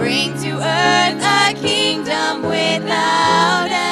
bring 0.00 0.32
to 0.38 0.50
earth 0.56 1.22
a 1.22 1.52
kingdom 1.60 2.42
without 2.42 3.68
end. 3.70 3.89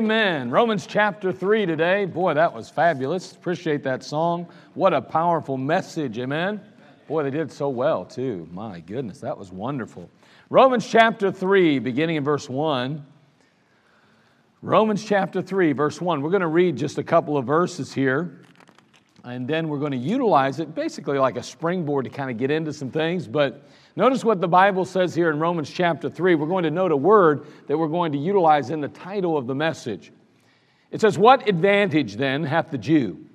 Amen. 0.00 0.50
Romans 0.50 0.86
chapter 0.86 1.30
3 1.30 1.66
today. 1.66 2.06
Boy, 2.06 2.32
that 2.32 2.54
was 2.54 2.70
fabulous. 2.70 3.32
Appreciate 3.32 3.82
that 3.82 4.02
song. 4.02 4.48
What 4.72 4.94
a 4.94 5.02
powerful 5.02 5.58
message, 5.58 6.18
amen. 6.18 6.58
Boy, 7.06 7.24
they 7.24 7.30
did 7.30 7.52
so 7.52 7.68
well, 7.68 8.06
too. 8.06 8.48
My 8.50 8.80
goodness, 8.80 9.20
that 9.20 9.36
was 9.36 9.52
wonderful. 9.52 10.08
Romans 10.48 10.88
chapter 10.88 11.30
3, 11.30 11.80
beginning 11.80 12.16
in 12.16 12.24
verse 12.24 12.48
1. 12.48 13.04
Romans 14.62 15.04
chapter 15.04 15.42
3, 15.42 15.72
verse 15.72 16.00
1. 16.00 16.22
We're 16.22 16.30
going 16.30 16.40
to 16.40 16.46
read 16.46 16.76
just 16.76 16.96
a 16.96 17.04
couple 17.04 17.36
of 17.36 17.44
verses 17.44 17.92
here, 17.92 18.40
and 19.24 19.46
then 19.46 19.68
we're 19.68 19.78
going 19.78 19.92
to 19.92 19.98
utilize 19.98 20.60
it 20.60 20.74
basically 20.74 21.18
like 21.18 21.36
a 21.36 21.42
springboard 21.42 22.04
to 22.04 22.10
kind 22.10 22.30
of 22.30 22.36
get 22.36 22.50
into 22.50 22.72
some 22.72 22.90
things. 22.90 23.26
But 23.26 23.66
notice 23.96 24.24
what 24.24 24.40
the 24.40 24.48
Bible 24.48 24.84
says 24.84 25.14
here 25.14 25.30
in 25.30 25.38
Romans 25.38 25.70
chapter 25.70 26.08
3. 26.08 26.34
We're 26.34 26.46
going 26.46 26.64
to 26.64 26.70
note 26.70 26.92
a 26.92 26.96
word 26.96 27.46
that 27.66 27.76
we're 27.76 27.88
going 27.88 28.12
to 28.12 28.18
utilize 28.18 28.70
in 28.70 28.80
the 28.80 28.88
title 28.88 29.36
of 29.36 29.46
the 29.46 29.54
message. 29.54 30.12
It 30.90 31.00
says, 31.00 31.18
What 31.18 31.48
advantage 31.48 32.16
then 32.16 32.44
hath 32.44 32.70
the 32.70 32.78
Jew? 32.78 33.26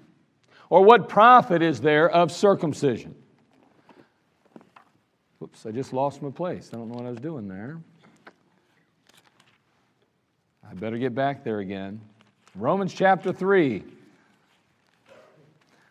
Or 0.69 0.83
what 0.83 1.07
profit 1.07 1.61
is 1.61 1.79
there 1.79 2.09
of 2.09 2.31
circumcision? 2.31 3.15
Whoops, 5.39 5.65
I 5.65 5.71
just 5.71 5.93
lost 5.93 6.21
my 6.21 6.31
place. 6.31 6.71
I 6.73 6.77
don't 6.77 6.89
know 6.89 6.95
what 6.95 7.05
I 7.05 7.09
was 7.09 7.19
doing 7.19 7.47
there. 7.47 7.79
I 10.67 10.73
better 10.73 10.97
get 10.97 11.13
back 11.13 11.43
there 11.43 11.59
again. 11.59 12.01
Romans 12.55 12.93
chapter 12.93 13.31
3. 13.31 13.83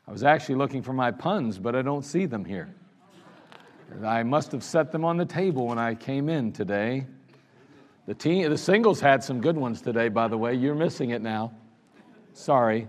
I 0.06 0.12
was 0.12 0.22
actually 0.22 0.56
looking 0.56 0.82
for 0.82 0.92
my 0.92 1.10
puns, 1.10 1.58
but 1.58 1.74
I 1.74 1.82
don't 1.82 2.04
see 2.04 2.26
them 2.26 2.44
here. 2.44 2.74
I 4.04 4.22
must 4.22 4.52
have 4.52 4.62
set 4.62 4.92
them 4.92 5.04
on 5.04 5.16
the 5.16 5.24
table 5.24 5.66
when 5.66 5.78
I 5.78 5.94
came 5.94 6.28
in 6.28 6.52
today. 6.52 7.06
The, 8.06 8.14
team, 8.14 8.50
the 8.50 8.58
singles 8.58 9.00
had 9.00 9.24
some 9.24 9.40
good 9.40 9.56
ones 9.56 9.80
today, 9.80 10.08
by 10.08 10.28
the 10.28 10.36
way. 10.36 10.54
You're 10.54 10.74
missing 10.74 11.10
it 11.10 11.22
now. 11.22 11.52
Sorry. 12.34 12.86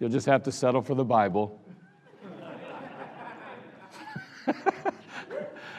You'll 0.00 0.10
just 0.10 0.26
have 0.26 0.42
to 0.44 0.52
settle 0.52 0.82
for 0.82 0.94
the 0.94 1.04
Bible. 1.04 1.60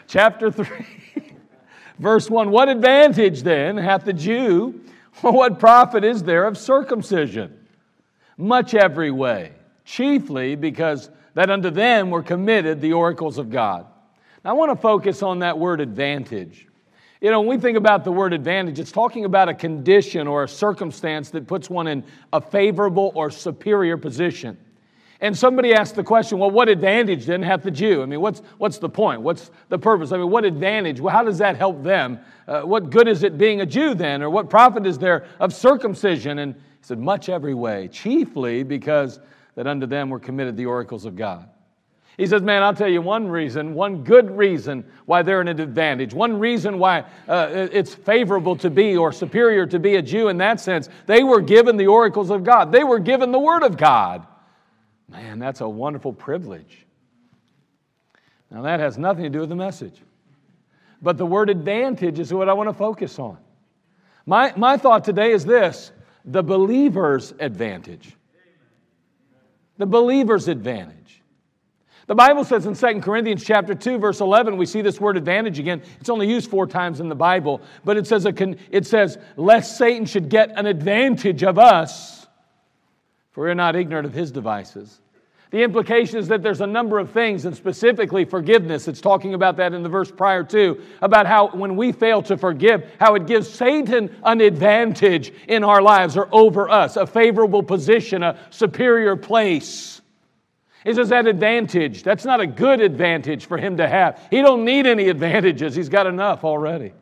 Chapter 0.07 0.51
3, 0.51 0.67
verse 1.99 2.29
1 2.29 2.51
What 2.51 2.69
advantage 2.69 3.43
then 3.43 3.77
hath 3.77 4.05
the 4.05 4.13
Jew? 4.13 4.81
What 5.21 5.59
profit 5.59 6.03
is 6.03 6.23
there 6.23 6.45
of 6.45 6.57
circumcision? 6.57 7.67
Much 8.37 8.73
every 8.73 9.11
way, 9.11 9.51
chiefly 9.91 10.55
because 10.55 11.09
that 11.33 11.49
unto 11.49 11.69
them 11.69 12.09
were 12.09 12.23
committed 12.23 12.79
the 12.79 12.93
oracles 12.93 13.37
of 13.37 13.49
God. 13.49 13.85
Now, 14.43 14.51
I 14.51 14.53
want 14.53 14.71
to 14.71 14.81
focus 14.81 15.21
on 15.21 15.39
that 15.39 15.59
word 15.59 15.81
advantage. 15.81 16.67
You 17.19 17.29
know, 17.29 17.41
when 17.41 17.49
we 17.49 17.61
think 17.61 17.77
about 17.77 18.03
the 18.03 18.11
word 18.11 18.33
advantage, 18.33 18.79
it's 18.79 18.91
talking 18.91 19.25
about 19.25 19.49
a 19.49 19.53
condition 19.53 20.27
or 20.27 20.43
a 20.43 20.47
circumstance 20.47 21.29
that 21.31 21.45
puts 21.45 21.69
one 21.69 21.87
in 21.87 22.03
a 22.33 22.41
favorable 22.41 23.11
or 23.13 23.29
superior 23.29 23.97
position. 23.97 24.57
And 25.19 25.37
somebody 25.37 25.73
asked 25.73 25.93
the 25.95 26.03
question, 26.03 26.39
well, 26.39 26.49
what 26.49 26.67
advantage 26.67 27.27
then 27.27 27.43
hath 27.43 27.61
the 27.61 27.69
Jew? 27.69 28.01
I 28.01 28.05
mean, 28.07 28.21
what's, 28.21 28.41
what's 28.57 28.79
the 28.79 28.89
point? 28.89 29.21
What's 29.21 29.51
the 29.69 29.77
purpose? 29.77 30.11
I 30.11 30.17
mean, 30.17 30.31
what 30.31 30.45
advantage? 30.45 30.99
Well, 30.99 31.13
how 31.13 31.23
does 31.23 31.37
that 31.37 31.57
help 31.57 31.83
them? 31.83 32.19
Uh, 32.47 32.61
what 32.61 32.89
good 32.89 33.07
is 33.07 33.21
it 33.21 33.37
being 33.37 33.61
a 33.61 33.65
Jew 33.65 33.93
then? 33.93 34.23
Or 34.23 34.31
what 34.31 34.49
profit 34.49 34.87
is 34.87 34.97
there 34.97 35.27
of 35.39 35.53
circumcision? 35.53 36.39
And 36.39 36.55
he 36.55 36.61
said, 36.81 36.97
much 36.97 37.29
every 37.29 37.53
way, 37.53 37.87
chiefly 37.89 38.63
because 38.63 39.19
that 39.55 39.67
unto 39.67 39.85
them 39.85 40.09
were 40.09 40.19
committed 40.19 40.57
the 40.57 40.65
oracles 40.65 41.05
of 41.05 41.15
God. 41.15 41.49
He 42.17 42.27
says, 42.27 42.41
Man, 42.41 42.61
I'll 42.61 42.73
tell 42.73 42.89
you 42.89 43.01
one 43.01 43.27
reason, 43.27 43.73
one 43.73 44.03
good 44.03 44.35
reason 44.37 44.85
why 45.05 45.21
they're 45.21 45.41
in 45.41 45.47
an 45.47 45.59
advantage, 45.59 46.13
one 46.13 46.39
reason 46.39 46.77
why 46.77 47.05
uh, 47.27 47.67
it's 47.71 47.95
favorable 47.95 48.55
to 48.57 48.69
be 48.69 48.97
or 48.97 49.11
superior 49.11 49.65
to 49.67 49.79
be 49.79 49.95
a 49.95 50.01
Jew 50.01 50.27
in 50.27 50.37
that 50.37 50.59
sense. 50.59 50.89
They 51.05 51.23
were 51.23 51.41
given 51.41 51.77
the 51.77 51.87
oracles 51.87 52.29
of 52.29 52.43
God, 52.43 52.71
they 52.71 52.83
were 52.83 52.99
given 52.99 53.31
the 53.31 53.39
Word 53.39 53.63
of 53.63 53.77
God. 53.77 54.27
Man, 55.09 55.39
that's 55.39 55.61
a 55.61 55.67
wonderful 55.67 56.13
privilege. 56.13 56.85
Now, 58.49 58.61
that 58.63 58.79
has 58.79 58.97
nothing 58.97 59.23
to 59.23 59.29
do 59.29 59.39
with 59.39 59.49
the 59.49 59.55
message. 59.55 60.01
But 61.01 61.17
the 61.17 61.25
word 61.25 61.49
advantage 61.49 62.19
is 62.19 62.33
what 62.33 62.49
I 62.49 62.53
want 62.53 62.69
to 62.69 62.73
focus 62.73 63.17
on. 63.17 63.37
My, 64.25 64.53
my 64.55 64.77
thought 64.77 65.03
today 65.03 65.31
is 65.31 65.45
this 65.45 65.91
the 66.25 66.43
believer's 66.43 67.33
advantage. 67.39 68.15
The 69.81 69.87
believer's 69.87 70.47
advantage. 70.47 71.23
The 72.05 72.13
Bible 72.13 72.43
says 72.43 72.67
in 72.67 72.75
2 72.75 73.01
Corinthians 73.01 73.43
chapter 73.43 73.73
2 73.73 73.97
verse 73.97 74.21
11 74.21 74.55
we 74.55 74.67
see 74.67 74.83
this 74.83 75.01
word 75.01 75.17
advantage 75.17 75.57
again. 75.57 75.81
It's 75.99 76.07
only 76.11 76.29
used 76.29 76.51
4 76.51 76.67
times 76.67 76.99
in 76.99 77.09
the 77.09 77.15
Bible, 77.15 77.61
but 77.83 77.97
it 77.97 78.05
says 78.05 78.27
it 78.27 78.85
says 78.85 79.17
lest 79.37 79.79
Satan 79.79 80.05
should 80.05 80.29
get 80.29 80.51
an 80.55 80.67
advantage 80.67 81.41
of 81.41 81.57
us 81.57 82.27
for 83.31 83.45
we're 83.45 83.55
not 83.55 83.75
ignorant 83.75 84.05
of 84.05 84.13
his 84.13 84.31
devices. 84.31 85.01
The 85.51 85.63
implication 85.63 86.17
is 86.17 86.29
that 86.29 86.41
there's 86.41 86.61
a 86.61 86.67
number 86.67 86.97
of 86.97 87.11
things, 87.11 87.43
and 87.43 87.55
specifically 87.55 88.23
forgiveness. 88.23 88.87
It's 88.87 89.01
talking 89.01 89.33
about 89.33 89.57
that 89.57 89.73
in 89.73 89.83
the 89.83 89.89
verse 89.89 90.09
prior 90.09 90.45
to, 90.45 90.81
about 91.01 91.27
how 91.27 91.49
when 91.49 91.75
we 91.75 91.91
fail 91.91 92.21
to 92.23 92.37
forgive, 92.37 92.89
how 92.99 93.15
it 93.15 93.27
gives 93.27 93.49
Satan 93.49 94.15
an 94.23 94.39
advantage 94.39 95.33
in 95.49 95.65
our 95.65 95.81
lives 95.81 96.15
or 96.15 96.29
over 96.31 96.69
us, 96.69 96.95
a 96.95 97.05
favorable 97.05 97.63
position, 97.63 98.23
a 98.23 98.39
superior 98.49 99.17
place. 99.17 100.01
He 100.85 100.93
says 100.93 101.09
that 101.09 101.27
advantage, 101.27 102.01
that's 102.01 102.23
not 102.23 102.39
a 102.39 102.47
good 102.47 102.79
advantage 102.79 103.45
for 103.45 103.57
him 103.57 103.77
to 103.77 103.87
have. 103.87 104.25
He 104.31 104.41
don't 104.41 104.63
need 104.63 104.87
any 104.87 105.09
advantages. 105.09 105.75
He's 105.75 105.89
got 105.89 106.07
enough 106.07 106.45
already 106.45 106.93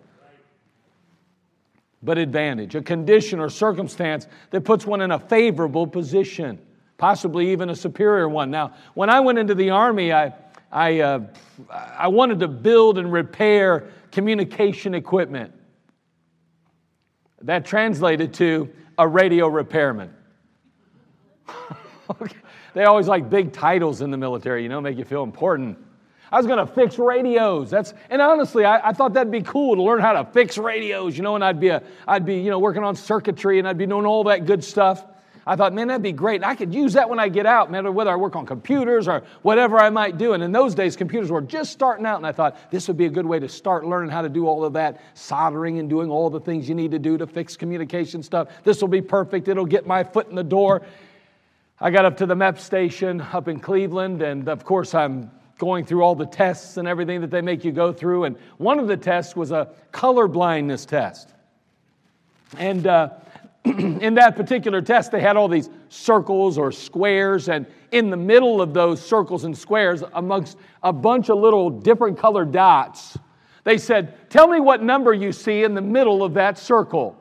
but 2.02 2.18
advantage, 2.18 2.76
a 2.76 2.82
condition 2.82 3.40
or 3.40 3.50
circumstance 3.50 4.26
that 4.52 4.62
puts 4.62 4.86
one 4.86 5.02
in 5.02 5.12
a 5.12 5.20
favorable 5.20 5.86
position, 5.86 6.58
possibly 7.00 7.52
even 7.52 7.70
a 7.70 7.76
superior 7.76 8.30
one. 8.30 8.52
Now, 8.52 8.74
when 8.94 9.10
I 9.10 9.22
went 9.22 9.40
into 9.40 9.56
the 9.56 9.72
Army, 9.72 10.14
I, 10.14 10.34
I, 10.72 11.00
uh, 11.00 11.22
I 11.72 12.10
wanted 12.10 12.42
to 12.42 12.48
build 12.48 13.00
and 13.00 13.12
repair 13.12 13.90
communication 14.12 14.94
equipment. 14.94 15.54
That 17.42 17.66
translated 17.66 18.36
to 18.36 18.70
a 18.98 19.08
radio 19.08 19.48
repairman. 19.48 20.14
they 22.74 22.84
always 22.84 23.08
like 23.08 23.30
big 23.30 23.54
titles 23.54 24.02
in 24.02 24.12
the 24.12 24.18
military, 24.18 24.62
you 24.62 24.70
know, 24.70 24.82
make 24.82 24.98
you 24.98 25.06
feel 25.06 25.24
important. 25.24 25.78
I 26.32 26.38
was 26.38 26.46
going 26.46 26.60
to 26.60 26.68
fix 26.68 27.00
radios. 27.00 27.72
That's 27.72 27.94
and 28.10 28.22
honestly, 28.22 28.66
I, 28.66 28.90
I, 28.90 28.94
thought 28.94 29.14
that'd 29.14 29.32
be 29.32 29.42
cool 29.42 29.76
to 29.76 29.82
learn 29.82 30.00
how 30.00 30.14
to 30.22 30.26
fix 30.32 30.60
radios, 30.60 31.18
you 31.18 31.24
know. 31.24 31.34
And 31.34 31.44
I'd 31.44 31.60
be 31.60 31.70
a, 31.70 31.82
I'd 32.08 32.26
be 32.26 32.36
you 32.36 32.52
know 32.52 32.60
working 32.60 32.84
on 32.84 32.96
circuitry 32.96 33.58
and 33.58 33.68
I'd 33.68 33.80
be 33.80 33.88
doing 33.88 34.06
all 34.06 34.26
that 34.26 34.46
good 34.46 34.64
stuff. 34.64 35.04
I 35.50 35.56
thought, 35.56 35.74
man, 35.74 35.88
that'd 35.88 36.04
be 36.04 36.12
great. 36.12 36.44
I 36.44 36.54
could 36.54 36.76
use 36.76 36.94
that 36.94 37.10
when 37.10 37.18
I 37.18 37.28
get 37.28 37.48
out, 37.48 37.72
man, 37.72 37.92
whether 37.96 38.12
I 38.12 38.16
work 38.18 38.36
on 38.36 38.46
computers 38.46 39.08
or 39.08 39.24
whatever 39.42 39.80
I 39.80 39.90
might 39.90 40.20
do. 40.20 40.34
And 40.34 40.44
in 40.44 40.52
those 40.52 40.76
days, 40.76 40.96
computers 40.96 41.32
were 41.32 41.42
just 41.42 41.72
starting 41.72 42.06
out, 42.06 42.18
and 42.18 42.28
I 42.28 42.32
thought 42.32 42.70
this 42.70 42.88
would 42.88 42.98
be 42.98 43.08
a 43.08 43.10
good 43.10 43.26
way 43.26 43.40
to 43.40 43.50
start 43.50 43.84
learning 43.84 44.12
how 44.12 44.22
to 44.22 44.30
do 44.30 44.46
all 44.46 44.64
of 44.64 44.74
that 44.74 45.02
soldering 45.16 45.80
and 45.80 45.90
doing 45.90 46.12
all 46.12 46.30
the 46.30 46.40
things 46.40 46.70
you 46.70 46.76
need 46.76 46.92
to 46.92 47.00
do 47.00 47.18
to 47.18 47.26
fix 47.26 47.58
communication 47.58 48.22
stuff. 48.22 48.50
This 48.64 48.80
will 48.80 48.90
be 48.90 49.02
perfect. 49.02 49.48
It'll 49.48 49.66
get 49.66 49.88
my 49.88 50.04
foot 50.04 50.30
in 50.30 50.36
the 50.36 50.44
door. 50.44 50.84
I 51.80 51.90
got 51.90 52.06
up 52.06 52.18
to 52.18 52.28
the 52.28 52.36
MEP 52.36 52.60
station 52.60 53.20
up 53.20 53.48
in 53.48 53.60
Cleveland, 53.60 54.22
and 54.22 54.48
of 54.50 54.64
course, 54.64 54.94
I'm 54.94 55.32
going 55.58 55.84
through 55.84 56.04
all 56.04 56.14
the 56.14 56.28
tests 56.28 56.78
and 56.78 56.88
everything 56.88 57.22
that 57.22 57.32
they 57.32 57.42
make 57.42 57.66
you 57.66 57.72
go 57.72 57.92
through. 57.92 58.26
And 58.26 58.38
one 58.60 58.78
of 58.78 58.88
the 58.88 58.98
tests 58.98 59.36
was 59.36 59.50
a 59.50 59.70
color 59.92 60.28
blindness 60.28 60.86
test. 60.86 61.34
And 62.56 62.86
uh, 62.86 63.10
in 63.66 64.14
that 64.16 64.36
particular 64.36 64.82
test, 64.82 65.12
they 65.12 65.20
had 65.20 65.36
all 65.36 65.48
these 65.48 65.70
circles 65.90 66.58
or 66.58 66.72
squares, 66.72 67.50
and 67.50 67.66
in 67.92 68.10
the 68.10 68.18
middle 68.18 68.62
of 68.62 68.74
those 68.74 69.06
circles 69.06 69.44
and 69.44 69.58
squares, 69.58 70.04
amongst 70.14 70.58
a 70.84 70.94
bunch 70.94 71.30
of 71.30 71.38
little 71.38 71.70
different 71.70 72.18
colored 72.18 72.52
dots, 72.52 73.18
they 73.64 73.78
said, 73.78 74.30
Tell 74.30 74.48
me 74.48 74.60
what 74.60 74.82
number 74.82 75.14
you 75.14 75.32
see 75.32 75.64
in 75.64 75.74
the 75.74 75.82
middle 75.82 76.24
of 76.24 76.34
that 76.36 76.58
circle. 76.58 77.18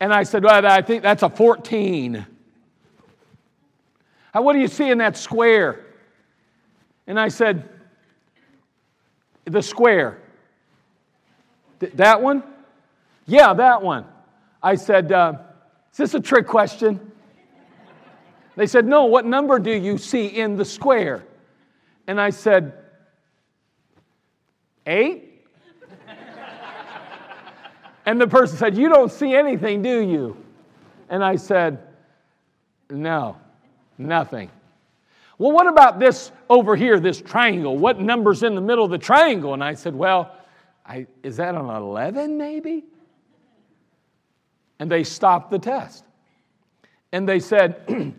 And 0.00 0.12
I 0.12 0.22
said, 0.22 0.42
Well, 0.42 0.66
I 0.66 0.82
think 0.82 1.02
that's 1.02 1.22
a 1.22 1.28
14. 1.28 2.26
What 4.34 4.54
do 4.54 4.58
you 4.58 4.68
see 4.68 4.90
in 4.90 4.98
that 4.98 5.16
square? 5.16 5.84
And 7.06 7.20
I 7.20 7.28
said, 7.28 7.68
The 9.44 9.62
square. 9.62 10.18
Th- 11.80 11.92
that 11.92 12.22
one? 12.22 12.42
Yeah, 13.26 13.54
that 13.54 13.82
one. 13.82 14.04
I 14.62 14.74
said, 14.74 15.12
uh, 15.12 15.34
Is 15.92 15.98
this 15.98 16.14
a 16.14 16.20
trick 16.20 16.46
question? 16.46 17.12
They 18.56 18.66
said, 18.66 18.86
No, 18.86 19.04
what 19.04 19.24
number 19.24 19.58
do 19.58 19.72
you 19.72 19.98
see 19.98 20.26
in 20.26 20.56
the 20.56 20.64
square? 20.64 21.24
And 22.06 22.20
I 22.20 22.30
said, 22.30 22.74
Eight? 24.86 25.46
and 28.06 28.20
the 28.20 28.26
person 28.26 28.56
said, 28.56 28.76
You 28.76 28.88
don't 28.88 29.10
see 29.10 29.34
anything, 29.34 29.82
do 29.82 30.00
you? 30.00 30.36
And 31.08 31.24
I 31.24 31.36
said, 31.36 31.78
No. 32.90 33.36
Nothing. 33.98 34.50
Well, 35.38 35.52
what 35.52 35.66
about 35.66 35.98
this 35.98 36.32
over 36.48 36.76
here, 36.76 36.98
this 36.98 37.20
triangle? 37.20 37.76
What 37.76 38.00
number's 38.00 38.42
in 38.42 38.54
the 38.54 38.60
middle 38.60 38.84
of 38.84 38.90
the 38.90 38.98
triangle? 38.98 39.54
And 39.54 39.62
I 39.62 39.74
said, 39.74 39.94
Well, 39.94 40.34
I, 40.84 41.06
is 41.22 41.36
that 41.36 41.54
an 41.54 41.66
11 41.66 42.36
maybe? 42.36 42.84
And 44.82 44.90
they 44.90 45.04
stopped 45.04 45.52
the 45.52 45.60
test. 45.60 46.04
And 47.12 47.28
they 47.28 47.38
said, 47.38 48.14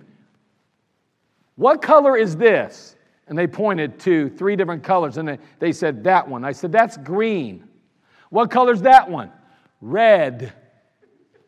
What 1.55 1.82
color 1.82 2.15
is 2.15 2.38
this? 2.38 2.96
And 3.27 3.38
they 3.38 3.48
pointed 3.48 4.00
to 4.00 4.29
three 4.29 4.55
different 4.55 4.82
colors 4.82 5.17
and 5.17 5.27
they, 5.27 5.39
they 5.60 5.74
said, 5.74 6.05
That 6.05 6.29
one. 6.29 6.46
I 6.46 6.53
said, 6.53 6.72
That's 6.72 6.96
green. 6.96 7.67
What 8.29 8.50
color's 8.50 8.84
that 8.84 9.12
one? 9.12 9.29
Red. 9.82 10.53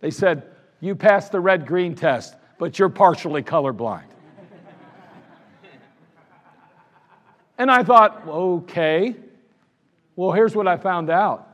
They 0.01 0.11
said, 0.11 0.51
You 0.81 0.95
passed 0.95 1.31
the 1.31 1.39
red 1.39 1.65
green 1.65 1.95
test, 1.95 2.35
but 2.59 2.77
you're 2.77 2.89
partially 2.89 3.41
colorblind. 3.41 4.03
And 7.57 7.71
I 7.71 7.83
thought, 7.83 8.27
okay, 8.27 9.15
well, 10.17 10.33
here's 10.33 10.57
what 10.57 10.67
I 10.67 10.75
found 10.75 11.09
out 11.09 11.47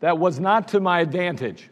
that 0.00 0.18
was 0.18 0.40
not 0.40 0.66
to 0.68 0.80
my 0.80 0.98
advantage. 0.98 1.70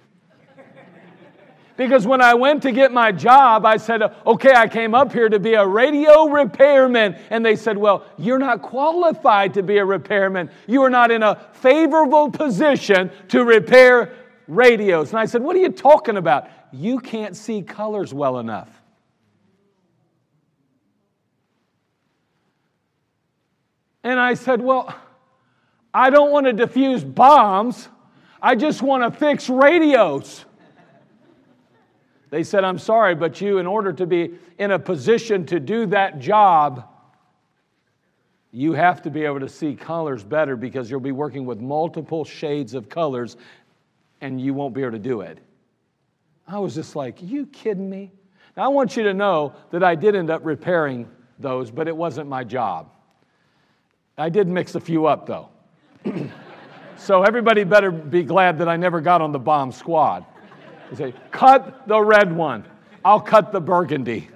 Because 1.82 2.06
when 2.06 2.20
I 2.20 2.34
went 2.34 2.62
to 2.62 2.70
get 2.70 2.92
my 2.92 3.10
job, 3.10 3.66
I 3.66 3.76
said, 3.76 4.02
okay, 4.24 4.52
I 4.54 4.68
came 4.68 4.94
up 4.94 5.12
here 5.12 5.28
to 5.28 5.40
be 5.40 5.54
a 5.54 5.66
radio 5.66 6.26
repairman. 6.28 7.16
And 7.28 7.44
they 7.44 7.56
said, 7.56 7.76
well, 7.76 8.06
you're 8.16 8.38
not 8.38 8.62
qualified 8.62 9.54
to 9.54 9.64
be 9.64 9.78
a 9.78 9.84
repairman. 9.84 10.48
You 10.68 10.82
are 10.82 10.90
not 10.90 11.10
in 11.10 11.24
a 11.24 11.44
favorable 11.54 12.30
position 12.30 13.10
to 13.30 13.42
repair 13.42 14.14
radios. 14.46 15.10
And 15.10 15.18
I 15.18 15.24
said, 15.24 15.42
what 15.42 15.56
are 15.56 15.58
you 15.58 15.70
talking 15.70 16.16
about? 16.16 16.48
You 16.70 17.00
can't 17.00 17.36
see 17.36 17.62
colors 17.62 18.14
well 18.14 18.38
enough. 18.38 18.70
And 24.04 24.20
I 24.20 24.34
said, 24.34 24.60
Well, 24.60 24.94
I 25.92 26.10
don't 26.10 26.30
want 26.30 26.46
to 26.46 26.52
defuse 26.52 27.02
bombs. 27.02 27.88
I 28.40 28.54
just 28.54 28.82
want 28.82 29.02
to 29.02 29.18
fix 29.18 29.48
radios. 29.48 30.44
They 32.32 32.44
said, 32.44 32.64
I'm 32.64 32.78
sorry, 32.78 33.14
but 33.14 33.42
you, 33.42 33.58
in 33.58 33.66
order 33.66 33.92
to 33.92 34.06
be 34.06 34.30
in 34.58 34.70
a 34.70 34.78
position 34.78 35.44
to 35.48 35.60
do 35.60 35.84
that 35.88 36.18
job, 36.18 36.88
you 38.52 38.72
have 38.72 39.02
to 39.02 39.10
be 39.10 39.26
able 39.26 39.40
to 39.40 39.50
see 39.50 39.74
colors 39.74 40.24
better 40.24 40.56
because 40.56 40.90
you'll 40.90 41.00
be 41.00 41.12
working 41.12 41.44
with 41.44 41.60
multiple 41.60 42.24
shades 42.24 42.72
of 42.72 42.88
colors 42.88 43.36
and 44.22 44.40
you 44.40 44.54
won't 44.54 44.72
be 44.72 44.80
able 44.80 44.92
to 44.92 44.98
do 44.98 45.20
it. 45.20 45.40
I 46.48 46.58
was 46.58 46.74
just 46.74 46.96
like, 46.96 47.18
you 47.20 47.44
kidding 47.44 47.90
me? 47.90 48.10
Now, 48.56 48.64
I 48.64 48.68
want 48.68 48.96
you 48.96 49.02
to 49.02 49.12
know 49.12 49.52
that 49.70 49.84
I 49.84 49.94
did 49.94 50.16
end 50.16 50.30
up 50.30 50.40
repairing 50.42 51.06
those, 51.38 51.70
but 51.70 51.86
it 51.86 51.94
wasn't 51.94 52.30
my 52.30 52.44
job. 52.44 52.90
I 54.16 54.30
did 54.30 54.48
mix 54.48 54.74
a 54.74 54.80
few 54.80 55.04
up, 55.04 55.26
though. 55.26 55.50
so 56.96 57.24
everybody 57.24 57.64
better 57.64 57.90
be 57.90 58.22
glad 58.22 58.56
that 58.60 58.70
I 58.70 58.78
never 58.78 59.02
got 59.02 59.20
on 59.20 59.32
the 59.32 59.38
bomb 59.38 59.70
squad. 59.70 60.24
They 60.92 61.10
say, 61.10 61.14
cut 61.30 61.88
the 61.88 61.98
red 62.00 62.36
one, 62.36 62.66
I'll 63.02 63.20
cut 63.20 63.50
the 63.50 63.60
burgundy. 63.60 64.28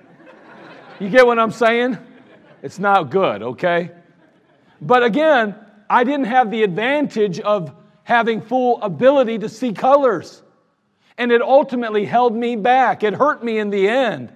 You 0.99 1.11
get 1.11 1.27
what 1.27 1.39
I'm 1.39 1.51
saying? 1.51 1.99
It's 2.63 2.79
not 2.79 3.11
good, 3.11 3.43
okay? 3.43 3.91
But 4.81 5.03
again, 5.03 5.55
I 5.91 6.05
didn't 6.05 6.27
have 6.27 6.51
the 6.51 6.63
advantage 6.63 7.41
of 7.41 7.75
having 8.05 8.41
full 8.41 8.81
ability 8.81 9.39
to 9.41 9.51
see 9.51 9.73
colors. 9.73 10.43
And 11.19 11.31
it 11.31 11.43
ultimately 11.43 12.07
held 12.07 12.35
me 12.35 12.57
back. 12.57 13.03
It 13.03 13.13
hurt 13.13 13.45
me 13.45 13.59
in 13.59 13.69
the 13.69 13.89
end. 13.89 14.33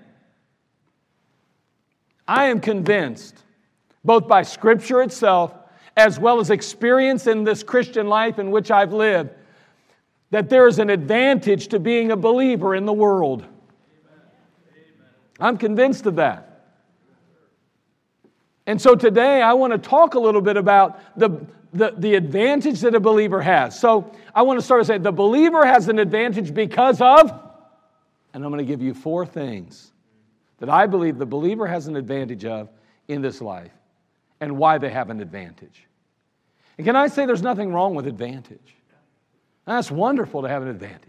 I 2.29 2.47
am 2.47 2.61
convinced, 2.61 3.43
both 4.05 4.29
by 4.29 4.43
Scripture 4.43 5.01
itself 5.03 5.55
as 5.97 6.19
well 6.19 6.39
as 6.39 6.51
experience 6.51 7.27
in 7.27 7.45
this 7.45 7.63
Christian 7.63 8.09
life 8.09 8.39
in 8.39 8.51
which 8.51 8.71
I've 8.71 8.93
lived, 8.93 9.31
that 10.31 10.49
there 10.49 10.67
is 10.67 10.79
an 10.79 10.91
advantage 10.91 11.69
to 11.69 11.79
being 11.79 12.13
a 12.13 12.17
believer 12.17 12.75
in 12.75 12.87
the 12.87 12.93
world. 12.93 13.45
I'm 15.41 15.57
convinced 15.59 16.07
of 16.07 16.17
that. 16.17 16.47
And 18.67 18.81
so 18.81 18.95
today 18.95 19.43
I 19.43 19.55
want 19.55 19.73
to 19.73 19.79
talk 19.79 20.15
a 20.15 20.21
little 20.21 20.41
bit 20.41 20.57
about 20.57 21.01
the, 21.19 21.45
the, 21.73 21.95
the 21.97 22.15
advantage 22.15 22.81
that 22.81 22.95
a 22.95 23.01
believer 23.01 23.41
has. 23.41 23.79
So 23.79 24.15
I 24.35 24.43
want 24.43 24.61
to 24.61 24.65
start 24.65 24.83
to 24.83 24.85
say 24.85 24.99
the 24.99 25.11
believer 25.11 25.67
has 25.67 25.89
an 25.89 25.99
advantage 25.99 26.55
because 26.55 27.01
of, 27.01 27.31
and 28.33 28.45
I'm 28.45 28.51
going 28.51 28.65
to 28.65 28.71
give 28.71 28.83
you 28.83 28.95
four 28.95 29.27
things 29.27 29.93
that 30.59 30.69
I 30.69 30.87
believe 30.87 31.19
the 31.19 31.27
believer 31.27 31.67
has 31.67 31.89
an 31.89 31.97
advantage 31.97 32.45
of 32.45 32.69
in 33.09 33.23
this 33.23 33.41
life 33.41 33.73
and 34.41 34.57
why 34.57 34.79
they 34.79 34.91
have 34.91 35.11
an 35.11 35.21
advantage. 35.21 35.87
And 36.79 36.87
can 36.87 36.97
I 36.97 37.09
say 37.09 37.27
there's 37.27 37.43
nothing 37.43 37.73
wrong 37.73 37.95
with 37.95 38.07
advantage? 38.07 38.77
That's 39.71 39.89
wonderful 39.89 40.43
to 40.43 40.49
have 40.49 40.63
an 40.63 40.69
advantage. 40.69 41.09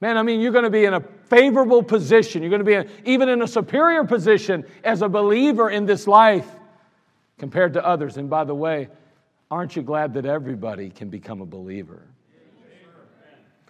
Man, 0.00 0.16
I 0.16 0.24
mean, 0.24 0.40
you're 0.40 0.50
going 0.50 0.64
to 0.64 0.70
be 0.70 0.86
in 0.86 0.94
a 0.94 1.00
favorable 1.00 1.84
position. 1.84 2.42
You're 2.42 2.50
going 2.50 2.64
to 2.64 2.84
be 2.84 2.90
even 3.04 3.28
in 3.28 3.42
a 3.42 3.46
superior 3.46 4.02
position 4.02 4.64
as 4.82 5.02
a 5.02 5.08
believer 5.08 5.70
in 5.70 5.86
this 5.86 6.08
life 6.08 6.48
compared 7.38 7.74
to 7.74 7.86
others. 7.86 8.16
And 8.16 8.28
by 8.28 8.42
the 8.42 8.56
way, 8.56 8.88
aren't 9.52 9.76
you 9.76 9.82
glad 9.82 10.14
that 10.14 10.26
everybody 10.26 10.90
can 10.90 11.10
become 11.10 11.42
a 11.42 11.46
believer? 11.46 12.02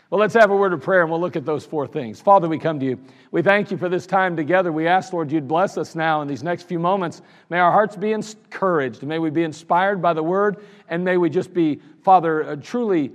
Well, 0.09 0.19
let's 0.19 0.35
have 0.35 0.51
a 0.51 0.57
word 0.57 0.73
of 0.73 0.81
prayer 0.81 1.03
and 1.03 1.11
we'll 1.11 1.21
look 1.21 1.37
at 1.37 1.45
those 1.45 1.67
four 1.67 1.87
things. 1.87 2.23
Father, 2.23 2.49
we 2.49 2.59
come 2.59 2.81
to 2.81 2.87
you. 2.87 2.99
We 3.33 3.43
thank 3.43 3.71
you 3.71 3.77
for 3.77 3.91
this 3.91 4.07
time 4.07 4.35
together. 4.35 4.73
We 4.73 4.87
ask, 4.87 5.13
Lord, 5.13 5.31
you'd 5.31 5.49
bless 5.49 5.77
us 5.77 5.95
now 5.95 6.23
in 6.23 6.29
these 6.29 6.43
next 6.43 6.63
few 6.63 6.79
moments. 6.79 7.21
May 7.51 7.59
our 7.59 7.73
hearts 7.73 7.97
be 7.97 8.13
encouraged. 8.13 9.03
May 9.03 9.19
we 9.19 9.29
be 9.29 9.43
inspired 9.43 10.01
by 10.01 10.15
the 10.15 10.23
word 10.23 10.65
and 10.89 11.05
may 11.05 11.19
we 11.19 11.29
just 11.29 11.53
be, 11.53 11.81
Father, 12.03 12.45
uh, 12.45 12.57
truly 12.57 13.13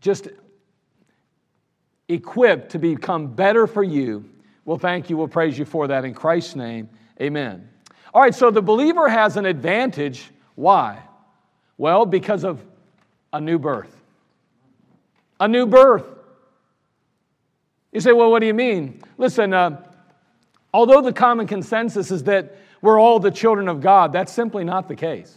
just 0.00 0.28
equipped 2.08 2.70
to 2.72 2.78
become 2.78 3.34
better 3.34 3.66
for 3.66 3.82
you. 3.82 4.24
We'll 4.64 4.78
thank 4.78 5.10
you. 5.10 5.16
We'll 5.16 5.28
praise 5.28 5.58
you 5.58 5.64
for 5.64 5.88
that 5.88 6.04
in 6.04 6.14
Christ's 6.14 6.56
name. 6.56 6.88
Amen. 7.20 7.68
All 8.12 8.22
right, 8.22 8.34
so 8.34 8.50
the 8.50 8.62
believer 8.62 9.08
has 9.08 9.36
an 9.36 9.46
advantage. 9.46 10.30
Why? 10.54 11.02
Well, 11.78 12.06
because 12.06 12.44
of 12.44 12.64
a 13.32 13.40
new 13.40 13.58
birth. 13.58 13.94
A 15.38 15.46
new 15.46 15.66
birth. 15.66 16.06
You 17.92 18.00
say, 18.00 18.12
well, 18.12 18.30
what 18.30 18.40
do 18.40 18.46
you 18.46 18.54
mean? 18.54 19.02
Listen, 19.18 19.52
uh, 19.52 19.82
although 20.72 21.00
the 21.00 21.12
common 21.12 21.46
consensus 21.46 22.10
is 22.10 22.24
that 22.24 22.56
we're 22.82 23.00
all 23.00 23.18
the 23.18 23.30
children 23.30 23.68
of 23.68 23.80
God, 23.80 24.12
that's 24.12 24.32
simply 24.32 24.64
not 24.64 24.88
the 24.88 24.96
case. 24.96 25.36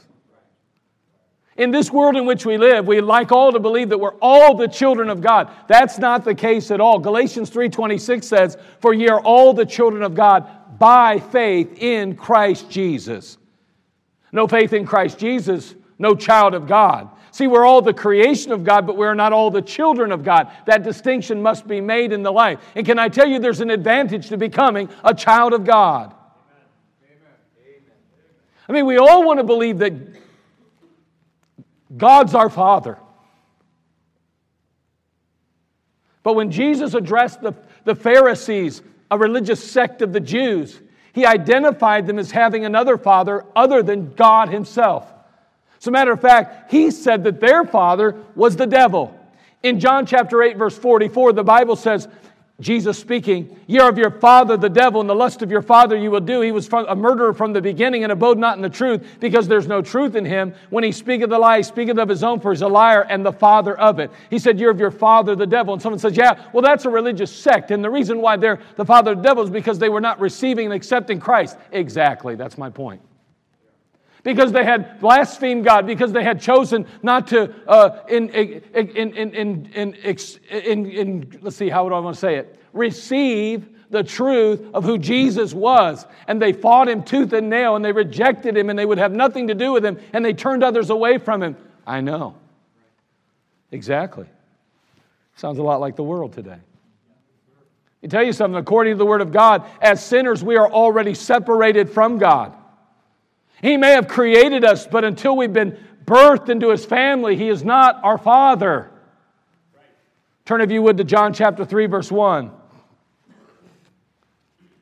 In 1.60 1.72
this 1.72 1.92
world 1.92 2.16
in 2.16 2.26
which 2.26 2.46
we 2.46 2.58
live, 2.58 2.88
we 2.88 3.02
like 3.02 3.34
all 3.34 3.52
to 3.52 3.60
believe 3.60 3.90
that 3.90 3.98
we're 3.98 4.16
all 4.22 4.56
the 4.56 4.70
children 4.70 5.10
of 5.10 5.20
God. 5.20 5.52
That's 5.68 6.00
not 6.00 6.24
the 6.24 6.34
case 6.34 6.72
at 6.72 6.80
all. 6.80 7.00
Galatians 7.00 7.50
3:26 7.50 8.26
says, 8.26 8.58
"For 8.80 8.94
ye 8.94 9.10
are 9.10 9.20
all 9.20 9.52
the 9.54 9.66
children 9.66 10.02
of 10.02 10.16
God 10.16 10.48
by 10.80 11.20
faith 11.20 11.84
in 11.84 12.16
Christ 12.16 12.70
Jesus." 12.70 13.38
No 14.32 14.48
faith 14.48 14.72
in 14.72 14.86
Christ 14.86 15.20
Jesus, 15.20 15.76
no 15.98 16.16
child 16.16 16.54
of 16.54 16.66
God. 16.66 17.10
See, 17.32 17.48
we're 17.48 17.66
all 17.66 17.82
the 17.82 17.94
creation 17.94 18.54
of 18.54 18.64
God, 18.64 18.88
but 18.88 18.96
we're 18.96 19.14
not 19.14 19.34
all 19.34 19.52
the 19.52 19.62
children 19.62 20.14
of 20.14 20.24
God. 20.24 20.48
That 20.66 20.84
distinction 20.84 21.42
must 21.42 21.68
be 21.68 21.82
made 21.82 22.14
in 22.14 22.24
the 22.24 22.32
life. 22.32 22.60
And 22.74 22.86
can 22.86 22.98
I 22.98 23.10
tell 23.10 23.28
you, 23.28 23.38
there's 23.38 23.60
an 23.60 23.70
advantage 23.70 24.30
to 24.30 24.38
becoming 24.38 24.88
a 25.04 25.14
child 25.14 25.52
of 25.52 25.66
God? 25.66 26.14
I 28.70 28.72
mean, 28.72 28.86
we 28.86 28.98
all 28.98 29.24
want 29.26 29.40
to 29.40 29.44
believe 29.44 29.80
that 29.80 29.94
God's 31.96 32.36
our 32.36 32.50
Father. 32.50 32.98
But 36.24 36.36
when 36.36 36.52
Jesus 36.52 36.94
addressed 36.94 37.42
the, 37.42 37.54
the 37.86 37.96
Pharisees, 37.96 38.82
a 39.10 39.18
religious 39.18 39.64
sect 39.64 40.02
of 40.02 40.14
the 40.14 40.20
Jews, 40.20 40.80
he 41.14 41.26
identified 41.26 42.06
them 42.06 42.20
as 42.20 42.32
having 42.32 42.66
another 42.66 42.98
father 42.98 43.46
other 43.56 43.82
than 43.82 44.14
God 44.14 44.50
himself. 44.50 45.12
As 45.80 45.88
a 45.88 45.92
matter 45.92 46.12
of 46.12 46.22
fact, 46.22 46.72
he 46.72 46.92
said 46.92 47.24
that 47.24 47.40
their 47.40 47.64
father 47.64 48.16
was 48.36 48.56
the 48.56 48.68
devil. 48.68 49.16
In 49.64 49.80
John 49.80 50.06
chapter 50.06 50.44
8, 50.44 50.58
verse 50.58 50.78
44, 50.78 51.34
the 51.34 51.44
Bible 51.44 51.76
says, 51.76 52.08
Jesus 52.60 53.00
speaking, 53.00 53.58
Ye 53.68 53.80
are 53.80 53.90
of 53.90 53.98
your 53.98 54.12
father 54.12 54.58
the 54.58 54.70
devil, 54.70 55.00
and 55.00 55.10
the 55.10 55.16
lust 55.16 55.42
of 55.42 55.50
your 55.50 55.62
father 55.62 55.96
you 55.96 56.12
will 56.12 56.20
do. 56.20 56.42
He 56.42 56.52
was 56.52 56.68
a 56.72 56.96
murderer 56.96 57.34
from 57.34 57.54
the 57.54 57.62
beginning 57.62 58.04
and 58.04 58.12
abode 58.12 58.38
not 58.38 58.58
in 58.58 58.62
the 58.62 58.70
truth, 58.70 59.06
because 59.22 59.48
there's 59.48 59.68
no 59.68 59.82
truth 59.82 60.16
in 60.16 60.26
him. 60.26 60.54
When 60.70 60.84
he 60.84 60.92
speaketh 60.92 61.30
the 61.30 61.40
lie, 61.40 61.58
he 61.58 61.64
speaketh 61.64 61.98
of 61.98 62.10
his 62.10 62.24
own, 62.24 62.42
for 62.42 62.52
he's 62.52 62.62
a 62.62 62.68
liar 62.68 63.06
and 63.10 63.26
the 63.26 63.32
father 63.32 63.78
of 63.80 64.00
it. 64.00 64.12
He 64.30 64.40
said, 64.40 64.60
You're 64.60 64.72
of 64.72 64.80
your 64.80 64.92
father 64.92 65.36
the 65.36 65.48
devil. 65.48 65.74
And 65.74 65.82
someone 65.82 66.00
says, 66.00 66.18
Yeah, 66.18 66.50
well, 66.52 66.62
that's 66.62 66.86
a 66.86 66.90
religious 66.90 67.32
sect. 67.32 67.72
And 67.72 67.84
the 67.84 67.90
reason 67.90 68.22
why 68.22 68.36
they're 68.36 68.60
the 68.76 68.86
father 68.86 69.12
of 69.12 69.18
the 69.18 69.24
devil 69.24 69.44
is 69.44 69.50
because 69.50 69.80
they 69.80 69.90
were 69.90 70.02
not 70.02 70.20
receiving 70.20 70.66
and 70.66 70.74
accepting 70.74 71.20
Christ. 71.20 71.58
Exactly, 71.72 72.36
that's 72.36 72.58
my 72.58 72.70
point 72.70 73.02
because 74.24 74.52
they 74.52 74.64
had 74.64 75.00
blasphemed 75.00 75.64
God, 75.64 75.88
because 75.88 76.12
they 76.12 76.24
had 76.24 76.42
chosen 76.42 76.86
not 77.02 77.28
to, 77.28 77.54
uh, 77.68 78.04
in, 78.08 78.30
in, 78.30 78.62
in, 79.16 79.66
in, 79.74 81.40
let's 81.42 81.58
see, 81.58 81.70
how 81.70 81.84
would 81.84 81.94
I 81.94 82.00
want 82.00 82.16
to 82.16 82.20
say 82.20 82.36
it? 82.36 82.60
Receive 82.74 83.68
the 83.90 84.04
truth 84.04 84.62
of 84.74 84.84
who 84.84 84.98
Jesus 84.98 85.54
was. 85.54 86.06
And 86.28 86.42
they 86.42 86.54
fought 86.54 86.90
him 86.90 87.04
tooth 87.04 87.34
and 87.34 87.50
nail, 87.50 87.76
and 87.76 87.84
they 87.84 87.92
rejected 87.92 88.56
him, 88.56 88.70
and 88.70 88.78
they 88.78 88.86
would 88.86 88.98
have 88.98 89.12
nothing 89.12 89.48
to 89.48 89.56
do 89.56 89.72
with 89.72 89.84
him, 89.84 90.00
and 90.14 90.24
they 90.24 90.34
turned 90.34 90.64
others 90.64 90.90
away 90.90 91.18
from 91.18 91.42
him. 91.42 91.58
I 91.86 92.02
know. 92.02 92.36
Exactly. 93.72 94.28
Sounds 95.36 95.58
a 95.58 95.64
lot 95.64 95.80
like 95.80 95.96
the 95.96 96.04
world 96.04 96.34
today. 96.34 96.58
I 98.04 98.08
tell 98.08 98.24
you 98.24 98.34
something, 98.34 98.58
according 98.58 98.94
to 98.94 98.98
the 98.98 99.06
Word 99.06 99.22
of 99.22 99.32
God, 99.32 99.66
as 99.82 100.04
sinners, 100.04 100.44
we 100.44 100.56
are 100.56 100.72
already 100.72 101.14
separated 101.14 101.90
from 101.90 102.18
God. 102.18 102.56
He 103.62 103.78
may 103.78 103.92
have 103.92 104.08
created 104.08 104.64
us, 104.64 104.88
but 104.88 105.04
until 105.04 105.36
we've 105.36 105.54
been 105.54 105.78
birthed 106.06 106.50
into 106.50 106.70
his 106.70 106.86
family, 106.86 107.36
he 107.36 107.50
is 107.50 107.64
not 107.64 108.00
our 108.04 108.18
father. 108.18 108.90
Turn, 110.46 110.62
if 110.62 110.72
you 110.72 110.82
would, 110.82 110.98
to 110.98 111.04
John 111.04 111.34
chapter 111.34 111.66
3, 111.66 111.86
verse 111.86 112.12
1. 112.12 112.52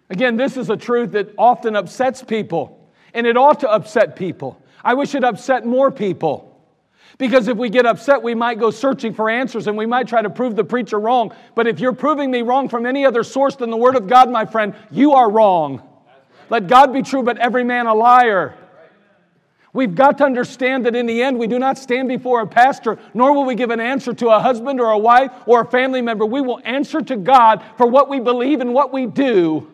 Again, 0.10 0.38
this 0.38 0.56
is 0.56 0.70
a 0.70 0.78
truth 0.78 1.12
that 1.12 1.34
often 1.38 1.76
upsets 1.76 2.24
people, 2.24 2.90
and 3.14 3.28
it 3.28 3.36
ought 3.36 3.60
to 3.62 3.70
upset 3.70 4.16
people. 4.16 4.62
I 4.84 4.94
wish 4.94 5.16
it 5.16 5.24
upset 5.24 5.66
more 5.66 5.92
people. 5.92 6.48
Because 7.18 7.48
if 7.48 7.58
we 7.58 7.70
get 7.70 7.86
upset, 7.86 8.22
we 8.22 8.36
might 8.36 8.60
go 8.60 8.70
searching 8.70 9.14
for 9.14 9.30
answers 9.30 9.66
and 9.66 9.76
we 9.76 9.88
might 9.88 10.08
try 10.08 10.22
to 10.22 10.30
prove 10.30 10.56
the 10.56 10.64
preacher 10.64 11.00
wrong. 11.00 11.34
But 11.56 11.66
if 11.66 11.80
you're 11.80 11.94
proving 11.94 12.30
me 12.30 12.44
wrong 12.44 12.70
from 12.70 12.86
any 12.86 13.06
other 13.06 13.24
source 13.24 13.56
than 13.56 13.72
the 13.72 13.78
Word 13.78 13.96
of 13.96 14.08
God, 14.08 14.30
my 14.30 14.46
friend, 14.46 14.76
you 14.92 15.14
are 15.14 15.30
wrong. 15.30 15.82
Let 16.50 16.68
God 16.68 16.94
be 16.94 17.02
true, 17.02 17.24
but 17.24 17.38
every 17.40 17.64
man 17.64 17.88
a 17.88 17.94
liar. 17.94 18.56
We've 19.74 19.94
got 19.94 20.18
to 20.20 20.24
understand 20.24 20.86
that 20.86 20.96
in 20.96 21.06
the 21.06 21.22
end, 21.22 21.38
we 21.38 21.48
do 21.48 21.60
not 21.60 21.78
stand 21.78 22.08
before 22.08 22.42
a 22.42 22.48
pastor, 22.48 22.98
nor 23.14 23.34
will 23.34 23.46
we 23.46 23.56
give 23.56 23.70
an 23.70 23.80
answer 23.80 24.14
to 24.14 24.30
a 24.30 24.40
husband 24.40 24.80
or 24.80 24.92
a 24.92 24.98
wife 24.98 25.32
or 25.46 25.62
a 25.62 25.66
family 25.66 26.02
member. 26.02 26.26
We 26.26 26.42
will 26.42 26.62
answer 26.64 27.02
to 27.02 27.16
God 27.16 27.64
for 27.78 27.86
what 27.86 28.10
we 28.10 28.20
believe 28.20 28.62
and 28.62 28.74
what 28.74 28.94
we 28.94 29.06
do. 29.06 29.72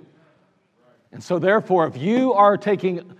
And 1.11 1.23
so, 1.23 1.37
therefore, 1.37 1.85
if 1.87 1.95
you 1.95 2.33
are 2.33 2.57
taking 2.57 3.15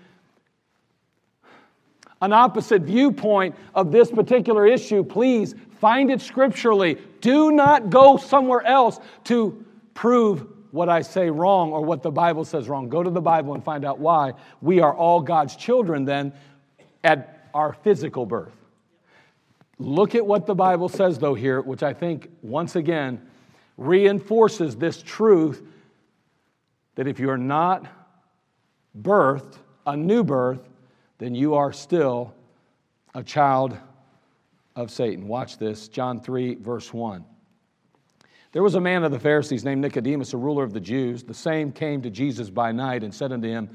an 2.21 2.33
opposite 2.33 2.81
viewpoint 2.81 3.55
of 3.75 3.91
this 3.91 4.09
particular 4.09 4.65
issue, 4.65 5.03
please 5.03 5.53
find 5.79 6.09
it 6.09 6.21
scripturally. 6.21 6.97
Do 7.21 7.51
not 7.51 7.91
go 7.91 8.17
somewhere 8.17 8.63
else 8.63 8.99
to 9.25 9.63
prove 9.93 10.47
what 10.71 10.89
I 10.89 11.01
say 11.01 11.29
wrong 11.29 11.71
or 11.71 11.81
what 11.81 12.01
the 12.01 12.09
Bible 12.09 12.45
says 12.45 12.67
wrong. 12.67 12.89
Go 12.89 13.03
to 13.03 13.11
the 13.11 13.21
Bible 13.21 13.53
and 13.53 13.63
find 13.63 13.85
out 13.85 13.99
why. 13.99 14.33
We 14.61 14.79
are 14.79 14.95
all 14.95 15.21
God's 15.21 15.55
children 15.55 16.03
then 16.03 16.33
at 17.03 17.49
our 17.53 17.73
physical 17.73 18.25
birth. 18.25 18.55
Look 19.79 20.15
at 20.15 20.25
what 20.25 20.45
the 20.45 20.55
Bible 20.55 20.89
says, 20.89 21.19
though, 21.19 21.33
here, 21.33 21.61
which 21.61 21.83
I 21.83 21.93
think, 21.93 22.29
once 22.41 22.75
again, 22.75 23.21
reinforces 23.77 24.75
this 24.75 25.01
truth 25.01 25.61
that 26.95 27.07
if 27.07 27.19
you're 27.19 27.37
not 27.37 27.87
birthed, 29.01 29.57
a 29.85 29.97
new 29.97 30.23
birth, 30.23 30.69
then 31.17 31.35
you 31.35 31.55
are 31.55 31.73
still 31.73 32.33
a 33.13 33.23
child 33.23 33.77
of 34.75 34.89
Satan. 34.89 35.27
Watch 35.27 35.57
this, 35.57 35.87
John 35.87 36.21
3, 36.21 36.55
verse 36.55 36.93
1. 36.93 37.25
There 38.53 38.63
was 38.63 38.75
a 38.75 38.81
man 38.81 39.03
of 39.03 39.11
the 39.11 39.19
Pharisees 39.19 39.65
named 39.65 39.81
Nicodemus, 39.81 40.33
a 40.33 40.37
ruler 40.37 40.63
of 40.63 40.73
the 40.73 40.79
Jews. 40.79 41.23
The 41.23 41.33
same 41.33 41.71
came 41.71 42.01
to 42.03 42.09
Jesus 42.09 42.49
by 42.49 42.71
night 42.71 43.03
and 43.03 43.13
said 43.13 43.31
unto 43.31 43.47
him, 43.47 43.69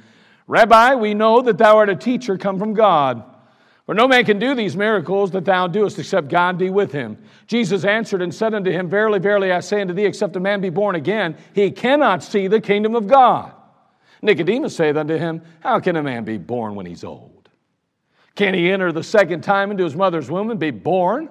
Rabbi, 0.48 0.94
we 0.94 1.14
know 1.14 1.42
that 1.42 1.58
thou 1.58 1.76
art 1.76 1.90
a 1.90 1.94
teacher 1.94 2.36
come 2.38 2.58
from 2.58 2.72
God. 2.72 3.22
For 3.84 3.94
no 3.94 4.08
man 4.08 4.24
can 4.24 4.38
do 4.38 4.54
these 4.54 4.76
miracles 4.76 5.30
that 5.30 5.44
thou 5.44 5.66
doest 5.66 5.98
except 5.98 6.28
God 6.28 6.58
be 6.58 6.70
with 6.70 6.90
him. 6.90 7.18
Jesus 7.46 7.84
answered 7.84 8.22
and 8.22 8.34
said 8.34 8.54
unto 8.54 8.70
him, 8.70 8.88
Verily, 8.88 9.18
verily, 9.18 9.52
I 9.52 9.60
say 9.60 9.80
unto 9.80 9.94
thee, 9.94 10.04
except 10.04 10.36
a 10.36 10.40
man 10.40 10.60
be 10.60 10.70
born 10.70 10.94
again, 10.94 11.36
he 11.54 11.70
cannot 11.70 12.22
see 12.22 12.48
the 12.48 12.60
kingdom 12.60 12.94
of 12.94 13.06
God. 13.06 13.52
Nicodemus 14.20 14.74
saith 14.74 14.96
unto 14.96 15.16
him, 15.16 15.42
How 15.60 15.80
can 15.80 15.96
a 15.96 16.02
man 16.02 16.24
be 16.24 16.38
born 16.38 16.74
when 16.74 16.86
he's 16.86 17.04
old? 17.04 17.48
Can 18.34 18.54
he 18.54 18.70
enter 18.70 18.92
the 18.92 19.02
second 19.02 19.42
time 19.42 19.70
into 19.70 19.84
his 19.84 19.96
mother's 19.96 20.30
womb 20.30 20.50
and 20.50 20.60
be 20.60 20.70
born? 20.70 21.28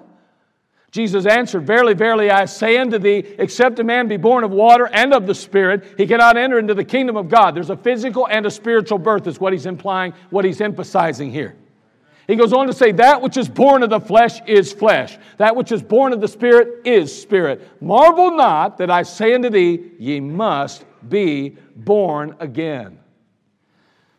Jesus 0.98 1.26
answered, 1.26 1.64
Verily, 1.64 1.94
verily, 1.94 2.28
I 2.28 2.46
say 2.46 2.76
unto 2.76 2.98
thee, 2.98 3.18
except 3.38 3.78
a 3.78 3.84
man 3.84 4.08
be 4.08 4.16
born 4.16 4.42
of 4.42 4.50
water 4.50 4.90
and 4.92 5.14
of 5.14 5.28
the 5.28 5.34
Spirit, 5.34 5.94
he 5.96 6.08
cannot 6.08 6.36
enter 6.36 6.58
into 6.58 6.74
the 6.74 6.82
kingdom 6.82 7.16
of 7.16 7.28
God. 7.28 7.54
There's 7.54 7.70
a 7.70 7.76
physical 7.76 8.26
and 8.26 8.44
a 8.44 8.50
spiritual 8.50 8.98
birth, 8.98 9.28
is 9.28 9.38
what 9.38 9.52
he's 9.52 9.66
implying, 9.66 10.12
what 10.30 10.44
he's 10.44 10.60
emphasizing 10.60 11.30
here. 11.30 11.54
He 12.26 12.34
goes 12.34 12.52
on 12.52 12.66
to 12.66 12.72
say, 12.72 12.90
That 12.90 13.22
which 13.22 13.36
is 13.36 13.48
born 13.48 13.84
of 13.84 13.90
the 13.90 14.00
flesh 14.00 14.40
is 14.44 14.72
flesh, 14.72 15.16
that 15.36 15.54
which 15.54 15.70
is 15.70 15.84
born 15.84 16.12
of 16.12 16.20
the 16.20 16.26
Spirit 16.26 16.84
is 16.84 17.16
spirit. 17.16 17.80
Marvel 17.80 18.32
not 18.32 18.78
that 18.78 18.90
I 18.90 19.04
say 19.04 19.34
unto 19.34 19.50
thee, 19.50 19.92
Ye 20.00 20.18
must 20.18 20.84
be 21.08 21.50
born 21.76 22.34
again. 22.40 22.98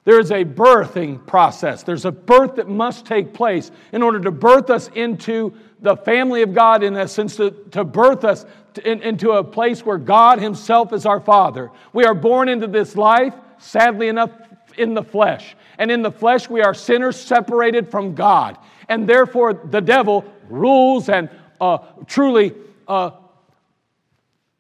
There 0.06 0.20
is 0.20 0.32
a 0.32 0.46
birthing 0.46 1.28
process. 1.28 1.84
There's 1.84 2.06
a 2.06 2.12
birth 2.12 2.56
that 2.56 2.70
must 2.70 3.06
take 3.06 3.34
place 3.34 3.70
in 3.92 4.02
order 4.02 4.22
to 4.22 4.32
birth 4.32 4.70
us 4.70 4.90
into 4.96 5.54
the 5.82 5.96
family 5.96 6.42
of 6.42 6.54
God, 6.54 6.84
in 6.84 6.96
a 6.96 7.08
sense, 7.08 7.38
to, 7.38 7.52
to 7.72 7.84
birth 7.84 8.24
us 8.24 8.46
in, 8.84 9.02
into 9.02 9.32
a 9.32 9.44
place 9.44 9.86
where 9.86 9.98
God 9.98 10.40
Himself 10.40 10.94
is 10.94 11.06
our 11.06 11.20
Father. 11.20 11.72
We 11.94 12.06
are 12.06 12.14
born 12.14 12.50
into 12.50 12.68
this 12.68 12.96
life, 12.96 13.34
sadly 13.60 14.08
enough, 14.08 14.32
in 14.78 14.94
the 14.94 15.04
flesh. 15.04 15.56
And 15.78 15.92
in 15.92 16.02
the 16.02 16.12
flesh, 16.12 16.50
we 16.50 16.62
are 16.62 16.74
sinners 16.74 17.20
separated 17.20 17.90
from 17.90 18.16
God. 18.16 18.58
And 18.88 19.08
therefore, 19.08 19.54
the 19.54 19.82
devil 19.82 20.26
rules 20.50 21.10
and 21.10 21.30
uh, 21.62 21.80
truly 22.08 22.54
uh, 22.88 23.12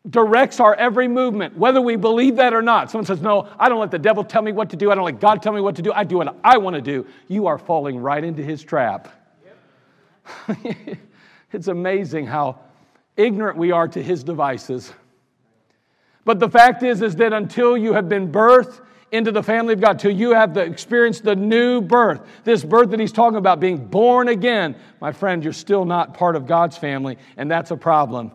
directs 0.09 0.59
our 0.59 0.75
every 0.75 1.07
movement, 1.07 1.57
whether 1.57 1.81
we 1.81 1.95
believe 1.95 2.37
that 2.37 2.53
or 2.53 2.61
not. 2.61 2.91
Someone 2.91 3.05
says, 3.05 3.21
No, 3.21 3.49
I 3.59 3.69
don't 3.69 3.79
let 3.79 3.91
the 3.91 3.99
devil 3.99 4.23
tell 4.23 4.41
me 4.41 4.51
what 4.51 4.69
to 4.69 4.77
do. 4.77 4.91
I 4.91 4.95
don't 4.95 5.05
let 5.05 5.19
God 5.19 5.41
tell 5.41 5.53
me 5.53 5.61
what 5.61 5.75
to 5.75 5.81
do. 5.81 5.91
I 5.91 6.03
do 6.03 6.17
what 6.17 6.35
I 6.43 6.57
want 6.57 6.75
to 6.75 6.81
do. 6.81 7.05
You 7.27 7.47
are 7.47 7.57
falling 7.57 7.99
right 7.99 8.23
into 8.23 8.43
his 8.43 8.63
trap. 8.63 9.09
Yep. 10.47 10.97
It's 11.53 11.67
amazing 11.67 12.27
how 12.27 12.59
ignorant 13.17 13.57
we 13.57 13.71
are 13.71 13.87
to 13.87 14.01
his 14.01 14.23
devices. 14.23 14.93
But 16.25 16.39
the 16.39 16.49
fact 16.49 16.83
is, 16.83 17.01
is 17.01 17.15
that 17.17 17.33
until 17.33 17.77
you 17.77 17.93
have 17.93 18.07
been 18.07 18.31
birthed 18.31 18.81
into 19.11 19.31
the 19.31 19.41
family 19.41 19.73
of 19.73 19.81
God, 19.81 19.99
till 19.99 20.11
you 20.11 20.31
have 20.31 20.53
the, 20.53 20.61
experienced 20.61 21.23
the 21.23 21.35
new 21.35 21.81
birth, 21.81 22.21
this 22.43 22.63
birth 22.63 22.91
that 22.91 22.99
he's 22.99 23.11
talking 23.11 23.37
about, 23.37 23.59
being 23.59 23.87
born 23.87 24.27
again, 24.27 24.75
my 25.01 25.11
friend, 25.11 25.43
you're 25.43 25.53
still 25.53 25.85
not 25.85 26.13
part 26.13 26.35
of 26.35 26.45
God's 26.45 26.77
family, 26.77 27.17
and 27.35 27.49
that's 27.49 27.71
a 27.71 27.77
problem. 27.77 28.31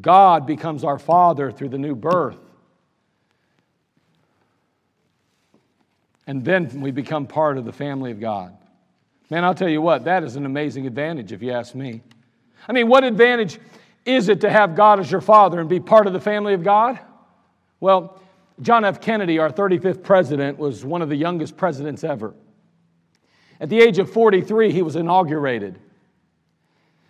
God 0.00 0.46
becomes 0.46 0.84
our 0.84 0.98
Father 0.98 1.52
through 1.52 1.68
the 1.68 1.78
new 1.78 1.94
birth. 1.94 2.38
And 6.26 6.44
then 6.44 6.80
we 6.80 6.90
become 6.90 7.26
part 7.26 7.58
of 7.58 7.64
the 7.64 7.72
family 7.72 8.10
of 8.10 8.20
God. 8.20 8.56
Man, 9.32 9.46
I'll 9.46 9.54
tell 9.54 9.70
you 9.70 9.80
what, 9.80 10.04
that 10.04 10.24
is 10.24 10.36
an 10.36 10.44
amazing 10.44 10.86
advantage 10.86 11.32
if 11.32 11.42
you 11.42 11.52
ask 11.52 11.74
me. 11.74 12.02
I 12.68 12.72
mean, 12.72 12.86
what 12.86 13.02
advantage 13.02 13.58
is 14.04 14.28
it 14.28 14.42
to 14.42 14.50
have 14.50 14.76
God 14.76 15.00
as 15.00 15.10
your 15.10 15.22
Father 15.22 15.58
and 15.58 15.70
be 15.70 15.80
part 15.80 16.06
of 16.06 16.12
the 16.12 16.20
family 16.20 16.52
of 16.52 16.62
God? 16.62 17.00
Well, 17.80 18.20
John 18.60 18.84
F. 18.84 19.00
Kennedy, 19.00 19.38
our 19.38 19.48
35th 19.48 20.02
president, 20.02 20.58
was 20.58 20.84
one 20.84 21.00
of 21.00 21.08
the 21.08 21.16
youngest 21.16 21.56
presidents 21.56 22.04
ever. 22.04 22.34
At 23.58 23.70
the 23.70 23.80
age 23.80 23.98
of 23.98 24.12
43, 24.12 24.70
he 24.70 24.82
was 24.82 24.96
inaugurated. 24.96 25.78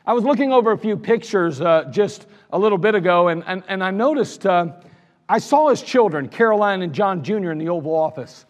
I 0.06 0.12
was 0.12 0.22
looking 0.22 0.52
over 0.52 0.70
a 0.70 0.78
few 0.78 0.96
pictures 0.96 1.60
uh, 1.60 1.86
just 1.90 2.28
a 2.52 2.58
little 2.58 2.78
bit 2.78 2.94
ago, 2.94 3.26
and, 3.30 3.42
and, 3.48 3.64
and 3.66 3.82
I 3.82 3.90
noticed 3.90 4.46
uh, 4.46 4.74
I 5.28 5.38
saw 5.38 5.70
his 5.70 5.82
children, 5.82 6.28
Caroline 6.28 6.82
and 6.82 6.92
John 6.92 7.24
Jr., 7.24 7.50
in 7.50 7.58
the 7.58 7.68
Oval 7.68 7.96
Office. 7.96 8.46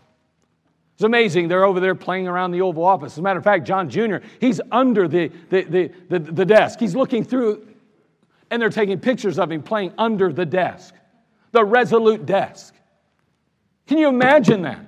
It's 1.03 1.05
amazing. 1.05 1.49
They're 1.49 1.65
over 1.65 1.81
there 1.81 1.97
playing 1.97 2.29
around 2.29 2.53
the 2.53 2.61
Oval 2.61 2.85
Office. 2.85 3.15
As 3.15 3.19
a 3.19 3.23
matter 3.23 3.39
of 3.41 3.43
fact, 3.43 3.67
John 3.67 3.91
Jr., 3.91 4.19
he's 4.39 4.61
under 4.71 5.09
the, 5.09 5.33
the, 5.51 5.63
the, 5.63 5.91
the, 6.09 6.19
the 6.21 6.45
desk. 6.45 6.79
He's 6.79 6.95
looking 6.95 7.25
through, 7.25 7.67
and 8.53 8.63
they're 8.63 8.71
taking 8.71 9.01
pictures 9.01 9.37
of 9.37 9.51
him 9.51 9.65
playing 9.65 9.95
under 9.99 10.33
the 10.33 10.47
desk, 10.47 10.95
the 11.51 11.65
resolute 11.65 12.25
desk. 12.25 12.77
Can 13.89 13.99
you 13.99 14.07
imagine 14.07 14.63
that? 14.63 14.79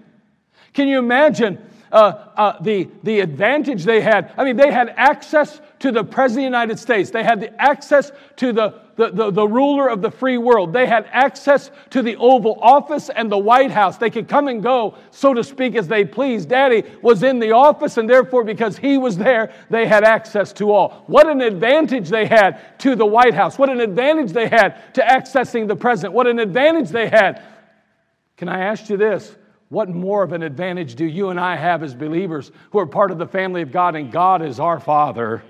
Can 0.72 0.86
you 0.86 1.00
imagine 1.00 1.58
uh, 1.94 2.28
uh, 2.36 2.60
the, 2.60 2.88
the 3.04 3.20
advantage 3.20 3.84
they 3.84 4.00
had. 4.00 4.34
I 4.36 4.42
mean, 4.42 4.56
they 4.56 4.72
had 4.72 4.92
access 4.96 5.60
to 5.78 5.92
the 5.92 6.02
President 6.02 6.46
of 6.46 6.50
the 6.50 6.58
United 6.58 6.78
States, 6.80 7.10
they 7.10 7.22
had 7.22 7.40
the 7.40 7.62
access 7.62 8.10
to 8.36 8.52
the, 8.52 8.80
the, 8.96 9.10
the, 9.10 9.30
the 9.30 9.46
ruler 9.46 9.88
of 9.88 10.02
the 10.02 10.10
free 10.10 10.36
world, 10.36 10.72
they 10.72 10.86
had 10.86 11.06
access 11.12 11.70
to 11.90 12.02
the 12.02 12.16
Oval 12.16 12.58
Office 12.60 13.10
and 13.10 13.30
the 13.30 13.38
White 13.38 13.70
House. 13.70 13.96
They 13.96 14.10
could 14.10 14.26
come 14.26 14.48
and 14.48 14.60
go, 14.60 14.96
so 15.12 15.34
to 15.34 15.44
speak, 15.44 15.76
as 15.76 15.86
they 15.86 16.04
pleased. 16.04 16.48
Daddy 16.48 16.82
was 17.00 17.22
in 17.22 17.38
the 17.38 17.52
office, 17.52 17.96
and 17.96 18.10
therefore, 18.10 18.42
because 18.42 18.76
he 18.76 18.98
was 18.98 19.16
there, 19.16 19.52
they 19.70 19.86
had 19.86 20.02
access 20.02 20.52
to 20.54 20.72
all. 20.72 21.04
What 21.06 21.28
an 21.28 21.42
advantage 21.42 22.08
they 22.08 22.26
had 22.26 22.78
to 22.80 22.96
the 22.96 23.06
White 23.06 23.34
House. 23.34 23.56
What 23.56 23.70
an 23.70 23.80
advantage 23.80 24.32
they 24.32 24.48
had 24.48 24.94
to 24.94 25.00
accessing 25.00 25.68
the 25.68 25.76
president. 25.76 26.14
What 26.14 26.26
an 26.26 26.40
advantage 26.40 26.88
they 26.88 27.08
had. 27.08 27.40
Can 28.36 28.48
I 28.48 28.64
ask 28.64 28.90
you 28.90 28.96
this? 28.96 29.36
What 29.68 29.88
more 29.88 30.22
of 30.22 30.32
an 30.32 30.42
advantage 30.42 30.94
do 30.94 31.04
you 31.04 31.30
and 31.30 31.40
I 31.40 31.56
have 31.56 31.82
as 31.82 31.94
believers 31.94 32.52
who 32.70 32.78
are 32.78 32.86
part 32.86 33.10
of 33.10 33.18
the 33.18 33.26
family 33.26 33.62
of 33.62 33.72
God 33.72 33.96
and 33.96 34.12
God 34.12 34.42
is 34.42 34.60
our 34.60 34.78
Father? 34.78 35.42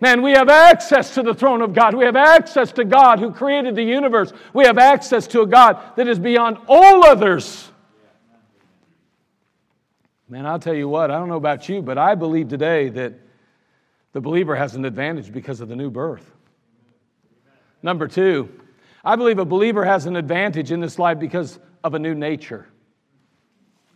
Man, 0.00 0.22
we 0.22 0.32
have 0.32 0.48
access 0.48 1.14
to 1.14 1.22
the 1.22 1.34
throne 1.34 1.60
of 1.60 1.74
God. 1.74 1.94
We 1.94 2.06
have 2.06 2.16
access 2.16 2.72
to 2.72 2.84
God 2.84 3.18
who 3.18 3.32
created 3.32 3.76
the 3.76 3.82
universe. 3.82 4.32
We 4.54 4.64
have 4.64 4.78
access 4.78 5.26
to 5.28 5.42
a 5.42 5.46
God 5.46 5.78
that 5.96 6.08
is 6.08 6.18
beyond 6.18 6.56
all 6.68 7.04
others. 7.04 7.70
Man, 10.26 10.46
I'll 10.46 10.60
tell 10.60 10.74
you 10.74 10.88
what, 10.88 11.10
I 11.10 11.18
don't 11.18 11.28
know 11.28 11.36
about 11.36 11.68
you, 11.68 11.82
but 11.82 11.98
I 11.98 12.14
believe 12.14 12.48
today 12.48 12.88
that 12.90 13.14
the 14.12 14.20
believer 14.20 14.54
has 14.54 14.74
an 14.74 14.84
advantage 14.84 15.32
because 15.32 15.60
of 15.60 15.68
the 15.68 15.76
new 15.76 15.90
birth. 15.90 16.30
Number 17.82 18.08
two, 18.08 18.48
I 19.04 19.16
believe 19.16 19.38
a 19.38 19.44
believer 19.44 19.84
has 19.84 20.06
an 20.06 20.16
advantage 20.16 20.70
in 20.70 20.80
this 20.80 20.98
life 20.98 21.18
because 21.18 21.58
of 21.82 21.94
a 21.94 21.98
new 21.98 22.14
nature. 22.14 22.68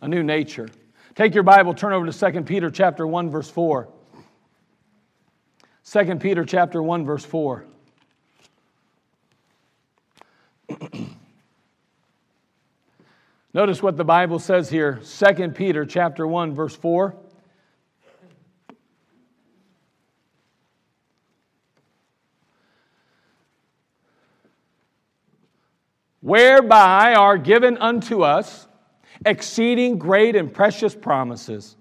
A 0.01 0.07
new 0.07 0.23
nature. 0.23 0.67
Take 1.15 1.33
your 1.33 1.43
Bible, 1.43 1.73
turn 1.73 1.93
over 1.93 2.05
to 2.11 2.31
2 2.31 2.41
Peter 2.43 2.69
chapter 2.69 3.07
1 3.07 3.29
verse 3.29 3.49
4. 3.49 3.87
2 5.85 6.15
Peter 6.15 6.43
chapter 6.43 6.83
1 6.83 7.05
verse 7.05 7.23
4. 7.23 7.65
Notice 13.53 13.81
what 13.81 13.95
the 13.95 14.03
Bible 14.03 14.39
says 14.39 14.69
here, 14.69 14.99
2 15.03 15.49
Peter 15.51 15.85
chapter 15.85 16.27
1 16.27 16.53
verse 16.53 16.75
4. 16.75 17.15
Whereby 26.25 27.13
are 27.13 27.37
given 27.37 27.77
unto 27.77 28.23
us 28.23 28.67
exceeding 29.27 29.99
great 29.99 30.35
and 30.35 30.51
precious 30.51 30.95
promises. 30.95 31.77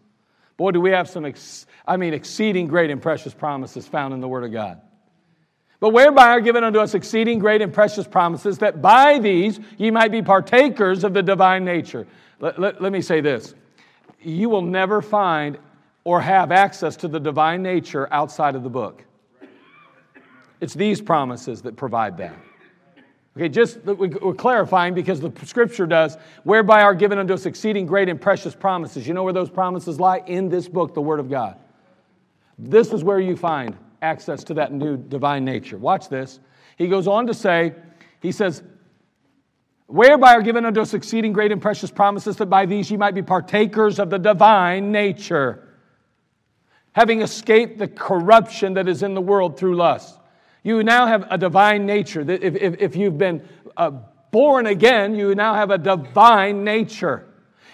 Boy, 0.59 0.71
do 0.71 0.83
we 0.83 0.91
have 0.91 1.09
some, 1.09 1.25
ex- 1.25 1.65
I 1.89 1.97
mean, 1.97 2.13
exceeding 2.13 2.67
great 2.67 2.91
and 2.91 3.01
precious 3.01 3.33
promises 3.33 3.89
found 3.89 4.13
in 4.13 4.21
the 4.21 4.29
Word 4.29 4.45
of 4.45 4.53
God. 4.53 4.83
But 5.81 5.95
whereby 5.95 6.29
are 6.29 6.43
given 6.43 6.63
unto 6.63 6.79
us 6.79 6.93
exceeding 6.93 7.39
great 7.39 7.63
and 7.63 7.73
precious 7.73 8.07
promises, 8.07 8.59
that 8.59 8.83
by 8.83 9.19
these 9.19 9.59
ye 9.79 9.91
might 9.91 10.13
be 10.13 10.21
partakers 10.21 11.05
of 11.05 11.15
the 11.15 11.23
divine 11.23 11.65
nature. 11.65 12.07
Let, 12.39 12.61
let, 12.61 12.83
let 12.83 12.93
me 12.93 13.01
say 13.01 13.23
this 13.23 13.55
you 14.21 14.51
will 14.51 14.63
never 14.63 15.01
find 15.01 15.57
or 16.05 16.21
have 16.21 16.53
access 16.53 16.97
to 16.97 17.09
the 17.09 17.19
divine 17.19 17.63
nature 17.63 18.13
outside 18.13 18.57
of 18.57 18.63
the 18.63 18.69
book. 18.69 19.05
It's 20.61 20.75
these 20.75 21.01
promises 21.01 21.63
that 21.63 21.77
provide 21.77 22.19
that. 22.19 22.37
Okay, 23.37 23.49
just 23.49 23.83
we're 23.85 24.35
clarifying 24.35 24.95
because 24.95 25.21
the 25.21 25.33
scripture 25.45 25.87
does, 25.87 26.17
whereby 26.45 26.83
are 26.83 26.95
given 26.95 27.19
unto 27.19 27.35
us 27.35 27.47
exceeding 27.47 27.85
great 27.85 28.09
and 28.09 28.21
precious 28.21 28.55
promises. 28.55 29.09
You 29.09 29.15
know 29.15 29.25
where 29.25 29.33
those 29.33 29.51
promises 29.51 29.99
lie? 29.99 30.23
In 30.27 30.49
this 30.49 30.69
book, 30.69 30.95
the 30.95 31.01
Word 31.01 31.19
of 31.19 31.29
God. 31.29 31.57
This 32.59 32.93
is 32.93 33.03
where 33.03 33.19
you 33.19 33.37
find 33.37 33.77
access 34.03 34.45
to 34.45 34.55
that 34.55 34.73
new 34.73 34.97
divine 34.97 35.45
nature. 35.45 35.79
Watch 35.79 36.09
this. 36.09 36.39
He 36.77 36.87
goes 36.87 37.09
on 37.09 37.27
to 37.27 37.35
say, 37.35 37.75
he 38.21 38.31
says, 38.31 38.63
whereby 39.87 40.35
are 40.35 40.43
given 40.43 40.65
unto 40.65 40.81
us 40.81 40.95
exceeding 40.95 41.33
great 41.33 41.51
and 41.51 41.61
precious 41.61 41.91
promises, 41.91 42.37
that 42.37 42.47
by 42.47 42.67
these 42.67 42.89
ye 42.89 42.97
might 42.97 43.15
be 43.15 43.23
partakers 43.23 43.99
of 43.99 44.11
the 44.11 44.19
divine 44.19 44.93
nature, 44.93 45.75
having 46.93 47.23
escaped 47.23 47.79
the 47.79 47.89
corruption 47.89 48.75
that 48.75 48.89
is 48.89 49.03
in 49.03 49.15
the 49.15 49.21
world 49.21 49.59
through 49.59 49.75
lust. 49.75 50.21
You 50.65 50.83
now 50.83 51.07
have 51.07 51.27
a 51.31 51.39
divine 51.39 51.87
nature. 51.87 52.29
If, 52.29 52.57
if, 52.57 52.75
if 52.81 52.97
you've 52.97 53.19
been 53.19 53.47
uh, 53.77 53.93
born 54.33 54.67
again, 54.67 55.15
you 55.15 55.35
now 55.37 55.55
have 55.55 55.71
a 55.71 55.79
divine 55.79 56.65
nature. 56.65 57.27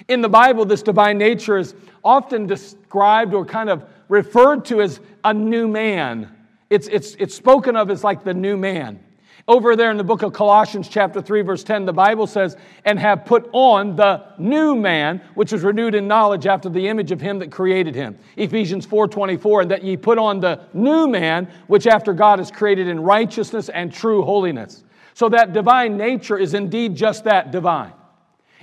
In 0.09 0.21
the 0.21 0.29
Bible, 0.29 0.67
this 0.67 0.83
divine 0.83 1.17
nature 1.17 1.57
is 1.57 1.75
often 2.05 2.47
described 2.47 3.33
or 3.33 3.47
kind 3.47 3.71
of 3.71 3.85
referred 4.09 4.65
to 4.67 4.83
as 4.83 5.01
a 5.25 5.33
new 5.33 5.69
man. 5.69 6.37
It's, 6.69 6.89
it's, 6.89 7.15
it's 7.15 7.35
spoken 7.35 7.77
of 7.77 7.91
as 7.91 8.03
like 8.03 8.25
the 8.25 8.35
new 8.35 8.57
man. 8.57 9.01
Over 9.49 9.75
there 9.75 9.91
in 9.91 9.97
the 9.97 10.05
book 10.05 10.23
of 10.23 10.33
Colossians, 10.33 10.89
chapter 10.89 11.21
3, 11.21 11.43
verse 11.43 11.65
10, 11.65 11.85
the 11.85 11.93
Bible 11.93 12.27
says, 12.27 12.57
and 12.85 12.99
have 12.99 13.25
put 13.25 13.49
on 13.53 13.97
the 13.97 14.25
new 14.39 14.75
man, 14.75 15.23
which 15.35 15.53
is 15.53 15.63
renewed 15.63 15.95
in 15.95 16.07
knowledge 16.07 16.47
after 16.47 16.69
the 16.69 16.89
image 16.89 17.11
of 17.11 17.21
him 17.21 17.39
that 17.39 17.51
created 17.51 17.95
him. 17.95 18.19
Ephesians 18.37 18.87
4 18.87 19.09
24, 19.09 19.63
and 19.63 19.71
that 19.71 19.83
ye 19.83 19.97
put 19.97 20.19
on 20.19 20.41
the 20.41 20.61
new 20.73 21.09
man, 21.09 21.51
which 21.67 21.87
after 21.87 22.13
God 22.13 22.41
is 22.41 22.51
created 22.51 22.89
in 22.89 23.01
righteousness 23.01 23.69
and 23.69 23.93
true 23.93 24.23
holiness. 24.23 24.85
So 25.15 25.29
that 25.31 25.53
divine 25.53 25.97
nature 25.97 26.39
is 26.39 26.55
indeed 26.55 26.95
just 26.95 27.25
that 27.25 27.51
divine. 27.51 27.93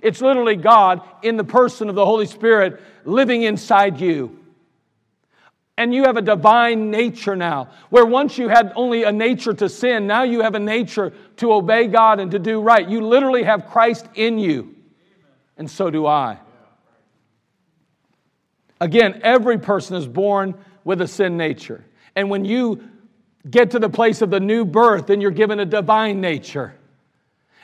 It's 0.01 0.21
literally 0.21 0.55
God 0.55 1.01
in 1.23 1.37
the 1.37 1.43
person 1.43 1.89
of 1.89 1.95
the 1.95 2.05
Holy 2.05 2.27
Spirit 2.27 2.81
living 3.03 3.43
inside 3.43 3.99
you. 3.99 4.39
And 5.77 5.93
you 5.93 6.05
have 6.05 6.17
a 6.17 6.23
divine 6.23 6.89
nature 6.89 7.35
now, 7.35 7.69
where 7.91 8.05
once 8.05 8.39
you 8.39 8.47
had 8.49 8.73
only 8.75 9.03
a 9.03 9.11
nature 9.11 9.53
to 9.53 9.69
sin, 9.69 10.07
now 10.07 10.23
you 10.23 10.41
have 10.41 10.55
a 10.55 10.59
nature 10.59 11.13
to 11.37 11.53
obey 11.53 11.85
God 11.85 12.19
and 12.19 12.31
to 12.31 12.39
do 12.39 12.59
right. 12.59 12.87
You 12.87 13.01
literally 13.01 13.43
have 13.43 13.67
Christ 13.67 14.07
in 14.15 14.39
you, 14.39 14.75
and 15.55 15.69
so 15.69 15.91
do 15.91 16.07
I. 16.07 16.39
Again, 18.81 19.21
every 19.23 19.59
person 19.59 19.95
is 19.95 20.07
born 20.07 20.55
with 20.83 21.01
a 21.01 21.07
sin 21.07 21.37
nature. 21.37 21.85
And 22.15 22.31
when 22.31 22.43
you 22.43 22.83
get 23.47 23.71
to 23.71 23.79
the 23.79 23.89
place 23.89 24.23
of 24.23 24.31
the 24.31 24.39
new 24.39 24.65
birth, 24.65 25.07
then 25.07 25.21
you're 25.21 25.31
given 25.31 25.59
a 25.59 25.65
divine 25.65 26.21
nature. 26.21 26.73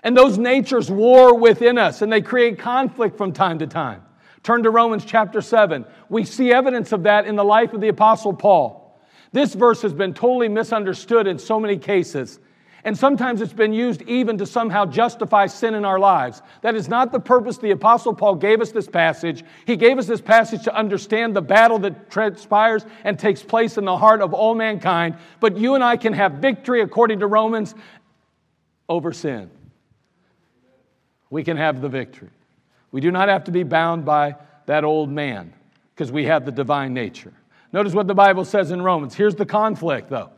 And 0.04 0.16
those 0.16 0.38
natures 0.38 0.92
war 0.92 1.36
within 1.36 1.80
us, 1.80 2.04
and 2.04 2.12
they 2.12 2.22
create 2.22 2.60
conflict 2.60 3.18
from 3.18 3.32
time 3.34 3.60
to 3.60 3.68
time. 3.68 4.04
Turn 4.44 4.64
to 4.64 4.70
Romans 4.70 5.06
chapter 5.06 5.42
7. 5.42 5.86
We 6.10 6.26
see 6.26 6.52
evidence 6.52 6.92
of 6.92 7.04
that 7.04 7.26
in 7.26 7.36
the 7.36 7.46
life 7.46 7.74
of 7.74 7.82
the 7.82 7.88
Apostle 7.88 8.34
Paul. 8.34 9.02
This 9.32 9.54
verse 9.56 9.82
has 9.82 9.94
been 9.94 10.14
totally 10.14 10.50
misunderstood 10.50 11.28
in 11.28 11.40
so 11.40 11.60
many 11.60 11.78
cases. 11.78 12.40
And 12.86 12.98
sometimes 12.98 13.40
it's 13.40 13.54
been 13.54 13.72
used 13.72 14.02
even 14.02 14.38
to 14.40 14.46
somehow 14.46 14.86
justify 14.86 15.48
sin 15.48 15.74
in 15.74 15.86
our 15.86 15.98
lives. 15.98 16.42
That 16.62 16.76
is 16.76 16.90
not 16.90 17.14
the 17.14 17.20
purpose 17.20 17.58
the 17.58 17.72
Apostle 17.72 18.14
Paul 18.14 18.36
gave 18.36 18.60
us 18.60 18.74
this 18.74 18.88
passage. 18.88 19.46
He 19.66 19.78
gave 19.78 19.98
us 19.98 20.06
this 20.06 20.20
passage 20.20 20.64
to 20.64 20.76
understand 20.76 21.34
the 21.34 21.42
battle 21.42 21.80
that 21.80 22.12
transpires 22.12 22.86
and 23.06 23.18
takes 23.18 23.42
place 23.42 23.78
in 23.78 23.86
the 23.86 23.98
heart 23.98 24.22
of 24.22 24.34
all 24.34 24.54
mankind. 24.54 25.16
But 25.40 25.58
you 25.58 25.76
and 25.76 25.84
I 25.84 25.96
can 25.96 26.12
have 26.12 26.34
victory, 26.34 26.82
according 26.82 27.20
to 27.20 27.28
Romans, 27.28 27.74
over 28.90 29.14
sin. 29.14 29.50
We 31.30 31.46
can 31.46 31.56
have 31.56 31.82
the 31.82 31.90
victory. 31.90 32.30
We 32.94 33.02
do 33.02 33.12
not 33.12 33.28
have 33.28 33.44
to 33.46 33.52
be 33.52 33.64
bound 33.64 34.06
by 34.06 34.36
that 34.68 34.86
old 34.86 35.10
man 35.10 35.52
because 35.94 36.12
we 36.12 36.26
have 36.26 36.46
the 36.46 36.52
divine 36.52 36.94
nature. 36.94 37.34
Notice 37.74 37.94
what 37.94 38.08
the 38.08 38.14
Bible 38.14 38.46
says 38.46 38.70
in 38.70 38.82
Romans. 38.84 39.16
Here's 39.16 39.36
the 39.36 39.48
conflict, 39.48 40.12
though. 40.12 40.30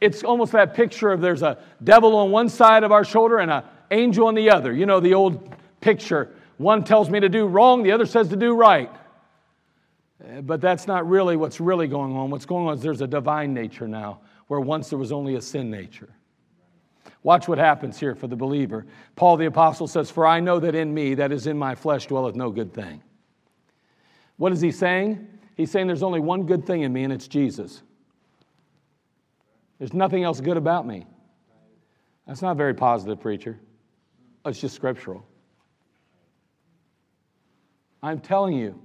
It's 0.00 0.24
almost 0.24 0.52
that 0.52 0.74
picture 0.74 1.10
of 1.12 1.20
there's 1.20 1.42
a 1.42 1.56
devil 1.82 2.16
on 2.16 2.32
one 2.32 2.48
side 2.48 2.82
of 2.82 2.90
our 2.90 3.04
shoulder 3.04 3.38
and 3.38 3.50
an 3.50 3.62
angel 3.92 4.26
on 4.26 4.34
the 4.34 4.50
other. 4.50 4.72
You 4.72 4.86
know, 4.86 4.98
the 4.98 5.14
old 5.14 5.54
picture. 5.80 6.34
One 6.58 6.82
tells 6.82 7.08
me 7.08 7.20
to 7.20 7.28
do 7.28 7.46
wrong, 7.46 7.84
the 7.84 7.92
other 7.92 8.06
says 8.06 8.28
to 8.28 8.36
do 8.36 8.52
right. 8.52 8.90
Eh, 10.28 10.40
but 10.40 10.60
that's 10.60 10.88
not 10.88 11.08
really 11.08 11.36
what's 11.36 11.60
really 11.60 11.86
going 11.86 12.16
on. 12.16 12.28
What's 12.28 12.46
going 12.46 12.66
on 12.66 12.74
is 12.74 12.82
there's 12.82 13.02
a 13.02 13.06
divine 13.06 13.54
nature 13.54 13.86
now, 13.86 14.18
where 14.48 14.60
once 14.60 14.90
there 14.90 14.98
was 14.98 15.12
only 15.12 15.36
a 15.36 15.40
sin 15.40 15.70
nature. 15.70 16.08
Watch 17.22 17.48
what 17.48 17.58
happens 17.58 17.98
here 17.98 18.14
for 18.14 18.26
the 18.26 18.36
believer. 18.36 18.86
Paul 19.16 19.36
the 19.36 19.46
Apostle 19.46 19.86
says, 19.86 20.10
For 20.10 20.26
I 20.26 20.40
know 20.40 20.60
that 20.60 20.74
in 20.74 20.92
me, 20.92 21.14
that 21.14 21.32
is 21.32 21.46
in 21.46 21.58
my 21.58 21.74
flesh, 21.74 22.06
dwelleth 22.06 22.36
no 22.36 22.50
good 22.50 22.72
thing. 22.72 23.02
What 24.36 24.52
is 24.52 24.60
he 24.60 24.70
saying? 24.70 25.26
He's 25.56 25.70
saying 25.70 25.86
there's 25.86 26.02
only 26.02 26.20
one 26.20 26.44
good 26.44 26.66
thing 26.66 26.82
in 26.82 26.92
me, 26.92 27.04
and 27.04 27.12
it's 27.12 27.28
Jesus. 27.28 27.82
There's 29.78 29.94
nothing 29.94 30.24
else 30.24 30.40
good 30.40 30.56
about 30.56 30.86
me. 30.86 31.06
That's 32.26 32.42
not 32.42 32.56
very 32.56 32.74
positive, 32.74 33.20
preacher. 33.20 33.58
It's 34.44 34.60
just 34.60 34.74
scriptural. 34.74 35.26
I'm 38.02 38.20
telling 38.20 38.56
you, 38.56 38.80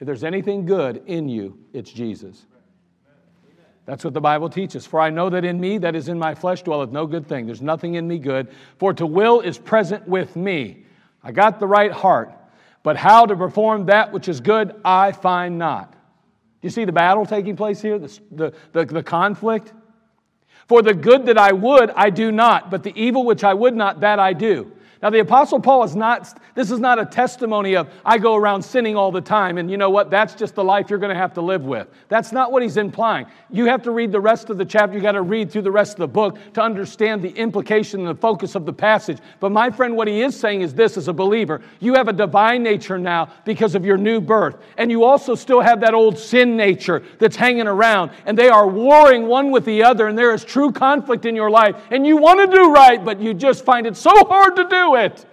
if 0.00 0.06
there's 0.06 0.24
anything 0.24 0.66
good 0.66 1.02
in 1.06 1.28
you, 1.28 1.58
it's 1.72 1.90
Jesus. 1.90 2.46
That's 3.86 4.04
what 4.04 4.14
the 4.14 4.20
Bible 4.20 4.50
teaches. 4.50 4.84
For 4.84 5.00
I 5.00 5.10
know 5.10 5.30
that 5.30 5.44
in 5.44 5.60
me, 5.60 5.78
that 5.78 5.94
is 5.94 6.08
in 6.08 6.18
my 6.18 6.34
flesh, 6.34 6.62
dwelleth 6.62 6.90
no 6.90 7.06
good 7.06 7.26
thing. 7.26 7.46
There's 7.46 7.62
nothing 7.62 7.94
in 7.94 8.06
me 8.06 8.18
good. 8.18 8.48
For 8.78 8.92
to 8.94 9.06
will 9.06 9.40
is 9.40 9.58
present 9.58 10.06
with 10.06 10.34
me. 10.36 10.84
I 11.22 11.32
got 11.32 11.60
the 11.60 11.66
right 11.66 11.92
heart. 11.92 12.32
But 12.82 12.96
how 12.96 13.26
to 13.26 13.36
perform 13.36 13.86
that 13.86 14.12
which 14.12 14.28
is 14.28 14.40
good, 14.40 14.74
I 14.84 15.12
find 15.12 15.58
not. 15.58 15.92
Do 15.92 15.98
you 16.62 16.70
see 16.70 16.84
the 16.84 16.92
battle 16.92 17.26
taking 17.26 17.56
place 17.56 17.80
here? 17.80 17.98
The, 17.98 18.20
the, 18.30 18.54
the, 18.72 18.84
the 18.86 19.02
conflict? 19.02 19.72
For 20.66 20.82
the 20.82 20.94
good 20.94 21.26
that 21.26 21.38
I 21.38 21.52
would, 21.52 21.90
I 21.90 22.10
do 22.10 22.32
not, 22.32 22.70
but 22.70 22.82
the 22.82 22.92
evil 23.00 23.24
which 23.24 23.44
I 23.44 23.54
would 23.54 23.74
not, 23.74 24.00
that 24.00 24.18
I 24.18 24.32
do. 24.32 24.72
Now, 25.06 25.10
the 25.10 25.20
Apostle 25.20 25.60
Paul 25.60 25.84
is 25.84 25.94
not, 25.94 26.36
this 26.56 26.72
is 26.72 26.80
not 26.80 26.98
a 26.98 27.06
testimony 27.06 27.76
of, 27.76 27.88
I 28.04 28.18
go 28.18 28.34
around 28.34 28.60
sinning 28.60 28.96
all 28.96 29.12
the 29.12 29.20
time, 29.20 29.56
and 29.56 29.70
you 29.70 29.76
know 29.76 29.88
what? 29.88 30.10
That's 30.10 30.34
just 30.34 30.56
the 30.56 30.64
life 30.64 30.90
you're 30.90 30.98
going 30.98 31.14
to 31.14 31.20
have 31.20 31.32
to 31.34 31.40
live 31.40 31.64
with. 31.64 31.86
That's 32.08 32.32
not 32.32 32.50
what 32.50 32.64
he's 32.64 32.76
implying. 32.76 33.26
You 33.48 33.66
have 33.66 33.84
to 33.84 33.92
read 33.92 34.10
the 34.10 34.18
rest 34.18 34.50
of 34.50 34.58
the 34.58 34.64
chapter, 34.64 34.96
you 34.96 35.00
got 35.00 35.12
to 35.12 35.22
read 35.22 35.52
through 35.52 35.62
the 35.62 35.70
rest 35.70 35.92
of 35.92 35.98
the 35.98 36.08
book 36.08 36.38
to 36.54 36.60
understand 36.60 37.22
the 37.22 37.30
implication 37.30 38.00
and 38.00 38.08
the 38.08 38.20
focus 38.20 38.56
of 38.56 38.66
the 38.66 38.72
passage. 38.72 39.18
But 39.38 39.52
my 39.52 39.70
friend, 39.70 39.96
what 39.96 40.08
he 40.08 40.22
is 40.22 40.36
saying 40.36 40.62
is 40.62 40.74
this 40.74 40.96
as 40.96 41.06
a 41.06 41.12
believer 41.12 41.62
you 41.78 41.94
have 41.94 42.08
a 42.08 42.12
divine 42.12 42.64
nature 42.64 42.98
now 42.98 43.28
because 43.44 43.76
of 43.76 43.84
your 43.84 43.96
new 43.96 44.20
birth, 44.20 44.56
and 44.76 44.90
you 44.90 45.04
also 45.04 45.36
still 45.36 45.60
have 45.60 45.80
that 45.82 45.94
old 45.94 46.18
sin 46.18 46.56
nature 46.56 47.04
that's 47.20 47.36
hanging 47.36 47.68
around, 47.68 48.10
and 48.24 48.36
they 48.36 48.48
are 48.48 48.66
warring 48.66 49.28
one 49.28 49.52
with 49.52 49.64
the 49.66 49.84
other, 49.84 50.08
and 50.08 50.18
there 50.18 50.34
is 50.34 50.44
true 50.44 50.72
conflict 50.72 51.26
in 51.26 51.36
your 51.36 51.48
life, 51.48 51.76
and 51.92 52.04
you 52.04 52.16
want 52.16 52.40
to 52.40 52.56
do 52.56 52.72
right, 52.72 53.04
but 53.04 53.20
you 53.20 53.32
just 53.32 53.64
find 53.64 53.86
it 53.86 53.96
so 53.96 54.10
hard 54.24 54.56
to 54.56 54.64
do 54.68 54.95
it. 54.96 55.26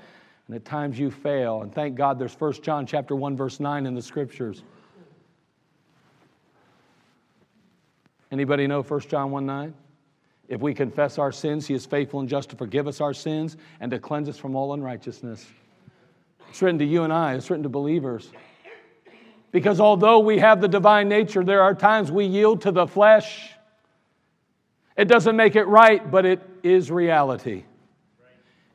And 0.48 0.56
at 0.56 0.66
times 0.66 1.00
you 1.00 1.10
fail. 1.10 1.62
And 1.62 1.74
thank 1.74 1.96
God 1.96 2.20
there's 2.20 2.34
1 2.34 2.54
John 2.62 2.86
chapter 2.86 3.16
1 3.16 3.38
verse 3.38 3.60
9 3.60 3.86
in 3.86 3.96
the 3.96 4.02
scriptures. 4.02 4.64
Anybody 8.32 8.68
know 8.68 8.82
1 8.82 9.00
John 9.02 9.32
1 9.32 9.46
9? 9.46 9.74
If 10.50 10.60
we 10.60 10.74
confess 10.74 11.18
our 11.18 11.32
sins, 11.32 11.66
he 11.68 11.74
is 11.74 11.86
faithful 11.86 12.20
and 12.20 12.28
just 12.28 12.50
to 12.50 12.56
forgive 12.56 12.88
us 12.88 13.00
our 13.00 13.14
sins 13.14 13.58
and 13.80 13.90
to 13.92 14.00
cleanse 14.00 14.28
us 14.28 14.38
from 14.38 14.56
all 14.56 14.74
unrighteousness. 14.74 15.46
It's 16.50 16.62
written 16.62 16.80
to 16.80 16.86
you 16.86 17.04
and 17.04 17.14
I, 17.14 17.36
it's 17.36 17.50
written 17.50 17.64
to 17.64 17.70
believers. 17.70 18.32
Because 19.52 19.80
although 19.80 20.20
we 20.20 20.40
have 20.40 20.62
the 20.62 20.68
divine 20.68 21.08
nature, 21.08 21.44
there 21.44 21.62
are 21.62 21.74
times 21.74 22.12
we 22.12 22.26
yield 22.26 22.62
to 22.62 22.72
the 22.72 22.88
flesh. 22.88 23.52
It 24.98 25.06
doesn't 25.06 25.36
make 25.36 25.56
it 25.56 25.66
right, 25.66 26.10
but 26.12 26.26
it 26.26 26.42
is 26.64 26.92
reality 26.92 27.64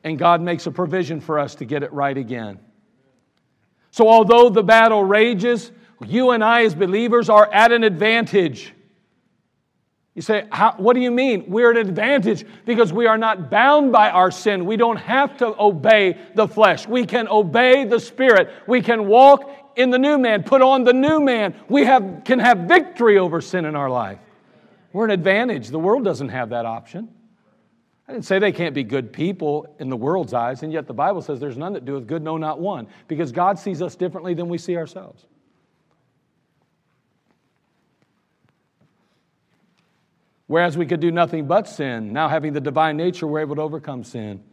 and 0.03 0.17
God 0.17 0.41
makes 0.41 0.65
a 0.65 0.71
provision 0.71 1.19
for 1.19 1.39
us 1.39 1.55
to 1.55 1.65
get 1.65 1.83
it 1.83 1.91
right 1.91 2.17
again. 2.17 2.59
So, 3.91 4.07
although 4.07 4.49
the 4.49 4.63
battle 4.63 5.03
rages, 5.03 5.71
you 6.05 6.31
and 6.31 6.43
I, 6.43 6.63
as 6.63 6.75
believers, 6.75 7.29
are 7.29 7.51
at 7.51 7.71
an 7.71 7.83
advantage. 7.83 8.73
You 10.15 10.21
say, 10.21 10.45
What 10.77 10.93
do 10.93 10.99
you 10.99 11.11
mean? 11.11 11.45
We're 11.47 11.71
at 11.71 11.77
an 11.77 11.87
advantage 11.87 12.45
because 12.65 12.91
we 12.93 13.07
are 13.07 13.17
not 13.17 13.49
bound 13.49 13.91
by 13.91 14.09
our 14.09 14.31
sin. 14.31 14.65
We 14.65 14.77
don't 14.77 14.97
have 14.97 15.37
to 15.37 15.55
obey 15.61 16.17
the 16.35 16.47
flesh. 16.47 16.87
We 16.87 17.05
can 17.05 17.27
obey 17.27 17.85
the 17.85 17.99
Spirit. 17.99 18.49
We 18.67 18.81
can 18.81 19.07
walk 19.07 19.49
in 19.75 19.91
the 19.91 19.99
new 19.99 20.17
man, 20.17 20.43
put 20.43 20.61
on 20.61 20.83
the 20.83 20.93
new 20.93 21.19
man. 21.19 21.55
We 21.69 21.85
have, 21.85 22.23
can 22.25 22.39
have 22.39 22.59
victory 22.59 23.17
over 23.17 23.39
sin 23.39 23.65
in 23.65 23.75
our 23.75 23.89
life. 23.89 24.19
We're 24.91 25.05
an 25.05 25.11
advantage. 25.11 25.69
The 25.69 25.79
world 25.79 26.03
doesn't 26.03 26.29
have 26.29 26.49
that 26.49 26.65
option. 26.65 27.09
I 28.09 28.11
didn't 28.11 28.25
say 28.25 28.39
they 28.39 28.51
can't 28.51 28.73
be 28.73 28.83
good 28.83 29.13
people 29.13 29.75
in 29.77 29.87
the 29.87 29.95
world's 29.95 30.33
eyes, 30.33 30.63
and 30.63 30.73
yet 30.73 30.87
the 30.87 30.95
Bible 30.95 31.21
says 31.21 31.39
there's 31.39 31.59
none 31.59 31.73
that 31.73 31.85
doeth 31.85 32.07
good, 32.07 32.23
no, 32.23 32.37
not 32.37 32.59
one, 32.59 32.87
because 33.07 33.31
God 33.31 33.59
sees 33.59 33.83
us 33.83 33.95
differently 33.95 34.33
than 34.33 34.49
we 34.49 34.57
see 34.57 34.77
ourselves. 34.77 35.27
Whereas 40.47 40.75
we 40.75 40.87
could 40.87 40.99
do 40.99 41.11
nothing 41.11 41.45
but 41.45 41.67
sin, 41.67 42.11
now 42.11 42.27
having 42.27 42.51
the 42.51 42.59
divine 42.59 42.97
nature, 42.97 43.27
we're 43.27 43.41
able 43.41 43.57
to 43.57 43.61
overcome 43.61 44.03
sin. 44.03 44.43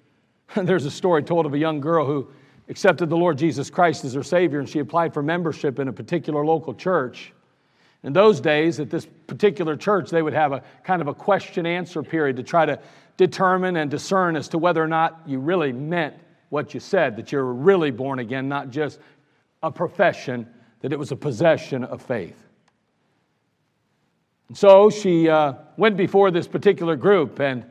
There's 0.54 0.84
a 0.84 0.90
story 0.90 1.24
told 1.24 1.46
of 1.46 1.54
a 1.54 1.58
young 1.58 1.80
girl 1.80 2.06
who 2.06 2.30
accepted 2.68 3.10
the 3.10 3.16
Lord 3.16 3.36
Jesus 3.36 3.70
Christ 3.70 4.04
as 4.04 4.14
her 4.14 4.22
Savior, 4.22 4.60
and 4.60 4.68
she 4.68 4.78
applied 4.78 5.12
for 5.12 5.20
membership 5.24 5.80
in 5.80 5.88
a 5.88 5.92
particular 5.92 6.46
local 6.46 6.74
church. 6.74 7.32
In 8.02 8.12
those 8.12 8.40
days, 8.40 8.80
at 8.80 8.88
this 8.88 9.06
particular 9.26 9.76
church, 9.76 10.10
they 10.10 10.22
would 10.22 10.32
have 10.32 10.52
a 10.52 10.62
kind 10.84 11.02
of 11.02 11.08
a 11.08 11.14
question 11.14 11.66
answer 11.66 12.02
period 12.02 12.36
to 12.36 12.42
try 12.42 12.64
to 12.64 12.78
determine 13.16 13.76
and 13.76 13.90
discern 13.90 14.36
as 14.36 14.48
to 14.48 14.58
whether 14.58 14.82
or 14.82 14.88
not 14.88 15.20
you 15.26 15.38
really 15.38 15.72
meant 15.72 16.14
what 16.48 16.72
you 16.72 16.80
said, 16.80 17.16
that 17.16 17.30
you're 17.30 17.44
really 17.44 17.90
born 17.90 18.18
again, 18.18 18.48
not 18.48 18.70
just 18.70 18.98
a 19.62 19.70
profession, 19.70 20.46
that 20.80 20.92
it 20.92 20.98
was 20.98 21.12
a 21.12 21.16
possession 21.16 21.84
of 21.84 22.00
faith. 22.00 22.42
And 24.48 24.56
so 24.56 24.90
she 24.90 25.28
uh, 25.28 25.54
went 25.76 25.96
before 25.96 26.30
this 26.30 26.48
particular 26.48 26.96
group 26.96 27.38
and 27.38 27.64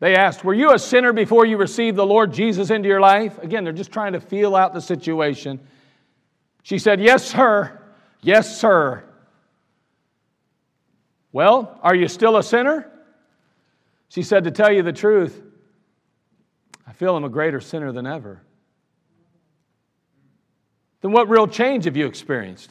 they 0.00 0.16
asked, 0.16 0.44
Were 0.44 0.52
you 0.52 0.72
a 0.74 0.78
sinner 0.78 1.12
before 1.12 1.46
you 1.46 1.56
received 1.56 1.96
the 1.96 2.04
Lord 2.04 2.32
Jesus 2.32 2.70
into 2.70 2.88
your 2.88 3.00
life? 3.00 3.38
Again, 3.38 3.64
they're 3.64 3.72
just 3.72 3.92
trying 3.92 4.12
to 4.12 4.20
feel 4.20 4.54
out 4.54 4.74
the 4.74 4.80
situation. 4.80 5.60
She 6.62 6.78
said, 6.78 7.00
Yes, 7.00 7.26
sir. 7.26 7.80
Yes, 8.20 8.60
sir. 8.60 9.04
Well, 11.34 11.80
are 11.82 11.96
you 11.96 12.06
still 12.06 12.36
a 12.36 12.44
sinner? 12.44 12.88
She 14.08 14.22
said, 14.22 14.44
To 14.44 14.52
tell 14.52 14.72
you 14.72 14.84
the 14.84 14.92
truth, 14.92 15.42
I 16.86 16.92
feel 16.92 17.16
I'm 17.16 17.24
a 17.24 17.28
greater 17.28 17.60
sinner 17.60 17.90
than 17.90 18.06
ever. 18.06 18.40
Then 21.00 21.10
what 21.10 21.28
real 21.28 21.48
change 21.48 21.86
have 21.86 21.96
you 21.96 22.06
experienced? 22.06 22.70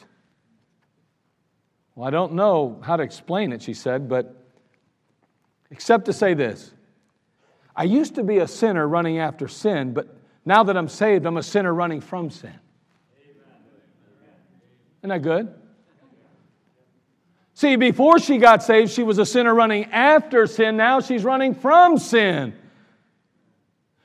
Well, 1.94 2.08
I 2.08 2.10
don't 2.10 2.32
know 2.32 2.80
how 2.82 2.96
to 2.96 3.02
explain 3.02 3.52
it, 3.52 3.60
she 3.60 3.74
said, 3.74 4.08
but 4.08 4.34
except 5.70 6.06
to 6.06 6.14
say 6.14 6.32
this 6.32 6.72
I 7.76 7.84
used 7.84 8.14
to 8.14 8.24
be 8.24 8.38
a 8.38 8.48
sinner 8.48 8.88
running 8.88 9.18
after 9.18 9.46
sin, 9.46 9.92
but 9.92 10.16
now 10.46 10.62
that 10.62 10.74
I'm 10.74 10.88
saved, 10.88 11.26
I'm 11.26 11.36
a 11.36 11.42
sinner 11.42 11.74
running 11.74 12.00
from 12.00 12.30
sin. 12.30 12.58
Isn't 15.02 15.10
that 15.10 15.20
good? 15.20 15.54
See, 17.54 17.76
before 17.76 18.18
she 18.18 18.38
got 18.38 18.64
saved, 18.64 18.90
she 18.90 19.04
was 19.04 19.18
a 19.18 19.26
sinner 19.26 19.54
running 19.54 19.84
after 19.86 20.46
sin. 20.46 20.76
Now 20.76 21.00
she's 21.00 21.22
running 21.22 21.54
from 21.54 21.98
sin. 21.98 22.52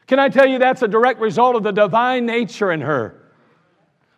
Can 0.06 0.20
I 0.20 0.30
tell 0.30 0.48
you 0.48 0.60
that's 0.60 0.84
a 0.84 0.88
direct 0.88 1.20
result 1.20 1.56
of 1.56 1.64
the 1.64 1.72
divine 1.72 2.28
nature 2.28 2.72
in 2.72 2.82
her? 2.82 3.16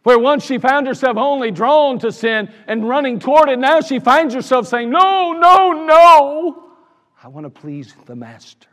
Where 0.03 0.19
once 0.19 0.45
she 0.45 0.57
found 0.57 0.87
herself 0.87 1.15
only 1.15 1.51
drawn 1.51 1.99
to 1.99 2.11
sin 2.11 2.51
and 2.67 2.87
running 2.87 3.19
toward 3.19 3.49
it, 3.49 3.59
now 3.59 3.81
she 3.81 3.99
finds 3.99 4.33
herself 4.33 4.67
saying, 4.67 4.89
No, 4.89 5.31
no, 5.31 5.71
no. 5.85 6.71
I 7.23 7.27
want 7.29 7.45
to 7.45 7.49
please 7.49 7.93
the 8.05 8.15
Master. 8.15 8.67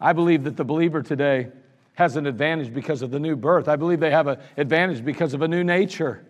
I 0.00 0.12
believe 0.12 0.44
that 0.44 0.56
the 0.56 0.64
believer 0.64 1.02
today 1.02 1.48
has 1.94 2.16
an 2.16 2.26
advantage 2.26 2.72
because 2.72 3.02
of 3.02 3.10
the 3.10 3.18
new 3.18 3.34
birth. 3.34 3.68
I 3.68 3.76
believe 3.76 4.00
they 4.00 4.10
have 4.10 4.26
an 4.26 4.38
advantage 4.56 5.04
because 5.04 5.34
of 5.34 5.42
a 5.42 5.48
new 5.48 5.64
nature. 5.64 6.24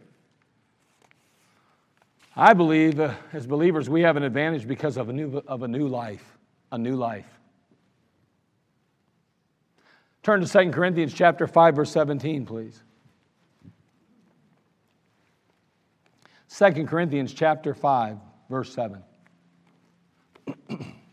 I 2.37 2.53
believe 2.53 3.01
uh, 3.01 3.14
as 3.33 3.46
believers 3.46 3.88
we 3.88 4.03
have 4.03 4.18
an 4.18 4.22
advantage 4.22 4.68
because 4.68 4.99
of 4.99 5.09
a 5.09 5.12
new, 5.12 5.42
of 5.46 5.62
a 5.62 5.68
new 5.68 5.88
life, 5.88 6.37
a 6.70 6.77
new 6.77 6.94
life. 6.94 7.27
Turn 10.22 10.44
to 10.44 10.46
2 10.46 10.70
Corinthians 10.70 11.14
chapter 11.14 11.46
5 11.46 11.77
verse 11.77 11.90
17 11.90 12.44
please. 12.44 12.83
2 16.51 16.85
Corinthians 16.85 17.33
chapter 17.33 17.72
5 17.72 18.18
verse 18.51 18.75
7. 18.75 19.03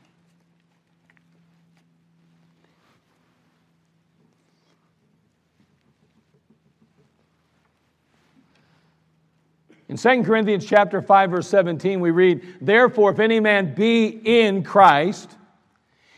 In 9.93 9.97
2 9.97 10.23
Corinthians 10.23 10.65
chapter 10.65 11.03
5 11.03 11.29
verse 11.29 11.47
17 11.49 11.99
we 11.99 12.09
read, 12.09 12.41
"Therefore 12.59 13.11
if 13.11 13.19
any 13.19 13.39
man 13.39 13.75
be 13.75 14.07
in 14.07 14.63
Christ, 14.63 15.37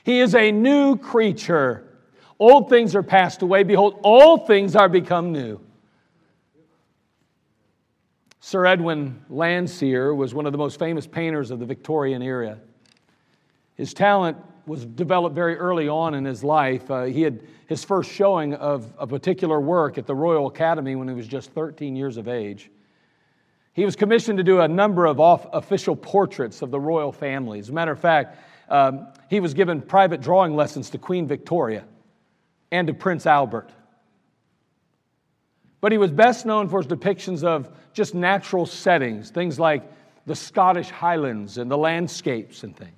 he 0.05 0.21
is 0.21 0.33
a 0.33 0.49
new 0.49 0.95
creature. 0.95 1.83
Old 2.39 2.69
things 2.69 2.95
are 2.95 3.03
passed 3.03 3.41
away; 3.41 3.63
behold, 3.63 3.99
all 4.01 4.37
things 4.37 4.77
are 4.77 4.87
become 4.87 5.33
new." 5.33 5.59
Sir 8.39 8.65
Edwin 8.65 9.19
Landseer 9.29 10.15
was 10.15 10.33
one 10.33 10.45
of 10.45 10.53
the 10.53 10.57
most 10.57 10.79
famous 10.79 11.05
painters 11.05 11.51
of 11.51 11.59
the 11.59 11.65
Victorian 11.65 12.21
era. 12.21 12.59
His 13.75 13.93
talent 13.93 14.37
was 14.65 14.85
developed 14.85 15.35
very 15.35 15.57
early 15.57 15.89
on 15.89 16.13
in 16.13 16.23
his 16.23 16.45
life. 16.45 16.89
Uh, 16.89 17.03
he 17.03 17.23
had 17.23 17.41
his 17.67 17.83
first 17.83 18.09
showing 18.09 18.53
of 18.53 18.93
a 18.97 19.05
particular 19.05 19.59
work 19.59 19.97
at 19.97 20.05
the 20.05 20.15
Royal 20.15 20.47
Academy 20.47 20.95
when 20.95 21.09
he 21.09 21.13
was 21.13 21.27
just 21.27 21.51
13 21.51 21.97
years 21.97 22.15
of 22.15 22.29
age. 22.29 22.71
He 23.75 23.83
was 23.83 23.97
commissioned 23.97 24.37
to 24.37 24.43
do 24.43 24.61
a 24.61 24.69
number 24.69 25.05
of 25.05 25.19
official 25.51 25.97
portraits 25.97 26.61
of 26.61 26.71
the 26.71 26.79
royal 26.79 27.11
family. 27.11 27.59
As 27.59 27.67
a 27.67 27.73
matter 27.73 27.91
of 27.91 27.99
fact, 27.99 28.39
um, 28.69 29.07
he 29.29 29.41
was 29.41 29.53
given 29.53 29.81
private 29.81 30.21
drawing 30.21 30.55
lessons 30.55 30.89
to 30.91 30.97
Queen 30.97 31.27
Victoria 31.27 31.83
and 32.71 32.87
to 32.87 32.93
Prince 32.93 33.25
Albert. 33.25 33.69
But 35.81 35.91
he 35.91 35.97
was 35.97 36.09
best 36.09 36.45
known 36.45 36.69
for 36.69 36.81
his 36.81 36.87
depictions 36.87 37.43
of 37.43 37.69
just 37.91 38.15
natural 38.15 38.65
settings, 38.65 39.29
things 39.29 39.59
like 39.59 39.83
the 40.25 40.35
Scottish 40.37 40.89
Highlands 40.89 41.57
and 41.57 41.69
the 41.69 41.77
landscapes 41.77 42.63
and 42.63 42.75
things. 42.75 42.93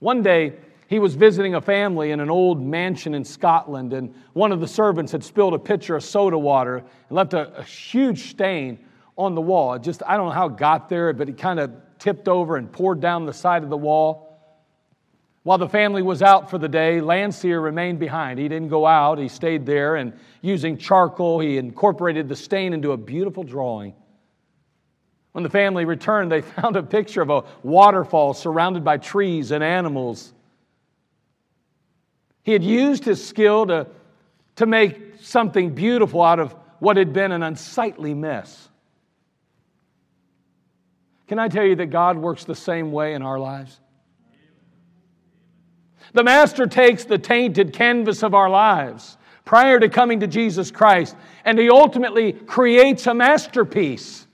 One 0.00 0.22
day, 0.22 0.54
he 0.88 0.98
was 0.98 1.14
visiting 1.14 1.54
a 1.54 1.60
family 1.60 2.10
in 2.10 2.18
an 2.18 2.30
old 2.30 2.60
mansion 2.60 3.14
in 3.14 3.24
Scotland, 3.24 3.92
and 3.92 4.12
one 4.32 4.50
of 4.50 4.58
the 4.58 4.66
servants 4.66 5.12
had 5.12 5.22
spilled 5.22 5.54
a 5.54 5.58
pitcher 5.58 5.94
of 5.94 6.02
soda 6.02 6.38
water 6.38 6.78
and 6.78 7.16
left 7.16 7.32
a, 7.32 7.56
a 7.58 7.62
huge 7.62 8.30
stain 8.30 8.80
on 9.18 9.34
the 9.34 9.40
wall. 9.40 9.74
It 9.74 9.82
just, 9.82 10.02
I 10.06 10.16
don't 10.16 10.26
know 10.26 10.32
how 10.32 10.46
it 10.46 10.56
got 10.56 10.88
there, 10.88 11.12
but 11.12 11.28
it 11.28 11.36
kind 11.36 11.58
of 11.58 11.72
tipped 11.98 12.28
over 12.28 12.56
and 12.56 12.70
poured 12.70 13.00
down 13.00 13.26
the 13.26 13.32
side 13.32 13.64
of 13.64 13.68
the 13.68 13.76
wall. 13.76 14.24
While 15.42 15.58
the 15.58 15.68
family 15.68 16.02
was 16.02 16.22
out 16.22 16.50
for 16.50 16.58
the 16.58 16.68
day, 16.68 17.00
Landseer 17.00 17.60
remained 17.60 17.98
behind. 17.98 18.38
He 18.38 18.48
didn't 18.48 18.68
go 18.68 18.86
out, 18.86 19.18
he 19.18 19.28
stayed 19.28 19.66
there, 19.66 19.96
and 19.96 20.12
using 20.40 20.78
charcoal, 20.78 21.40
he 21.40 21.58
incorporated 21.58 22.28
the 22.28 22.36
stain 22.36 22.72
into 22.72 22.92
a 22.92 22.96
beautiful 22.96 23.42
drawing. 23.42 23.94
When 25.32 25.42
the 25.42 25.50
family 25.50 25.84
returned, 25.84 26.30
they 26.30 26.40
found 26.60 26.76
a 26.76 26.82
picture 26.82 27.22
of 27.22 27.30
a 27.30 27.44
waterfall 27.62 28.34
surrounded 28.34 28.84
by 28.84 28.98
trees 28.98 29.50
and 29.50 29.64
animals. 29.64 30.32
He 32.44 32.52
had 32.52 32.62
used 32.62 33.04
his 33.04 33.26
skill 33.26 33.66
to, 33.66 33.88
to 34.56 34.66
make 34.66 35.14
something 35.20 35.74
beautiful 35.74 36.22
out 36.22 36.38
of 36.38 36.54
what 36.78 36.96
had 36.96 37.12
been 37.12 37.32
an 37.32 37.42
unsightly 37.42 38.14
mess. 38.14 38.67
Can 41.28 41.38
I 41.38 41.48
tell 41.48 41.64
you 41.64 41.76
that 41.76 41.86
God 41.86 42.16
works 42.16 42.44
the 42.44 42.54
same 42.54 42.90
way 42.90 43.14
in 43.14 43.22
our 43.22 43.38
lives? 43.38 43.78
The 46.14 46.24
Master 46.24 46.66
takes 46.66 47.04
the 47.04 47.18
tainted 47.18 47.74
canvas 47.74 48.22
of 48.22 48.34
our 48.34 48.48
lives 48.48 49.18
prior 49.44 49.78
to 49.78 49.88
coming 49.88 50.20
to 50.20 50.26
Jesus 50.26 50.70
Christ, 50.70 51.14
and 51.44 51.58
He 51.58 51.68
ultimately 51.68 52.32
creates 52.32 53.06
a 53.06 53.14
masterpiece. 53.14 54.26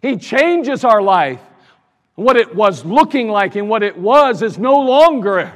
He 0.00 0.16
changes 0.16 0.84
our 0.84 1.02
life. 1.02 1.40
What 2.14 2.36
it 2.36 2.54
was 2.54 2.84
looking 2.84 3.28
like 3.28 3.56
and 3.56 3.68
what 3.68 3.82
it 3.82 3.98
was 3.98 4.42
is 4.42 4.58
no 4.58 4.80
longer. 4.80 5.52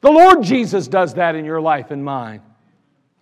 The 0.00 0.10
Lord 0.10 0.42
Jesus 0.42 0.86
does 0.86 1.14
that 1.14 1.34
in 1.34 1.44
your 1.44 1.60
life 1.60 1.90
and 1.90 2.04
mine. 2.04 2.42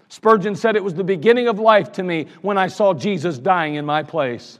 Spurgeon 0.08 0.56
said 0.56 0.76
it 0.76 0.84
was 0.84 0.94
the 0.94 1.04
beginning 1.04 1.48
of 1.48 1.58
life 1.58 1.92
to 1.92 2.02
me 2.02 2.26
when 2.42 2.58
I 2.58 2.66
saw 2.66 2.92
Jesus 2.92 3.38
dying 3.38 3.76
in 3.76 3.86
my 3.86 4.02
place. 4.02 4.58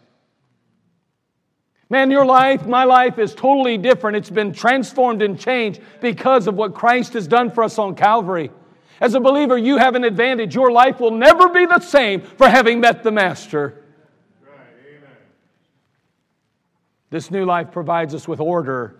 Man, 1.92 2.10
your 2.10 2.24
life, 2.24 2.64
my 2.64 2.84
life 2.84 3.18
is 3.18 3.34
totally 3.34 3.76
different. 3.76 4.16
It's 4.16 4.30
been 4.30 4.54
transformed 4.54 5.20
and 5.20 5.38
changed 5.38 5.82
because 6.00 6.46
of 6.46 6.54
what 6.54 6.72
Christ 6.72 7.12
has 7.12 7.28
done 7.28 7.50
for 7.50 7.62
us 7.62 7.78
on 7.78 7.94
Calvary. 7.96 8.50
As 8.98 9.12
a 9.12 9.20
believer, 9.20 9.58
you 9.58 9.76
have 9.76 9.94
an 9.94 10.02
advantage. 10.02 10.54
Your 10.54 10.72
life 10.72 11.00
will 11.00 11.10
never 11.10 11.50
be 11.50 11.66
the 11.66 11.80
same 11.80 12.22
for 12.22 12.48
having 12.48 12.80
met 12.80 13.02
the 13.02 13.12
Master. 13.12 13.84
This 17.10 17.30
new 17.30 17.44
life 17.44 17.70
provides 17.70 18.14
us 18.14 18.26
with 18.26 18.40
order, 18.40 18.96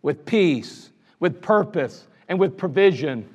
with 0.00 0.24
peace, 0.24 0.88
with 1.20 1.42
purpose, 1.42 2.06
and 2.30 2.40
with 2.40 2.56
provision. 2.56 3.28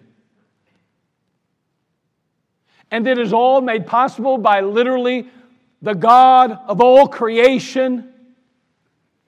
And 2.89 3.07
it 3.07 3.19
is 3.19 3.31
all 3.31 3.61
made 3.61 3.85
possible 3.85 4.39
by 4.39 4.61
literally 4.61 5.29
the 5.83 5.93
God 5.93 6.57
of 6.65 6.81
all 6.81 7.07
creation 7.07 8.10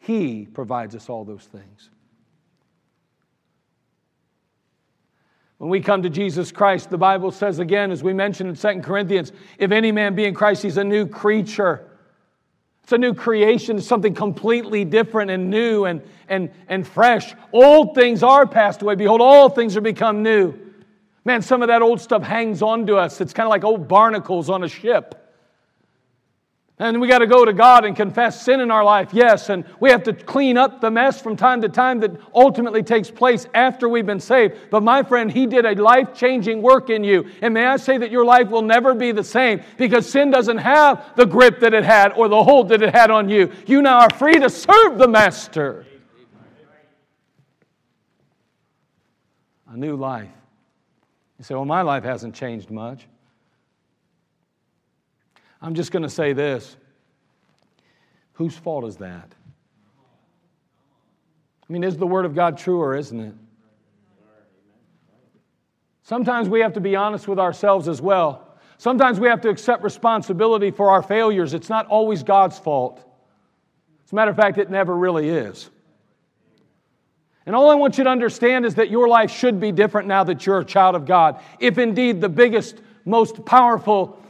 he 0.03 0.45
provides 0.45 0.95
us 0.95 1.09
all 1.09 1.23
those 1.23 1.45
things. 1.45 1.89
When 5.59 5.69
we 5.69 5.79
come 5.79 6.03
to 6.03 6.09
Jesus 6.09 6.51
Christ, 6.51 6.89
the 6.89 6.97
Bible 6.97 7.31
says 7.31 7.59
again, 7.59 7.89
as 7.89 8.03
we 8.03 8.11
mentioned 8.11 8.49
in 8.49 8.55
2 8.55 8.81
Corinthians, 8.81 9.31
if 9.57 9.71
any 9.71 9.93
man 9.93 10.13
be 10.13 10.25
in 10.25 10.33
Christ, 10.33 10.61
he's 10.61 10.75
a 10.75 10.83
new 10.83 11.07
creature. 11.07 11.89
It's 12.83 12.91
a 12.91 12.97
new 12.97 13.13
creation, 13.13 13.77
it's 13.77 13.87
something 13.87 14.13
completely 14.13 14.83
different 14.83 15.31
and 15.31 15.49
new 15.49 15.85
and, 15.85 16.01
and, 16.27 16.51
and 16.67 16.85
fresh. 16.85 17.33
Old 17.53 17.95
things 17.95 18.23
are 18.23 18.45
passed 18.45 18.81
away. 18.81 18.95
Behold, 18.95 19.21
all 19.21 19.47
things 19.47 19.77
are 19.77 19.81
become 19.81 20.21
new. 20.21 20.53
Man, 21.23 21.41
some 21.41 21.61
of 21.61 21.69
that 21.69 21.81
old 21.81 22.01
stuff 22.01 22.23
hangs 22.23 22.61
on 22.61 22.87
to 22.87 22.97
us. 22.97 23.21
It's 23.21 23.31
kind 23.31 23.47
of 23.47 23.51
like 23.51 23.63
old 23.63 23.87
barnacles 23.87 24.49
on 24.49 24.65
a 24.65 24.67
ship. 24.67 25.22
And 26.79 26.99
we 26.99 27.07
got 27.07 27.19
to 27.19 27.27
go 27.27 27.45
to 27.45 27.53
God 27.53 27.85
and 27.85 27.95
confess 27.95 28.43
sin 28.43 28.59
in 28.59 28.71
our 28.71 28.83
life, 28.83 29.09
yes. 29.13 29.49
And 29.49 29.63
we 29.79 29.91
have 29.91 30.01
to 30.03 30.13
clean 30.13 30.57
up 30.57 30.81
the 30.81 30.89
mess 30.89 31.21
from 31.21 31.35
time 31.35 31.61
to 31.61 31.69
time 31.69 31.99
that 31.99 32.19
ultimately 32.33 32.81
takes 32.81 33.11
place 33.11 33.45
after 33.53 33.87
we've 33.87 34.07
been 34.07 34.19
saved. 34.19 34.55
But 34.71 34.81
my 34.81 35.03
friend, 35.03 35.31
He 35.31 35.45
did 35.45 35.65
a 35.65 35.75
life 35.75 36.15
changing 36.15 36.63
work 36.63 36.89
in 36.89 37.03
you. 37.03 37.29
And 37.41 37.53
may 37.53 37.65
I 37.65 37.77
say 37.77 37.99
that 37.99 38.09
your 38.09 38.25
life 38.25 38.49
will 38.49 38.63
never 38.63 38.95
be 38.95 39.11
the 39.11 39.23
same 39.23 39.61
because 39.77 40.09
sin 40.09 40.31
doesn't 40.31 40.57
have 40.57 41.15
the 41.15 41.25
grip 41.25 41.59
that 41.59 41.75
it 41.75 41.83
had 41.83 42.13
or 42.13 42.27
the 42.27 42.43
hold 42.43 42.69
that 42.69 42.81
it 42.81 42.93
had 42.93 43.11
on 43.11 43.29
you. 43.29 43.51
You 43.67 43.83
now 43.83 43.99
are 43.99 44.13
free 44.17 44.39
to 44.39 44.49
serve 44.49 44.97
the 44.97 45.07
Master. 45.07 45.85
A 49.67 49.77
new 49.77 49.95
life. 49.95 50.29
You 51.37 51.43
say, 51.43 51.53
well, 51.53 51.65
my 51.65 51.83
life 51.83 52.03
hasn't 52.03 52.33
changed 52.33 52.71
much. 52.71 53.07
I'm 55.63 55.75
just 55.75 55.91
going 55.93 56.03
to 56.03 56.09
say 56.09 56.33
this 56.33 56.75
whose 58.33 58.55
fault 58.55 58.83
is 58.83 58.97
that? 58.97 59.31
I 61.69 61.73
mean, 61.73 61.83
is 61.83 61.97
the 61.97 62.05
Word 62.05 62.25
of 62.25 62.35
God 62.35 62.57
true 62.57 62.81
or 62.81 62.95
isn't 62.95 63.19
it? 63.19 63.33
Sometimes 66.03 66.49
we 66.49 66.59
have 66.59 66.73
to 66.73 66.81
be 66.81 66.97
honest 66.97 67.29
with 67.29 67.39
ourselves 67.39 67.87
as 67.87 68.01
well. 68.01 68.57
Sometimes 68.77 69.19
we 69.21 69.29
have 69.29 69.39
to 69.41 69.49
accept 69.49 69.83
responsibility 69.83 70.69
for 70.69 70.89
our 70.89 71.01
failures. 71.01 71.53
It's 71.53 71.69
not 71.69 71.87
always 71.87 72.21
God's 72.23 72.59
fault. 72.59 72.97
As 74.05 74.11
a 74.11 74.15
matter 74.15 74.31
of 74.31 74.35
fact, 74.35 74.57
it 74.57 74.69
never 74.69 74.93
really 74.93 75.29
is. 75.29 75.69
And 77.45 77.55
all 77.55 77.69
I 77.69 77.75
want 77.75 77.97
you 77.97 78.03
to 78.03 78.09
understand 78.09 78.65
is 78.65 78.75
that 78.75 78.89
your 78.89 79.07
life 79.07 79.31
should 79.31 79.61
be 79.61 79.71
different 79.71 80.09
now 80.09 80.25
that 80.25 80.45
you're 80.45 80.59
a 80.59 80.65
child 80.65 80.95
of 80.95 81.05
God. 81.05 81.41
If 81.59 81.77
indeed 81.77 82.19
the 82.19 82.29
biggest, 82.29 82.81
most 83.05 83.45
powerful 83.45 84.22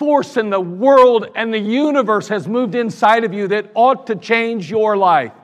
force 0.00 0.38
in 0.38 0.48
the 0.48 0.58
world 0.58 1.26
and 1.34 1.52
the 1.52 1.58
universe 1.58 2.28
has 2.28 2.48
moved 2.48 2.74
inside 2.74 3.22
of 3.22 3.34
you 3.34 3.48
that 3.48 3.70
ought 3.74 4.06
to 4.06 4.16
change 4.16 4.70
your 4.70 4.96
life. 4.96 5.34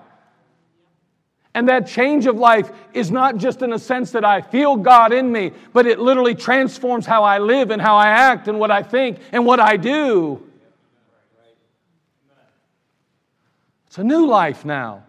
And 1.55 1.69
that 1.69 1.87
change 1.87 2.25
of 2.25 2.37
life 2.37 2.71
is 2.95 3.11
not 3.11 3.37
just 3.37 3.61
in 3.61 3.75
a 3.75 3.79
sense 3.79 4.13
that 4.13 4.25
I 4.25 4.41
feel 4.41 4.77
God 4.77 5.13
in 5.13 5.31
me, 5.31 5.53
but 5.75 5.87
it 5.87 5.99
literally 5.99 6.35
transforms 6.35 7.05
how 7.05 7.23
I 7.23 7.37
live 7.37 7.71
and 7.71 7.83
how 7.83 7.97
I 7.97 8.09
act 8.09 8.49
and 8.49 8.59
what 8.59 8.71
I 8.71 8.83
think 8.83 9.19
and 9.31 9.45
what 9.45 9.61
I 9.61 9.77
do. 9.77 10.43
It's 13.89 13.99
a 13.99 14.05
new 14.05 14.27
life 14.27 14.65
now. 14.65 15.05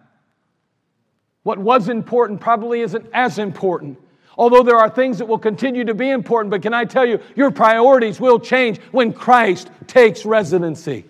What 1.43 1.57
was 1.57 1.87
important 1.87 2.41
probably 2.41 2.81
isn't 2.81 3.05
as 3.13 3.39
important. 3.39 3.97
Although 4.37 4.63
there 4.63 4.77
are 4.77 4.89
things 4.89 5.17
that 5.17 5.27
will 5.27 5.39
continue 5.39 5.83
to 5.85 5.95
be 5.95 6.09
important, 6.09 6.51
but 6.51 6.61
can 6.61 6.73
I 6.73 6.85
tell 6.85 7.05
you, 7.05 7.19
your 7.35 7.49
priorities 7.49 8.19
will 8.19 8.39
change 8.39 8.79
when 8.91 9.11
Christ 9.11 9.71
takes 9.87 10.25
residency. 10.25 11.05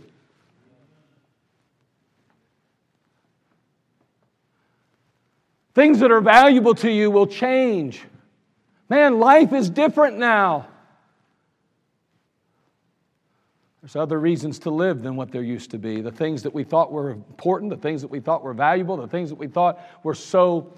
Things 5.76 6.00
that 6.00 6.12
are 6.12 6.22
valuable 6.22 6.74
to 6.76 6.90
you 6.90 7.12
will 7.12 7.28
change. 7.28 8.02
Man, 8.90 9.20
life 9.20 9.52
is 9.52 9.70
different 9.70 10.18
now. 10.18 10.68
There's 13.82 13.96
other 13.96 14.20
reasons 14.20 14.60
to 14.60 14.70
live 14.70 15.02
than 15.02 15.16
what 15.16 15.32
there 15.32 15.44
used 15.44 15.72
to 15.72 15.78
be. 15.78 16.02
The 16.02 16.12
things 16.12 16.44
that 16.44 16.54
we 16.54 16.64
thought 16.64 16.92
were 16.92 17.12
important, 17.12 17.70
the 17.70 17.78
things 17.78 18.02
that 18.02 18.10
we 18.10 18.20
thought 18.20 18.44
were 18.44 18.54
valuable, 18.54 18.98
the 18.98 19.08
things 19.08 19.30
that 19.30 19.38
we 19.38 19.48
thought 19.48 19.80
were 20.04 20.16
so 20.16 20.74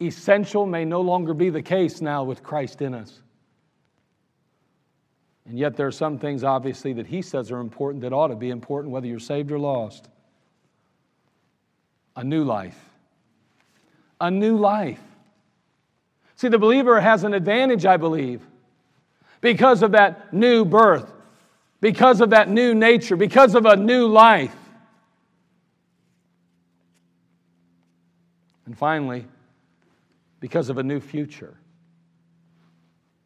essential 0.00 0.66
may 0.66 0.84
no 0.84 1.00
longer 1.00 1.34
be 1.34 1.50
the 1.50 1.62
case 1.62 2.00
now 2.00 2.24
with 2.24 2.42
Christ 2.42 2.82
in 2.82 2.94
us. 2.94 3.20
And 5.46 5.58
yet, 5.58 5.76
there 5.76 5.86
are 5.86 5.92
some 5.92 6.18
things, 6.18 6.44
obviously, 6.44 6.92
that 6.94 7.06
he 7.06 7.22
says 7.22 7.50
are 7.50 7.60
important 7.60 8.02
that 8.02 8.12
ought 8.12 8.28
to 8.28 8.36
be 8.36 8.50
important, 8.50 8.92
whether 8.92 9.06
you're 9.06 9.18
saved 9.18 9.50
or 9.50 9.58
lost. 9.58 10.08
A 12.16 12.22
new 12.22 12.44
life. 12.44 12.78
A 14.20 14.30
new 14.30 14.58
life. 14.58 15.00
See, 16.36 16.48
the 16.48 16.58
believer 16.58 17.00
has 17.00 17.24
an 17.24 17.32
advantage, 17.32 17.86
I 17.86 17.96
believe, 17.96 18.42
because 19.40 19.82
of 19.82 19.92
that 19.92 20.34
new 20.34 20.64
birth, 20.64 21.10
because 21.80 22.20
of 22.20 22.30
that 22.30 22.50
new 22.50 22.74
nature, 22.74 23.16
because 23.16 23.54
of 23.54 23.64
a 23.64 23.74
new 23.74 24.06
life. 24.06 24.54
And 28.66 28.76
finally, 28.76 29.24
because 30.40 30.68
of 30.68 30.78
a 30.78 30.82
new 30.82 31.00
future. 31.00 31.56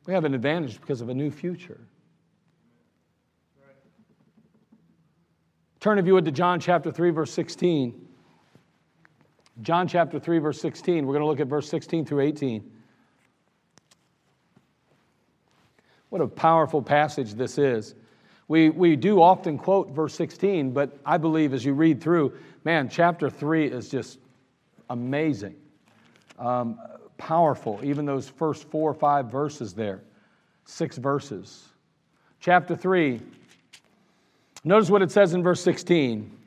We 0.07 0.15
have 0.15 0.25
an 0.25 0.35
advantage 0.35 0.81
because 0.81 1.01
of 1.01 1.09
a 1.09 1.15
new 1.15 1.31
future. 1.31 1.81
Turn, 5.81 5.99
if 5.99 6.07
you 6.07 6.15
would, 6.15 6.25
to 6.27 6.31
John 6.31 6.61
chapter 6.61 6.93
3, 6.93 7.11
verse 7.11 7.33
16. 7.33 8.09
John 9.63 9.89
chapter 9.89 10.19
3, 10.19 10.39
verse 10.39 10.61
16. 10.61 11.05
We're 11.05 11.13
going 11.13 11.23
to 11.23 11.27
look 11.27 11.41
at 11.41 11.49
verse 11.49 11.69
16 11.69 12.05
through 12.05 12.21
18. 12.21 12.71
What 16.09 16.21
a 16.21 16.29
powerful 16.29 16.83
passage 16.83 17.35
this 17.35 17.59
is. 17.59 17.95
We, 18.47 18.71
we 18.71 18.97
do 18.97 19.23
often 19.23 19.59
quote 19.59 19.91
verse 19.91 20.15
16, 20.15 20.73
but 20.73 20.97
I 21.07 21.17
believe 21.17 21.55
as 21.55 21.65
you 21.65 21.73
read 21.75 22.01
through, 22.01 22.35
man, 22.65 22.89
chapter 22.89 23.31
3 23.31 23.67
is 23.67 23.89
just 23.89 24.19
amazing. 24.91 25.57
Um, 26.39 26.79
powerful, 27.23 27.79
even 27.85 28.05
those 28.05 28.29
first 28.29 28.69
four 28.69 28.91
or 28.91 28.95
five 28.95 29.27
verses 29.27 29.73
there, 29.75 30.01
six 30.65 30.97
verses. 30.97 31.69
Chapter 32.41 32.75
3, 32.75 33.21
notice 34.65 34.91
what 34.91 35.03
it 35.03 35.13
says 35.13 35.33
in 35.33 35.43
verse 35.43 35.63
16. 35.63 36.39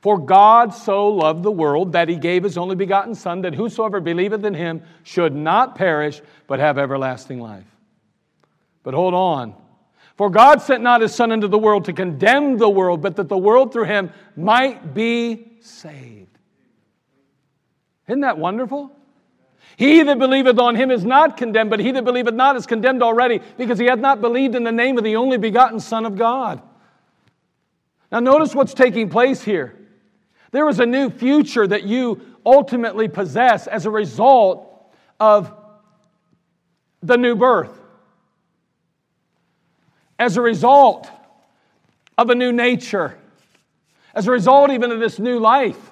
For 0.00 0.18
God 0.18 0.74
so 0.74 1.08
loved 1.08 1.44
the 1.44 1.52
world 1.52 1.92
that 1.92 2.08
he 2.08 2.16
gave 2.16 2.42
his 2.42 2.58
only 2.58 2.74
begotten 2.74 3.14
Son, 3.14 3.42
that 3.42 3.54
whosoever 3.54 4.00
believeth 4.00 4.44
in 4.44 4.54
him 4.54 4.82
should 5.04 5.34
not 5.34 5.76
perish, 5.76 6.20
but 6.48 6.58
have 6.58 6.78
everlasting 6.78 7.38
life. 7.38 7.64
But 8.82 8.94
hold 8.94 9.14
on. 9.14 9.54
For 10.16 10.30
God 10.30 10.60
sent 10.60 10.82
not 10.82 11.00
his 11.00 11.14
Son 11.14 11.30
into 11.30 11.48
the 11.48 11.58
world 11.58 11.84
to 11.84 11.92
condemn 11.92 12.58
the 12.58 12.68
world, 12.68 13.02
but 13.02 13.16
that 13.16 13.28
the 13.28 13.38
world 13.38 13.72
through 13.72 13.84
him 13.84 14.10
might 14.36 14.94
be 14.94 15.52
saved. 15.60 16.36
Isn't 18.08 18.20
that 18.20 18.36
wonderful? 18.36 18.90
He 19.76 20.02
that 20.02 20.18
believeth 20.18 20.58
on 20.58 20.76
him 20.76 20.90
is 20.90 21.04
not 21.04 21.36
condemned, 21.36 21.70
but 21.70 21.80
he 21.80 21.90
that 21.92 22.04
believeth 22.04 22.34
not 22.34 22.56
is 22.56 22.66
condemned 22.66 23.02
already, 23.02 23.40
because 23.56 23.78
he 23.78 23.86
hath 23.86 23.98
not 23.98 24.20
believed 24.20 24.54
in 24.54 24.64
the 24.64 24.72
name 24.72 24.98
of 24.98 25.04
the 25.04 25.16
only 25.16 25.36
begotten 25.36 25.80
Son 25.80 26.06
of 26.06 26.16
God. 26.16 26.62
Now, 28.12 28.20
notice 28.20 28.54
what's 28.54 28.74
taking 28.74 29.10
place 29.10 29.42
here. 29.42 29.76
There 30.52 30.68
is 30.68 30.78
a 30.78 30.86
new 30.86 31.10
future 31.10 31.66
that 31.66 31.82
you 31.82 32.20
ultimately 32.46 33.08
possess 33.08 33.66
as 33.66 33.86
a 33.86 33.90
result 33.90 34.70
of 35.18 35.52
the 37.02 37.16
new 37.16 37.34
birth, 37.34 37.76
as 40.18 40.36
a 40.36 40.40
result 40.40 41.10
of 42.16 42.30
a 42.30 42.34
new 42.34 42.52
nature, 42.52 43.18
as 44.14 44.28
a 44.28 44.30
result 44.30 44.70
even 44.70 44.92
of 44.92 45.00
this 45.00 45.18
new 45.18 45.40
life. 45.40 45.90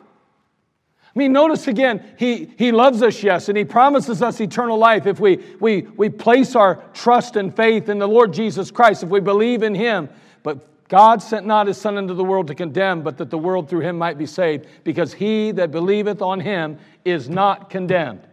I 1.14 1.18
mean, 1.18 1.32
notice 1.32 1.68
again, 1.68 2.02
he, 2.18 2.50
he 2.56 2.72
loves 2.72 3.02
us, 3.02 3.22
yes, 3.22 3.50
and 3.50 3.58
he 3.58 3.64
promises 3.64 4.22
us 4.22 4.40
eternal 4.40 4.78
life 4.78 5.06
if 5.06 5.20
we, 5.20 5.44
we, 5.60 5.82
we 5.82 6.08
place 6.08 6.56
our 6.56 6.76
trust 6.94 7.36
and 7.36 7.54
faith 7.54 7.90
in 7.90 7.98
the 7.98 8.08
Lord 8.08 8.32
Jesus 8.32 8.70
Christ, 8.70 9.02
if 9.02 9.10
we 9.10 9.20
believe 9.20 9.62
in 9.62 9.74
him. 9.74 10.08
But 10.42 10.88
God 10.88 11.22
sent 11.22 11.46
not 11.46 11.66
his 11.66 11.76
Son 11.76 11.98
into 11.98 12.14
the 12.14 12.24
world 12.24 12.46
to 12.46 12.54
condemn, 12.54 13.02
but 13.02 13.18
that 13.18 13.28
the 13.28 13.36
world 13.36 13.68
through 13.68 13.80
him 13.80 13.98
might 13.98 14.16
be 14.16 14.24
saved, 14.24 14.66
because 14.84 15.12
he 15.12 15.50
that 15.52 15.70
believeth 15.70 16.22
on 16.22 16.40
him 16.40 16.78
is 17.04 17.28
not 17.28 17.68
condemned. 17.68 18.26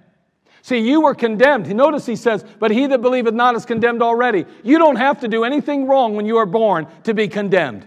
See, 0.61 0.77
you 0.77 1.01
were 1.01 1.15
condemned. 1.15 1.73
Notice 1.75 2.05
he 2.05 2.15
says, 2.15 2.45
but 2.59 2.71
he 2.71 2.87
that 2.87 3.01
believeth 3.01 3.33
not 3.33 3.55
is 3.55 3.65
condemned 3.65 4.01
already. 4.01 4.45
You 4.63 4.77
don't 4.77 4.97
have 4.97 5.19
to 5.21 5.27
do 5.27 5.43
anything 5.43 5.85
wrong 5.85 6.15
when 6.15 6.25
you 6.25 6.37
are 6.37 6.45
born 6.45 6.87
to 7.03 7.13
be 7.13 7.27
condemned. 7.27 7.85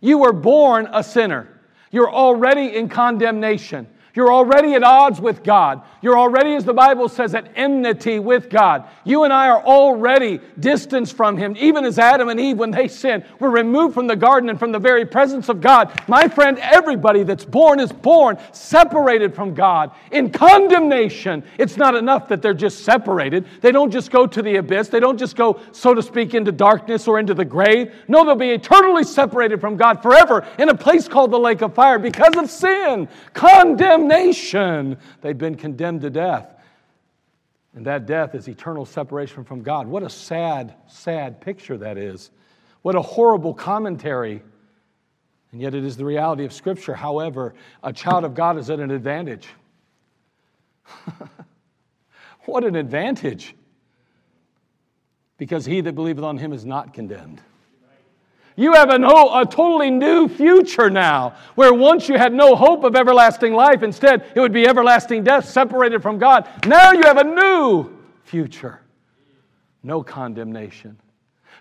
You 0.00 0.18
were 0.18 0.32
born 0.32 0.88
a 0.92 1.04
sinner. 1.04 1.57
You're 1.90 2.10
already 2.10 2.76
in 2.76 2.88
condemnation. 2.88 3.86
You're 4.14 4.32
already 4.32 4.74
at 4.74 4.82
odds 4.82 5.20
with 5.20 5.44
God. 5.44 5.82
You're 6.00 6.18
already, 6.18 6.54
as 6.54 6.64
the 6.64 6.72
Bible 6.72 7.08
says, 7.08 7.34
at 7.34 7.50
enmity 7.56 8.18
with 8.18 8.48
God. 8.48 8.84
You 9.04 9.24
and 9.24 9.32
I 9.32 9.48
are 9.48 9.62
already 9.62 10.40
distanced 10.58 11.16
from 11.16 11.36
Him. 11.36 11.56
Even 11.58 11.84
as 11.84 11.98
Adam 11.98 12.28
and 12.28 12.40
Eve, 12.40 12.58
when 12.58 12.70
they 12.70 12.88
sinned, 12.88 13.24
were 13.38 13.50
removed 13.50 13.94
from 13.94 14.06
the 14.06 14.16
garden 14.16 14.48
and 14.48 14.58
from 14.58 14.72
the 14.72 14.78
very 14.78 15.04
presence 15.04 15.48
of 15.48 15.60
God. 15.60 16.00
My 16.08 16.26
friend, 16.28 16.58
everybody 16.60 17.22
that's 17.22 17.44
born 17.44 17.80
is 17.80 17.92
born 17.92 18.38
separated 18.52 19.34
from 19.34 19.54
God 19.54 19.92
in 20.10 20.30
condemnation. 20.30 21.44
It's 21.58 21.76
not 21.76 21.94
enough 21.94 22.28
that 22.28 22.42
they're 22.42 22.54
just 22.54 22.84
separated. 22.84 23.46
They 23.60 23.72
don't 23.72 23.90
just 23.90 24.10
go 24.10 24.26
to 24.26 24.42
the 24.42 24.56
abyss, 24.56 24.88
they 24.88 25.00
don't 25.00 25.18
just 25.18 25.36
go, 25.36 25.60
so 25.72 25.94
to 25.94 26.02
speak, 26.02 26.34
into 26.34 26.52
darkness 26.52 27.06
or 27.06 27.18
into 27.18 27.34
the 27.34 27.44
grave. 27.44 27.94
No, 28.08 28.24
they'll 28.24 28.36
be 28.36 28.50
eternally 28.50 29.04
separated 29.04 29.60
from 29.60 29.76
God 29.76 30.02
forever 30.02 30.46
in 30.58 30.68
a 30.68 30.74
place 30.74 31.08
called 31.08 31.30
the 31.30 31.38
lake 31.38 31.60
of 31.62 31.74
fire 31.74 31.98
because 31.98 32.36
of 32.36 32.50
sin. 32.50 33.08
Condemnation 33.34 33.97
condemnation. 33.98 34.98
They've 35.20 35.36
been 35.36 35.56
condemned 35.56 36.02
to 36.02 36.10
death. 36.10 36.54
And 37.74 37.86
that 37.86 38.06
death 38.06 38.34
is 38.34 38.48
eternal 38.48 38.86
separation 38.86 39.44
from 39.44 39.62
God. 39.62 39.86
What 39.86 40.02
a 40.02 40.10
sad, 40.10 40.74
sad 40.88 41.40
picture 41.40 41.78
that 41.78 41.98
is. 41.98 42.30
What 42.82 42.94
a 42.94 43.02
horrible 43.02 43.54
commentary 43.54 44.42
And 45.50 45.62
yet, 45.62 45.74
it 45.74 45.82
is 45.82 45.96
the 45.96 46.04
reality 46.04 46.44
of 46.44 46.52
Scripture. 46.52 46.94
However, 46.94 47.54
a 47.82 47.90
child 47.90 48.24
of 48.24 48.34
God 48.34 48.58
is 48.58 48.68
at 48.68 48.80
an 48.80 48.90
advantage. 48.90 49.48
what 52.44 52.64
an 52.64 52.76
advantage! 52.76 53.54
Because 55.38 55.64
he 55.64 55.80
that 55.80 55.94
believeth 55.94 56.22
on 56.22 56.36
him 56.36 56.52
is 56.52 56.66
not 56.66 56.92
condemned. 56.92 57.40
You 58.58 58.72
have 58.72 58.90
a, 58.90 58.98
no, 58.98 59.40
a 59.40 59.46
totally 59.46 59.88
new 59.88 60.26
future 60.26 60.90
now, 60.90 61.36
where 61.54 61.72
once 61.72 62.08
you 62.08 62.18
had 62.18 62.32
no 62.32 62.56
hope 62.56 62.82
of 62.82 62.96
everlasting 62.96 63.54
life, 63.54 63.84
instead 63.84 64.32
it 64.34 64.40
would 64.40 64.52
be 64.52 64.66
everlasting 64.66 65.22
death 65.22 65.48
separated 65.48 66.02
from 66.02 66.18
God. 66.18 66.48
Now 66.66 66.90
you 66.90 67.02
have 67.04 67.18
a 67.18 67.22
new 67.22 67.88
future, 68.24 68.80
no 69.84 70.02
condemnation. 70.02 70.98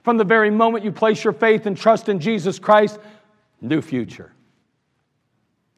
From 0.02 0.18
the 0.18 0.24
very 0.24 0.50
moment 0.50 0.84
you 0.84 0.92
place 0.92 1.24
your 1.24 1.34
faith 1.34 1.68
and 1.68 1.78
trust 1.78 2.10
in 2.10 2.20
Jesus 2.20 2.58
Christ, 2.58 2.98
new 3.62 3.84
future. 3.84 4.34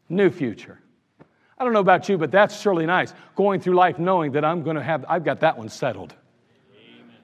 New 0.07 0.29
future. 0.29 0.79
I 1.57 1.65
don't 1.65 1.73
know 1.73 1.81
about 1.81 2.07
you, 2.07 2.17
but 2.17 2.31
that's 2.31 2.61
surely 2.61 2.85
nice. 2.85 3.13
Going 3.35 3.59
through 3.59 3.75
life 3.75 3.99
knowing 3.99 4.31
that 4.31 4.45
I'm 4.45 4.63
going 4.63 4.77
to 4.77 4.83
have, 4.83 5.03
I've 5.09 5.25
got 5.25 5.41
that 5.41 5.57
one 5.57 5.67
settled. 5.67 6.15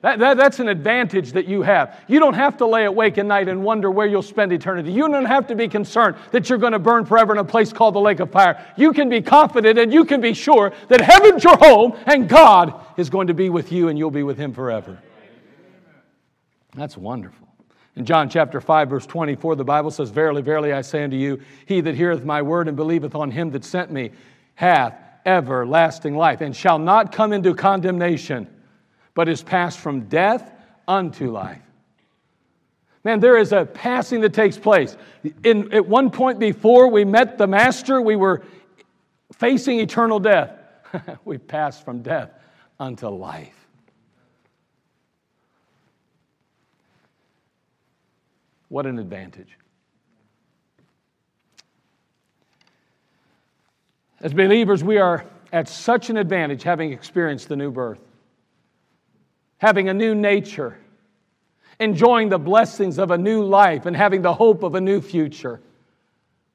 That, 0.06 0.20
that, 0.20 0.38
that's 0.38 0.60
an 0.60 0.70
advantage 0.70 1.32
that 1.32 1.48
you 1.48 1.64
have. 1.64 2.00
You 2.08 2.20
don't 2.20 2.36
have 2.36 2.58
to 2.58 2.68
lay 2.68 2.86
awake 2.86 3.18
at 3.18 3.26
night 3.26 3.48
and 3.48 3.64
wonder 3.64 3.90
where 3.90 4.06
you'll 4.06 4.22
spend 4.22 4.54
eternity. 4.54 4.92
You 4.92 5.08
don't 5.08 5.26
have 5.26 5.48
to 5.48 5.56
be 5.56 5.68
concerned 5.68 6.16
that 6.30 6.48
you're 6.48 6.60
going 6.60 6.74
to 6.74 6.80
burn 6.80 7.06
forever 7.06 7.34
in 7.34 7.40
a 7.40 7.44
place 7.44 7.74
called 7.74 7.96
the 7.96 8.00
lake 8.00 8.20
of 8.20 8.30
fire. 8.30 8.64
You 8.78 8.94
can 8.94 9.10
be 9.10 9.24
confident 9.24 9.80
and 9.80 9.92
you 9.92 10.06
can 10.06 10.22
be 10.22 10.36
sure 10.36 10.74
that 10.90 11.02
heaven's 11.02 11.44
your 11.44 11.58
home 11.58 11.98
and 12.06 12.30
God 12.30 12.80
is 12.98 13.10
going 13.10 13.26
to 13.26 13.34
be 13.34 13.50
with 13.50 13.72
you 13.72 13.88
and 13.88 13.98
you'll 13.98 14.12
be 14.12 14.22
with 14.22 14.38
Him 14.38 14.54
forever. 14.54 15.00
That's 16.76 16.96
wonderful. 16.96 17.48
In 17.96 18.06
John 18.06 18.30
chapter 18.30 18.62
5, 18.62 18.88
verse 18.88 19.08
24, 19.08 19.56
the 19.56 19.64
Bible 19.64 19.90
says, 19.90 20.12
Verily, 20.12 20.44
verily, 20.44 20.72
I 20.72 20.82
say 20.82 21.04
unto 21.04 21.18
you, 21.18 21.42
he 21.66 21.82
that 21.82 21.96
heareth 21.96 22.24
my 22.24 22.44
word 22.44 22.68
and 22.68 22.78
believeth 22.78 23.16
on 23.16 23.32
him 23.32 23.50
that 23.54 23.66
sent 23.66 23.92
me 23.92 24.12
hath 24.54 24.96
everlasting 25.26 26.16
life, 26.16 26.42
and 26.42 26.56
shall 26.56 26.78
not 26.78 27.12
come 27.12 27.34
into 27.34 27.56
condemnation 27.56 28.48
but 29.16 29.28
is 29.28 29.42
passed 29.42 29.80
from 29.80 30.02
death 30.02 30.52
unto 30.88 31.32
life. 31.32 31.62
Man, 33.04 33.20
there 33.20 33.38
is 33.38 33.54
a 33.54 33.66
passing 33.66 34.22
that 34.22 34.34
takes 34.34 34.58
place. 34.58 34.98
In, 35.44 35.74
at 35.74 35.88
one 35.88 36.12
point 36.12 36.38
before 36.38 36.90
we 36.90 37.06
met 37.06 37.38
the 37.38 37.48
Master, 37.48 38.02
we 38.02 38.16
were 38.16 38.44
facing 39.34 39.80
eternal 39.80 40.20
death. 40.20 40.52
we 41.26 41.38
passed 41.38 41.86
from 41.86 42.02
death 42.02 42.32
unto 42.80 43.08
life. 43.08 43.54
What 48.70 48.86
an 48.86 49.00
advantage. 49.00 49.58
As 54.20 54.34
believers, 54.34 54.84
we 54.84 54.98
are 54.98 55.26
at 55.54 55.70
such 55.70 56.10
an 56.10 56.18
advantage 56.18 56.64
having 56.64 56.92
experienced 56.92 57.48
the 57.48 57.56
new 57.56 57.70
birth 57.70 58.00
having 59.58 59.90
a 59.90 59.94
new 59.94 60.16
nature, 60.16 60.78
enjoying 61.80 62.30
the 62.30 62.40
blessings 62.40 62.98
of 62.98 63.12
a 63.12 63.18
new 63.18 63.44
life, 63.44 63.86
and 63.86 63.96
having 63.96 64.22
the 64.22 64.34
hope 64.34 64.64
of 64.64 64.76
a 64.76 64.82
new 64.82 65.02
future. 65.02 65.62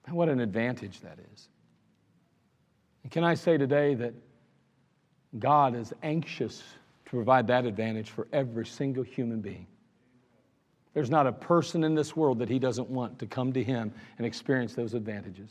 And 0.06 0.16
what 0.16 0.28
an 0.28 0.40
advantage 0.40 1.00
that 1.00 1.18
is. 1.32 1.48
And 3.02 3.12
can 3.12 3.24
I 3.24 3.34
say 3.34 3.56
today 3.56 3.94
that 3.94 4.14
God 5.38 5.74
is 5.76 5.92
anxious 6.02 6.62
to 7.06 7.10
provide 7.10 7.46
that 7.48 7.64
advantage 7.64 8.10
for 8.10 8.26
every 8.32 8.66
single 8.66 9.02
human 9.02 9.40
being? 9.40 9.66
There's 10.92 11.10
not 11.10 11.26
a 11.26 11.32
person 11.32 11.84
in 11.84 11.94
this 11.94 12.16
world 12.16 12.40
that 12.40 12.48
he 12.48 12.58
doesn't 12.58 12.90
want 12.90 13.20
to 13.20 13.26
come 13.26 13.52
to 13.52 13.62
him 13.62 13.92
and 14.18 14.26
experience 14.26 14.74
those 14.74 14.94
advantages. 14.94 15.50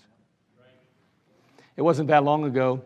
It 1.77 1.81
wasn't 1.81 2.09
that 2.09 2.25
long 2.25 2.43
ago, 2.43 2.81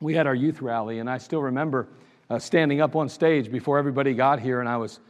we 0.00 0.14
had 0.14 0.26
our 0.26 0.34
youth 0.34 0.60
rally, 0.60 0.98
and 0.98 1.08
I 1.08 1.18
still 1.18 1.42
remember 1.42 1.88
uh, 2.30 2.38
standing 2.38 2.80
up 2.80 2.96
on 2.96 3.08
stage 3.08 3.50
before 3.50 3.78
everybody 3.78 4.14
got 4.14 4.40
here, 4.40 4.60
and 4.60 4.68
I 4.68 4.76
was, 4.76 5.00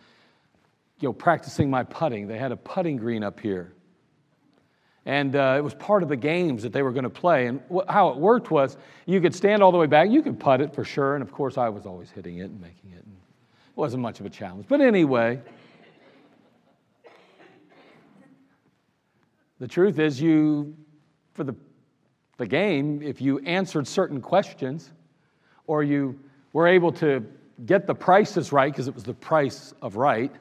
you 1.01 1.09
know, 1.09 1.13
practicing 1.13 1.71
my 1.71 1.85
putting. 1.85 2.29
They 2.29 2.39
had 2.39 2.53
a 2.53 2.57
putting 2.57 2.97
green 2.97 3.25
up 3.25 3.41
here, 3.41 3.73
and 5.05 5.35
uh, 5.35 5.57
it 5.59 5.63
was 5.63 5.75
part 5.75 6.03
of 6.03 6.09
the 6.09 6.17
games 6.17 6.63
that 6.63 6.73
they 6.73 6.83
were 6.83 6.93
going 6.93 7.05
to 7.05 7.11
play. 7.11 7.47
And 7.47 7.61
wh- 7.73 7.89
how 7.89 8.11
it 8.11 8.17
worked 8.17 8.51
was, 8.51 8.77
you 9.07 9.21
could 9.21 9.35
stand 9.35 9.63
all 9.63 9.73
the 9.73 9.79
way 9.79 9.87
back, 9.87 10.11
you 10.11 10.23
could 10.23 10.39
putt 10.39 10.61
it 10.61 10.75
for 10.75 10.85
sure, 10.85 11.15
and 11.15 11.23
of 11.23 11.33
course, 11.33 11.59
I 11.59 11.69
was 11.69 11.87
always 11.87 12.11
hitting 12.11 12.39
it 12.39 12.51
and 12.51 12.61
making 12.61 12.93
it. 12.93 13.05
And 13.05 13.17
it 13.17 13.77
wasn't 13.77 14.03
much 14.03 14.21
of 14.21 14.27
a 14.27 14.31
challenge, 14.31 14.67
but 14.69 14.81
anyway. 14.81 15.41
The 19.61 19.67
truth 19.67 19.99
is, 19.99 20.21
you, 20.21 20.77
for 21.35 21.43
the, 21.43 21.55
the 22.37 22.47
game, 22.47 23.03
if 23.03 23.21
you 23.21 23.41
answered 23.41 23.89
certain 23.89 24.21
questions 24.21 24.93
or 25.67 25.83
you 25.83 26.21
were 26.53 26.67
able 26.67 26.93
to 26.93 27.25
get 27.67 27.87
the 27.87 27.95
prices 27.95 28.53
right 28.53 28.73
because 28.73 28.89
it 28.89 28.95
was 28.95 29.05
the 29.05 29.15
price 29.15 29.75
of 29.83 29.97
right. 29.97 30.33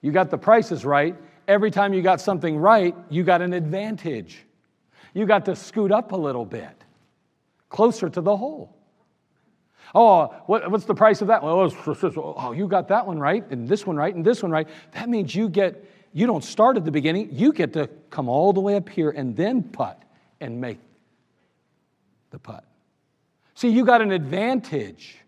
You 0.00 0.12
got 0.12 0.30
the 0.30 0.38
prices 0.38 0.84
right. 0.84 1.16
Every 1.46 1.70
time 1.70 1.94
you 1.94 2.02
got 2.02 2.20
something 2.20 2.56
right, 2.56 2.94
you 3.08 3.22
got 3.22 3.42
an 3.42 3.52
advantage. 3.52 4.44
You 5.12 5.26
got 5.26 5.44
to 5.44 5.56
scoot 5.56 5.92
up 5.92 6.12
a 6.12 6.16
little 6.16 6.44
bit, 6.44 6.84
closer 7.68 8.08
to 8.08 8.20
the 8.20 8.36
hole. 8.36 8.76
Oh, 9.94 10.34
what, 10.46 10.68
what's 10.70 10.86
the 10.86 10.94
price 10.94 11.20
of 11.22 11.28
that? 11.28 11.42
Well, 11.42 11.72
oh, 12.36 12.52
you 12.52 12.66
got 12.66 12.88
that 12.88 13.06
one 13.06 13.18
right, 13.18 13.48
and 13.50 13.68
this 13.68 13.86
one 13.86 13.96
right, 13.96 14.12
and 14.12 14.24
this 14.24 14.42
one 14.42 14.50
right. 14.50 14.68
That 14.92 15.08
means 15.08 15.34
you 15.34 15.48
get, 15.48 15.84
you 16.12 16.26
don't 16.26 16.42
start 16.42 16.76
at 16.76 16.84
the 16.84 16.90
beginning. 16.90 17.28
You 17.30 17.52
get 17.52 17.72
to 17.74 17.88
come 18.10 18.28
all 18.28 18.52
the 18.52 18.60
way 18.60 18.74
up 18.74 18.88
here 18.88 19.10
and 19.10 19.36
then 19.36 19.62
putt 19.62 20.02
and 20.40 20.60
make 20.60 20.78
the 22.30 22.38
putt. 22.40 22.64
See, 23.54 23.68
you 23.68 23.84
got 23.84 24.02
an 24.02 24.10
advantage. 24.10 25.18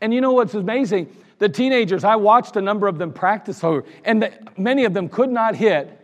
And 0.00 0.12
you 0.14 0.20
know 0.20 0.32
what's 0.32 0.54
amazing? 0.54 1.14
The 1.38 1.48
teenagers, 1.48 2.04
I 2.04 2.16
watched 2.16 2.56
a 2.56 2.60
number 2.60 2.86
of 2.86 2.98
them 2.98 3.12
practice, 3.12 3.64
over, 3.64 3.84
and 4.04 4.22
the, 4.22 4.32
many 4.56 4.84
of 4.84 4.92
them 4.92 5.08
could 5.08 5.30
not 5.30 5.56
hit 5.56 5.98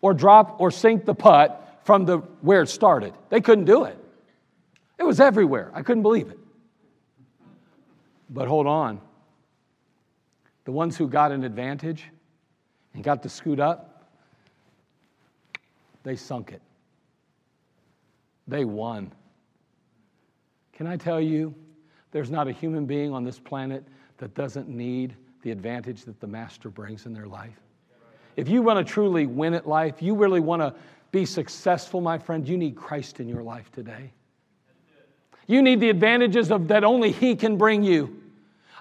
or 0.00 0.14
drop 0.14 0.60
or 0.60 0.70
sink 0.70 1.04
the 1.04 1.14
putt 1.14 1.80
from 1.84 2.04
the 2.04 2.18
where 2.40 2.62
it 2.62 2.68
started. 2.68 3.12
They 3.28 3.40
couldn't 3.40 3.64
do 3.64 3.84
it. 3.84 3.98
It 4.98 5.04
was 5.04 5.20
everywhere. 5.20 5.70
I 5.74 5.82
couldn't 5.82 6.02
believe 6.02 6.30
it. 6.30 6.38
But 8.30 8.48
hold 8.48 8.66
on. 8.66 9.00
The 10.64 10.72
ones 10.72 10.96
who 10.96 11.08
got 11.08 11.32
an 11.32 11.44
advantage 11.44 12.04
and 12.94 13.04
got 13.04 13.22
to 13.22 13.28
scoot 13.28 13.60
up, 13.60 14.10
they 16.02 16.16
sunk 16.16 16.52
it. 16.52 16.62
They 18.48 18.64
won. 18.64 19.12
Can 20.72 20.86
I 20.86 20.96
tell 20.96 21.20
you? 21.20 21.54
There's 22.16 22.30
not 22.30 22.48
a 22.48 22.52
human 22.52 22.86
being 22.86 23.12
on 23.12 23.24
this 23.24 23.38
planet 23.38 23.84
that 24.16 24.34
doesn't 24.34 24.70
need 24.70 25.14
the 25.42 25.50
advantage 25.50 26.06
that 26.06 26.18
the 26.18 26.26
Master 26.26 26.70
brings 26.70 27.04
in 27.04 27.12
their 27.12 27.26
life. 27.26 27.60
If 28.36 28.48
you 28.48 28.62
want 28.62 28.78
to 28.78 28.90
truly 28.90 29.26
win 29.26 29.52
at 29.52 29.68
life, 29.68 30.00
you 30.00 30.14
really 30.14 30.40
want 30.40 30.62
to 30.62 30.74
be 31.10 31.26
successful, 31.26 32.00
my 32.00 32.16
friend, 32.16 32.48
you 32.48 32.56
need 32.56 32.74
Christ 32.74 33.20
in 33.20 33.28
your 33.28 33.42
life 33.42 33.70
today. 33.70 34.12
You 35.46 35.60
need 35.60 35.78
the 35.78 35.90
advantages 35.90 36.50
of 36.50 36.68
that 36.68 36.84
only 36.84 37.12
He 37.12 37.36
can 37.36 37.58
bring 37.58 37.82
you. 37.82 38.18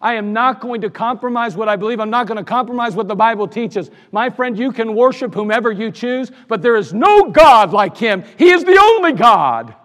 I 0.01 0.13
am 0.13 0.31
not 0.31 0.61
going 0.61 0.79
to 0.79 0.89
compromise 0.89 1.57
what 1.57 1.67
I 1.67 1.75
believe. 1.75 1.99
I'm 1.99 2.09
not 2.09 2.27
going 2.27 2.37
to 2.37 2.43
compromise 2.45 2.95
what 2.95 3.09
the 3.09 3.15
Bible 3.15 3.49
teaches. 3.49 3.91
My 4.13 4.29
friend, 4.29 4.57
you 4.57 4.71
can 4.71 4.95
worship 4.95 5.33
whomever 5.33 5.73
you 5.73 5.91
choose, 5.91 6.31
but 6.47 6.61
there 6.61 6.77
is 6.77 6.93
no 6.93 7.31
God 7.31 7.73
like 7.73 7.97
Him. 7.97 8.23
He 8.37 8.51
is 8.51 8.63
the 8.63 8.79
only 8.81 9.11
God. 9.11 9.75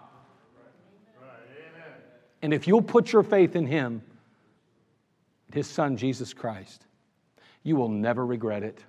And 2.42 2.54
if 2.54 2.66
you'll 2.66 2.82
put 2.82 3.12
your 3.12 3.22
faith 3.22 3.56
in 3.56 3.66
Him, 3.66 4.02
His 5.52 5.66
Son, 5.66 5.96
Jesus 5.96 6.32
Christ, 6.32 6.86
you 7.62 7.76
will 7.76 7.88
never 7.88 8.24
regret 8.24 8.62
it. 8.62 8.82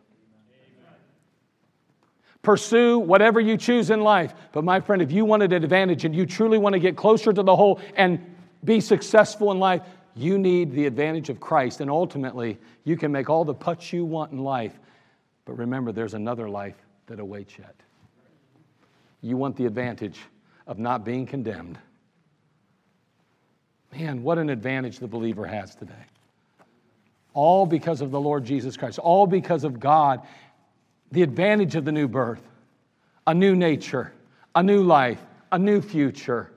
Pursue 2.42 2.98
whatever 2.98 3.40
you 3.40 3.56
choose 3.56 3.92
in 3.92 4.02
life. 4.02 4.34
But 4.52 4.64
my 4.64 4.80
friend, 4.80 5.02
if 5.02 5.12
you 5.12 5.26
want 5.26 5.44
an 5.44 5.54
advantage 5.54 6.06
and 6.06 6.16
you 6.16 6.26
truly 6.26 6.58
want 6.58 6.74
to 6.74 6.80
get 6.80 6.98
closer 6.98 7.32
to 7.32 7.44
the 7.44 7.56
hole 7.56 7.80
and 7.96 8.20
be 8.64 8.80
successful 8.80 9.52
in 9.52 9.60
life, 9.60 9.82
you 10.16 10.40
need 10.40 10.72
the 10.72 10.88
advantage 10.88 11.30
of 11.30 11.40
Christ. 11.40 11.82
And 11.82 11.92
ultimately, 11.92 12.58
you 12.84 12.98
can 12.98 13.12
make 13.12 13.30
all 13.30 13.46
the 13.46 13.54
putts 13.54 13.94
you 13.94 14.06
want 14.06 14.32
in 14.32 14.40
life. 14.40 14.78
But 15.46 15.58
remember, 15.58 15.92
there's 15.92 16.16
another 16.16 16.50
life 16.50 16.76
that 17.08 17.20
awaits 17.20 17.58
yet. 17.60 17.76
You 19.22 19.38
want 19.38 19.56
the 19.56 19.66
advantage 19.68 20.20
of 20.66 20.80
not 20.80 21.06
being 21.06 21.28
condemned. 21.28 21.78
Man, 23.94 24.24
what 24.24 24.38
an 24.38 24.50
advantage 24.50 25.00
the 25.00 25.08
believer 25.08 25.46
has 25.46 25.76
today. 25.76 25.94
All 27.34 27.66
because 27.66 28.02
of 28.02 28.12
the 28.12 28.20
Lord 28.20 28.46
Jesus 28.46 28.78
Christ, 28.78 29.00
all 29.00 29.28
because 29.28 29.64
of 29.64 29.80
God, 29.80 30.22
the 31.12 31.24
advantage 31.24 31.76
of 31.76 31.86
the 31.86 31.92
new 31.92 32.08
birth, 32.08 32.42
a 33.28 33.34
new 33.34 33.56
nature, 33.56 34.14
a 34.56 34.64
new 34.64 34.84
life, 34.84 35.22
a 35.52 35.60
new 35.60 35.82
future. 35.82 36.52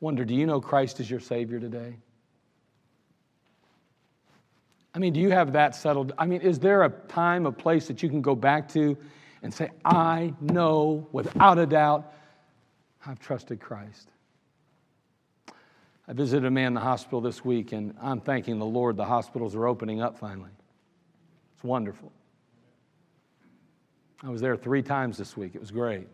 Wonder, 0.00 0.24
do 0.24 0.34
you 0.34 0.46
know 0.46 0.60
Christ 0.60 1.00
is 1.00 1.10
your 1.10 1.20
Savior 1.20 1.58
today? 1.60 1.96
I 4.94 4.98
mean, 4.98 5.12
do 5.12 5.20
you 5.20 5.30
have 5.30 5.52
that 5.52 5.76
settled? 5.76 6.12
I 6.18 6.26
mean, 6.26 6.40
is 6.40 6.58
there 6.58 6.82
a 6.82 6.90
time, 6.90 7.46
a 7.46 7.52
place 7.52 7.86
that 7.88 8.02
you 8.02 8.08
can 8.08 8.22
go 8.22 8.34
back 8.34 8.68
to 8.70 8.96
and 9.42 9.52
say, 9.52 9.70
I 9.84 10.34
know 10.40 11.06
without 11.12 11.58
a 11.58 11.66
doubt 11.66 12.12
I've 13.06 13.20
trusted 13.20 13.60
Christ. 13.60 14.10
I 16.08 16.14
visited 16.14 16.46
a 16.46 16.50
man 16.50 16.68
in 16.68 16.74
the 16.74 16.80
hospital 16.80 17.20
this 17.20 17.44
week, 17.44 17.72
and 17.72 17.94
I'm 18.00 18.20
thanking 18.20 18.58
the 18.58 18.64
Lord 18.64 18.96
the 18.96 19.04
hospitals 19.04 19.54
are 19.54 19.66
opening 19.66 20.00
up 20.00 20.18
finally. 20.18 20.50
It's 21.54 21.62
wonderful. 21.62 22.10
I 24.22 24.30
was 24.30 24.40
there 24.40 24.56
three 24.56 24.82
times 24.82 25.18
this 25.18 25.36
week. 25.36 25.54
It 25.54 25.60
was 25.60 25.70
great. 25.70 26.08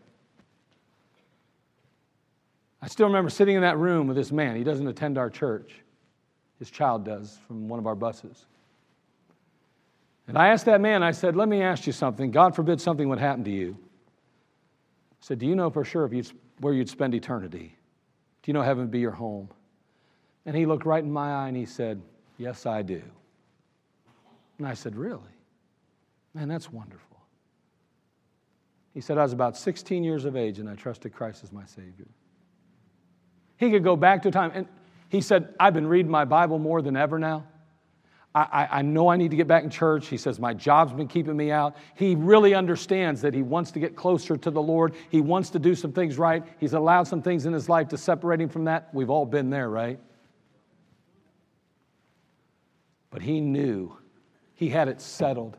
I 2.81 2.87
still 2.87 3.07
remember 3.07 3.29
sitting 3.29 3.55
in 3.55 3.61
that 3.61 3.77
room 3.77 4.07
with 4.07 4.17
this 4.17 4.33
man. 4.33 4.57
He 4.57 4.65
doesn't 4.65 4.85
attend 4.87 5.17
our 5.17 5.29
church, 5.29 5.71
his 6.59 6.69
child 6.69 7.05
does 7.05 7.39
from 7.47 7.69
one 7.69 7.79
of 7.79 7.87
our 7.87 7.95
buses. 7.95 8.45
And 10.27 10.37
I 10.37 10.49
asked 10.49 10.65
that 10.65 10.81
man, 10.81 11.03
I 11.03 11.11
said, 11.11 11.35
Let 11.35 11.47
me 11.47 11.61
ask 11.61 11.87
you 11.87 11.93
something. 11.93 12.31
God 12.31 12.53
forbid 12.53 12.81
something 12.81 13.07
would 13.07 13.19
happen 13.19 13.43
to 13.45 13.51
you. 13.51 13.77
I 13.79 15.21
said, 15.21 15.39
Do 15.39 15.45
you 15.45 15.55
know 15.55 15.69
for 15.69 15.85
sure 15.85 16.03
if 16.03 16.11
you'd, 16.11 16.29
where 16.59 16.73
you'd 16.73 16.89
spend 16.89 17.15
eternity? 17.15 17.77
Do 18.43 18.49
you 18.49 18.53
know 18.53 18.61
heaven 18.61 18.83
would 18.83 18.91
be 18.91 18.99
your 18.99 19.11
home? 19.11 19.49
And 20.45 20.55
he 20.55 20.65
looked 20.65 20.85
right 20.85 21.03
in 21.03 21.11
my 21.11 21.31
eye 21.43 21.47
and 21.47 21.57
he 21.57 21.65
said, 21.65 22.01
Yes, 22.37 22.65
I 22.65 22.81
do. 22.81 23.01
And 24.57 24.67
I 24.67 24.73
said, 24.73 24.95
Really? 24.95 25.21
Man, 26.33 26.47
that's 26.47 26.71
wonderful. 26.71 27.17
He 28.93 29.01
said, 29.01 29.17
I 29.17 29.23
was 29.23 29.33
about 29.33 29.57
16 29.57 30.03
years 30.03 30.25
of 30.25 30.35
age 30.35 30.59
and 30.59 30.69
I 30.69 30.75
trusted 30.75 31.13
Christ 31.13 31.43
as 31.43 31.51
my 31.51 31.65
Savior. 31.65 32.07
He 33.57 33.71
could 33.71 33.83
go 33.83 33.95
back 33.95 34.23
to 34.23 34.31
time, 34.31 34.51
and 34.53 34.67
he 35.09 35.21
said, 35.21 35.53
I've 35.59 35.73
been 35.73 35.87
reading 35.87 36.11
my 36.11 36.25
Bible 36.25 36.59
more 36.59 36.81
than 36.81 36.97
ever 36.97 37.19
now. 37.19 37.45
I, 38.33 38.67
I, 38.69 38.81
know 38.81 39.07
I 39.07 39.15
need 39.15 39.31
to 39.31 39.37
get 39.37 39.47
back 39.47 39.63
in 39.63 39.69
church. 39.69 40.07
He 40.07 40.17
says, 40.17 40.41
My 40.41 40.53
job's 40.53 40.91
been 40.91 41.07
keeping 41.07 41.37
me 41.37 41.51
out. 41.51 41.77
He 41.95 42.15
really 42.15 42.53
understands 42.53 43.21
that 43.21 43.33
he 43.33 43.41
wants 43.41 43.71
to 43.71 43.79
get 43.79 43.95
closer 43.95 44.35
to 44.35 44.51
the 44.51 44.61
Lord. 44.61 44.93
He 45.09 45.21
wants 45.21 45.49
to 45.51 45.59
do 45.59 45.73
some 45.73 45.93
things 45.93 46.17
right. 46.17 46.43
He's 46.59 46.73
allowed 46.73 47.07
some 47.07 47.21
things 47.21 47.45
in 47.45 47.53
his 47.53 47.69
life 47.69 47.87
to 47.89 47.97
separate 47.97 48.41
him 48.41 48.49
from 48.49 48.65
that. 48.65 48.93
We've 48.93 49.09
all 49.09 49.25
been 49.25 49.49
there, 49.49 49.69
right? 49.69 49.97
But 53.15 53.21
he 53.21 53.39
knew 53.39 53.95
he 54.55 54.67
had 54.67 54.89
it 54.89 54.99
settled. 54.99 55.55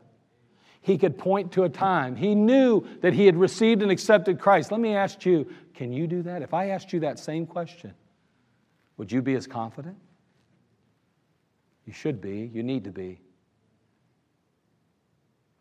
He 0.79 0.95
could 0.95 1.17
point 1.17 1.53
to 1.53 1.63
a 1.63 1.69
time. 1.69 2.15
He 2.15 2.35
knew 2.35 2.85
that 3.01 3.13
he 3.13 3.25
had 3.25 3.35
received 3.35 3.81
and 3.81 3.89
accepted 3.89 4.39
Christ. 4.39 4.71
Let 4.71 4.79
me 4.79 4.93
ask 4.93 5.25
you 5.25 5.51
can 5.73 5.91
you 5.91 6.05
do 6.05 6.21
that? 6.21 6.43
If 6.43 6.53
I 6.53 6.69
asked 6.69 6.93
you 6.93 6.99
that 6.99 7.17
same 7.17 7.47
question, 7.47 7.95
would 8.97 9.11
you 9.11 9.23
be 9.23 9.33
as 9.33 9.47
confident? 9.47 9.97
You 11.87 11.93
should 11.93 12.21
be. 12.21 12.51
You 12.53 12.61
need 12.61 12.83
to 12.83 12.91
be. 12.91 13.21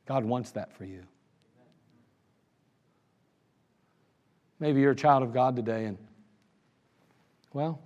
God 0.04 0.22
wants 0.22 0.50
that 0.50 0.76
for 0.76 0.84
you. 0.84 1.02
Maybe 4.60 4.82
you're 4.82 4.90
a 4.90 4.96
child 4.96 5.22
of 5.22 5.32
God 5.32 5.56
today, 5.56 5.86
and, 5.86 5.96
well, 7.54 7.80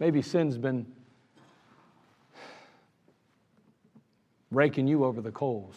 maybe 0.00 0.22
sin's 0.22 0.58
been 0.58 0.86
raking 4.54 4.86
you 4.86 5.04
over 5.04 5.20
the 5.20 5.30
coals. 5.30 5.74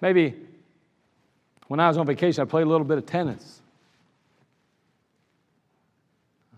Maybe 0.00 0.34
when 1.68 1.80
I 1.80 1.88
was 1.88 1.98
on 1.98 2.06
vacation, 2.06 2.42
I 2.42 2.44
played 2.46 2.66
a 2.66 2.68
little 2.70 2.86
bit 2.86 2.98
of 2.98 3.06
tennis. 3.06 3.60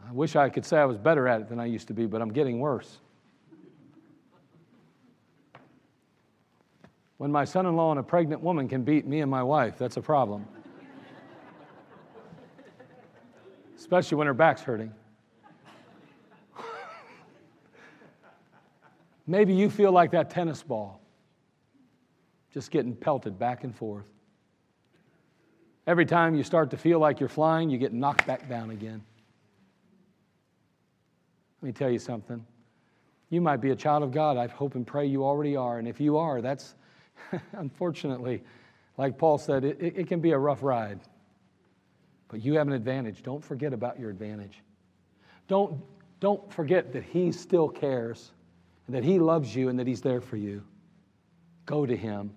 I 0.09 0.13
wish 0.13 0.37
I 0.37 0.49
could 0.49 0.65
say 0.65 0.79
I 0.79 0.85
was 0.85 0.99
better 0.99 1.27
at 1.27 1.41
it 1.41 1.49
than 1.49 1.59
I 1.59 1.67
used 1.67 1.89
to 1.89 1.95
be, 1.95 2.07
but 2.07 2.23
I'm 2.23 2.33
getting 2.33 2.61
worse. 2.61 2.99
When 7.19 7.31
my 7.31 7.45
son 7.45 7.67
in 7.67 7.77
law 7.77 7.93
and 7.93 8.01
a 8.01 8.03
pregnant 8.03 8.43
woman 8.43 8.69
can 8.69 8.83
beat 8.83 9.07
me 9.07 9.21
and 9.21 9.31
my 9.31 9.43
wife, 9.43 9.79
that's 9.79 9.97
a 9.97 10.03
problem. 10.03 10.47
Especially 13.77 14.17
when 14.17 14.27
her 14.27 14.35
back's 14.35 14.63
hurting. 14.63 14.93
Maybe 19.33 19.55
you 19.55 19.71
feel 19.71 19.93
like 19.93 20.11
that 20.11 20.29
tennis 20.29 20.63
ball, 20.63 21.01
just 22.53 22.71
getting 22.71 22.95
pelted 22.95 23.39
back 23.39 23.65
and 23.65 23.75
forth. 23.75 24.05
Every 25.87 26.05
time 26.05 26.35
you 26.35 26.43
start 26.43 26.71
to 26.73 26.77
feel 26.77 26.99
like 26.99 27.19
you're 27.19 27.31
flying, 27.31 27.71
you 27.71 27.79
get 27.79 27.95
knocked 27.95 28.27
back 28.27 28.47
down 28.47 28.69
again. 28.69 29.03
Let 31.63 31.67
me 31.67 31.73
tell 31.73 31.89
you 31.89 31.99
something. 31.99 32.45
You 33.31 33.41
might 33.41 33.63
be 33.63 33.71
a 33.71 33.75
child 33.75 34.03
of 34.03 34.11
God. 34.11 34.37
I 34.37 34.49
hope 34.49 34.75
and 34.75 34.87
pray 34.87 35.07
you 35.07 35.25
already 35.25 35.57
are. 35.57 35.79
And 35.79 35.89
if 35.89 35.99
you 35.99 36.19
are, 36.19 36.43
that's 36.43 36.75
unfortunately, 37.53 38.43
like 38.99 39.17
Paul 39.17 39.39
said, 39.39 39.65
it, 39.65 39.79
it 39.81 40.09
can 40.09 40.21
be 40.21 40.33
a 40.33 40.39
rough 40.39 40.63
ride. 40.63 41.01
But 42.29 42.45
you 42.45 42.59
have 42.59 42.67
an 42.67 42.75
advantage. 42.75 43.23
Don't 43.23 43.43
forget 43.43 43.73
about 43.73 43.99
your 43.99 44.11
advantage. 44.11 44.61
Don't, 45.49 45.81
don't 46.21 46.53
forget 46.53 46.93
that 46.93 47.03
He 47.03 47.33
still 47.33 47.71
cares, 47.71 48.33
that 48.95 49.05
He 49.05 49.19
loves 49.19 49.55
you, 49.55 49.69
and 49.69 49.79
that 49.79 49.87
He's 49.87 50.01
there 50.01 50.21
for 50.21 50.37
you. 50.37 50.63
Go 51.67 51.87
to 51.87 51.97
Him. 51.97 52.33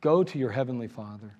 Go 0.00 0.22
to 0.22 0.38
your 0.38 0.50
Heavenly 0.50 0.88
Father. 0.88 1.34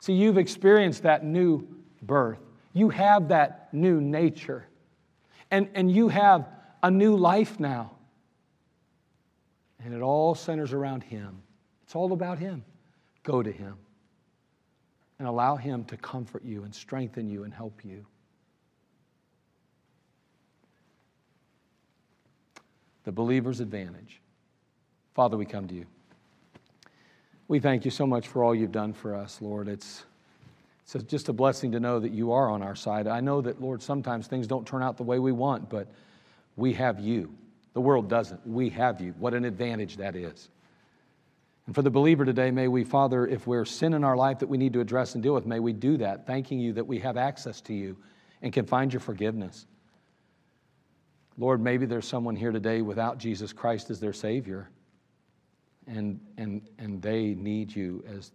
See, 0.00 0.12
you've 0.12 0.38
experienced 0.38 1.02
that 1.02 1.24
new 1.24 1.66
birth. 2.02 2.38
You 2.72 2.90
have 2.90 3.28
that 3.28 3.68
new 3.72 4.00
nature. 4.00 4.66
And, 5.50 5.68
and 5.74 5.90
you 5.90 6.08
have 6.08 6.46
a 6.82 6.90
new 6.90 7.16
life 7.16 7.58
now. 7.58 7.92
And 9.84 9.94
it 9.94 10.02
all 10.02 10.34
centers 10.34 10.72
around 10.72 11.02
Him. 11.02 11.42
It's 11.84 11.94
all 11.94 12.12
about 12.12 12.38
Him. 12.38 12.64
Go 13.22 13.42
to 13.42 13.50
Him 13.50 13.76
and 15.18 15.26
allow 15.26 15.56
Him 15.56 15.84
to 15.86 15.96
comfort 15.96 16.44
you 16.44 16.64
and 16.64 16.74
strengthen 16.74 17.28
you 17.28 17.44
and 17.44 17.52
help 17.52 17.84
you. 17.84 18.06
The 23.08 23.12
believer's 23.12 23.60
advantage. 23.60 24.20
Father, 25.14 25.38
we 25.38 25.46
come 25.46 25.66
to 25.68 25.74
you. 25.74 25.86
We 27.48 27.58
thank 27.58 27.86
you 27.86 27.90
so 27.90 28.06
much 28.06 28.28
for 28.28 28.44
all 28.44 28.54
you've 28.54 28.70
done 28.70 28.92
for 28.92 29.14
us, 29.14 29.40
Lord. 29.40 29.66
It's, 29.66 30.04
it's 30.84 31.04
just 31.04 31.30
a 31.30 31.32
blessing 31.32 31.72
to 31.72 31.80
know 31.80 32.00
that 32.00 32.12
you 32.12 32.32
are 32.32 32.50
on 32.50 32.60
our 32.60 32.76
side. 32.76 33.06
I 33.06 33.20
know 33.20 33.40
that, 33.40 33.62
Lord, 33.62 33.82
sometimes 33.82 34.26
things 34.26 34.46
don't 34.46 34.66
turn 34.66 34.82
out 34.82 34.98
the 34.98 35.04
way 35.04 35.18
we 35.18 35.32
want, 35.32 35.70
but 35.70 35.88
we 36.56 36.74
have 36.74 37.00
you. 37.00 37.32
The 37.72 37.80
world 37.80 38.10
doesn't. 38.10 38.46
We 38.46 38.68
have 38.68 39.00
you. 39.00 39.14
What 39.18 39.32
an 39.32 39.46
advantage 39.46 39.96
that 39.96 40.14
is. 40.14 40.50
And 41.64 41.74
for 41.74 41.80
the 41.80 41.90
believer 41.90 42.26
today, 42.26 42.50
may 42.50 42.68
we, 42.68 42.84
Father, 42.84 43.26
if 43.26 43.46
there's 43.46 43.70
sin 43.70 43.94
in 43.94 44.04
our 44.04 44.18
life 44.18 44.38
that 44.40 44.50
we 44.50 44.58
need 44.58 44.74
to 44.74 44.80
address 44.80 45.14
and 45.14 45.22
deal 45.22 45.32
with, 45.32 45.46
may 45.46 45.60
we 45.60 45.72
do 45.72 45.96
that, 45.96 46.26
thanking 46.26 46.60
you 46.60 46.74
that 46.74 46.86
we 46.86 46.98
have 46.98 47.16
access 47.16 47.62
to 47.62 47.72
you 47.72 47.96
and 48.42 48.52
can 48.52 48.66
find 48.66 48.92
your 48.92 49.00
forgiveness. 49.00 49.64
Lord, 51.38 51.60
maybe 51.60 51.86
there's 51.86 52.06
someone 52.06 52.34
here 52.34 52.50
today 52.50 52.82
without 52.82 53.18
Jesus 53.18 53.52
Christ 53.52 53.90
as 53.90 54.00
their 54.00 54.12
Savior, 54.12 54.68
and, 55.86 56.20
and, 56.36 56.68
and 56.78 57.00
they 57.00 57.34
need 57.34 57.74
you 57.74 58.04
as 58.08 58.32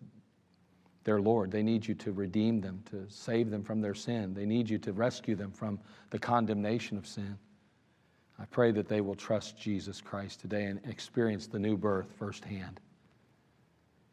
their 1.04 1.20
Lord. 1.20 1.52
They 1.52 1.64
need 1.64 1.86
you 1.86 1.96
to 1.96 2.14
redeem 2.14 2.62
them, 2.62 2.82
to 2.92 3.06
save 3.10 3.50
them 3.50 3.62
from 3.62 3.82
their 3.82 3.94
sin. 3.94 4.34
They 4.34 4.46
need 4.46 4.70
you 4.70 4.78
to 4.80 4.94
rescue 4.94 5.36
them 5.36 5.52
from 5.52 5.80
the 6.12 6.20
condemnation 6.20 6.98
of 6.98 7.06
sin. 7.06 7.38
I 8.40 8.46
pray 8.46 8.72
that 8.72 8.88
they 8.88 9.02
will 9.02 9.16
trust 9.16 9.60
Jesus 9.60 10.00
Christ 10.02 10.40
today 10.40 10.66
and 10.66 10.80
experience 10.86 11.46
the 11.46 11.60
new 11.60 11.78
birth 11.78 12.12
firsthand. 12.18 12.80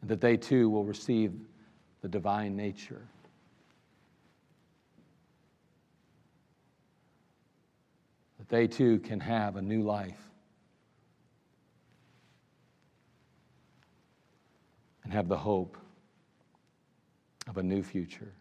And 0.01 0.09
that 0.09 0.21
they 0.21 0.35
too 0.35 0.69
will 0.69 0.83
receive 0.83 1.33
the 2.01 2.09
divine 2.09 2.55
nature. 2.55 3.07
They 8.51 8.67
too 8.67 8.99
can 8.99 9.19
have 9.19 9.55
a 9.55 9.61
new 9.61 9.81
life. 9.81 10.19
And 15.03 15.11
have 15.11 15.27
the 15.27 15.37
hope 15.37 15.77
of 17.47 17.57
a 17.57 17.63
new 17.63 17.81
future. 17.81 18.33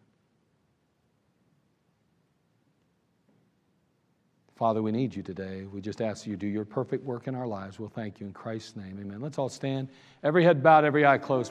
Father, 4.56 4.82
we 4.82 4.92
need 4.92 5.16
you 5.16 5.22
today. 5.22 5.64
We 5.64 5.80
just 5.80 6.02
ask 6.02 6.26
you 6.26 6.36
do 6.36 6.46
your 6.46 6.66
perfect 6.66 7.02
work 7.02 7.28
in 7.28 7.34
our 7.34 7.46
lives. 7.46 7.80
We'll 7.80 7.88
thank 7.88 8.20
you 8.20 8.26
in 8.26 8.34
Christ's 8.34 8.76
name. 8.76 8.98
Amen. 9.00 9.18
Let's 9.18 9.38
all 9.38 9.48
stand. 9.48 9.88
Every 10.22 10.44
head 10.44 10.62
bowed, 10.62 10.84
every 10.84 11.06
eye 11.06 11.16
closed. 11.16 11.48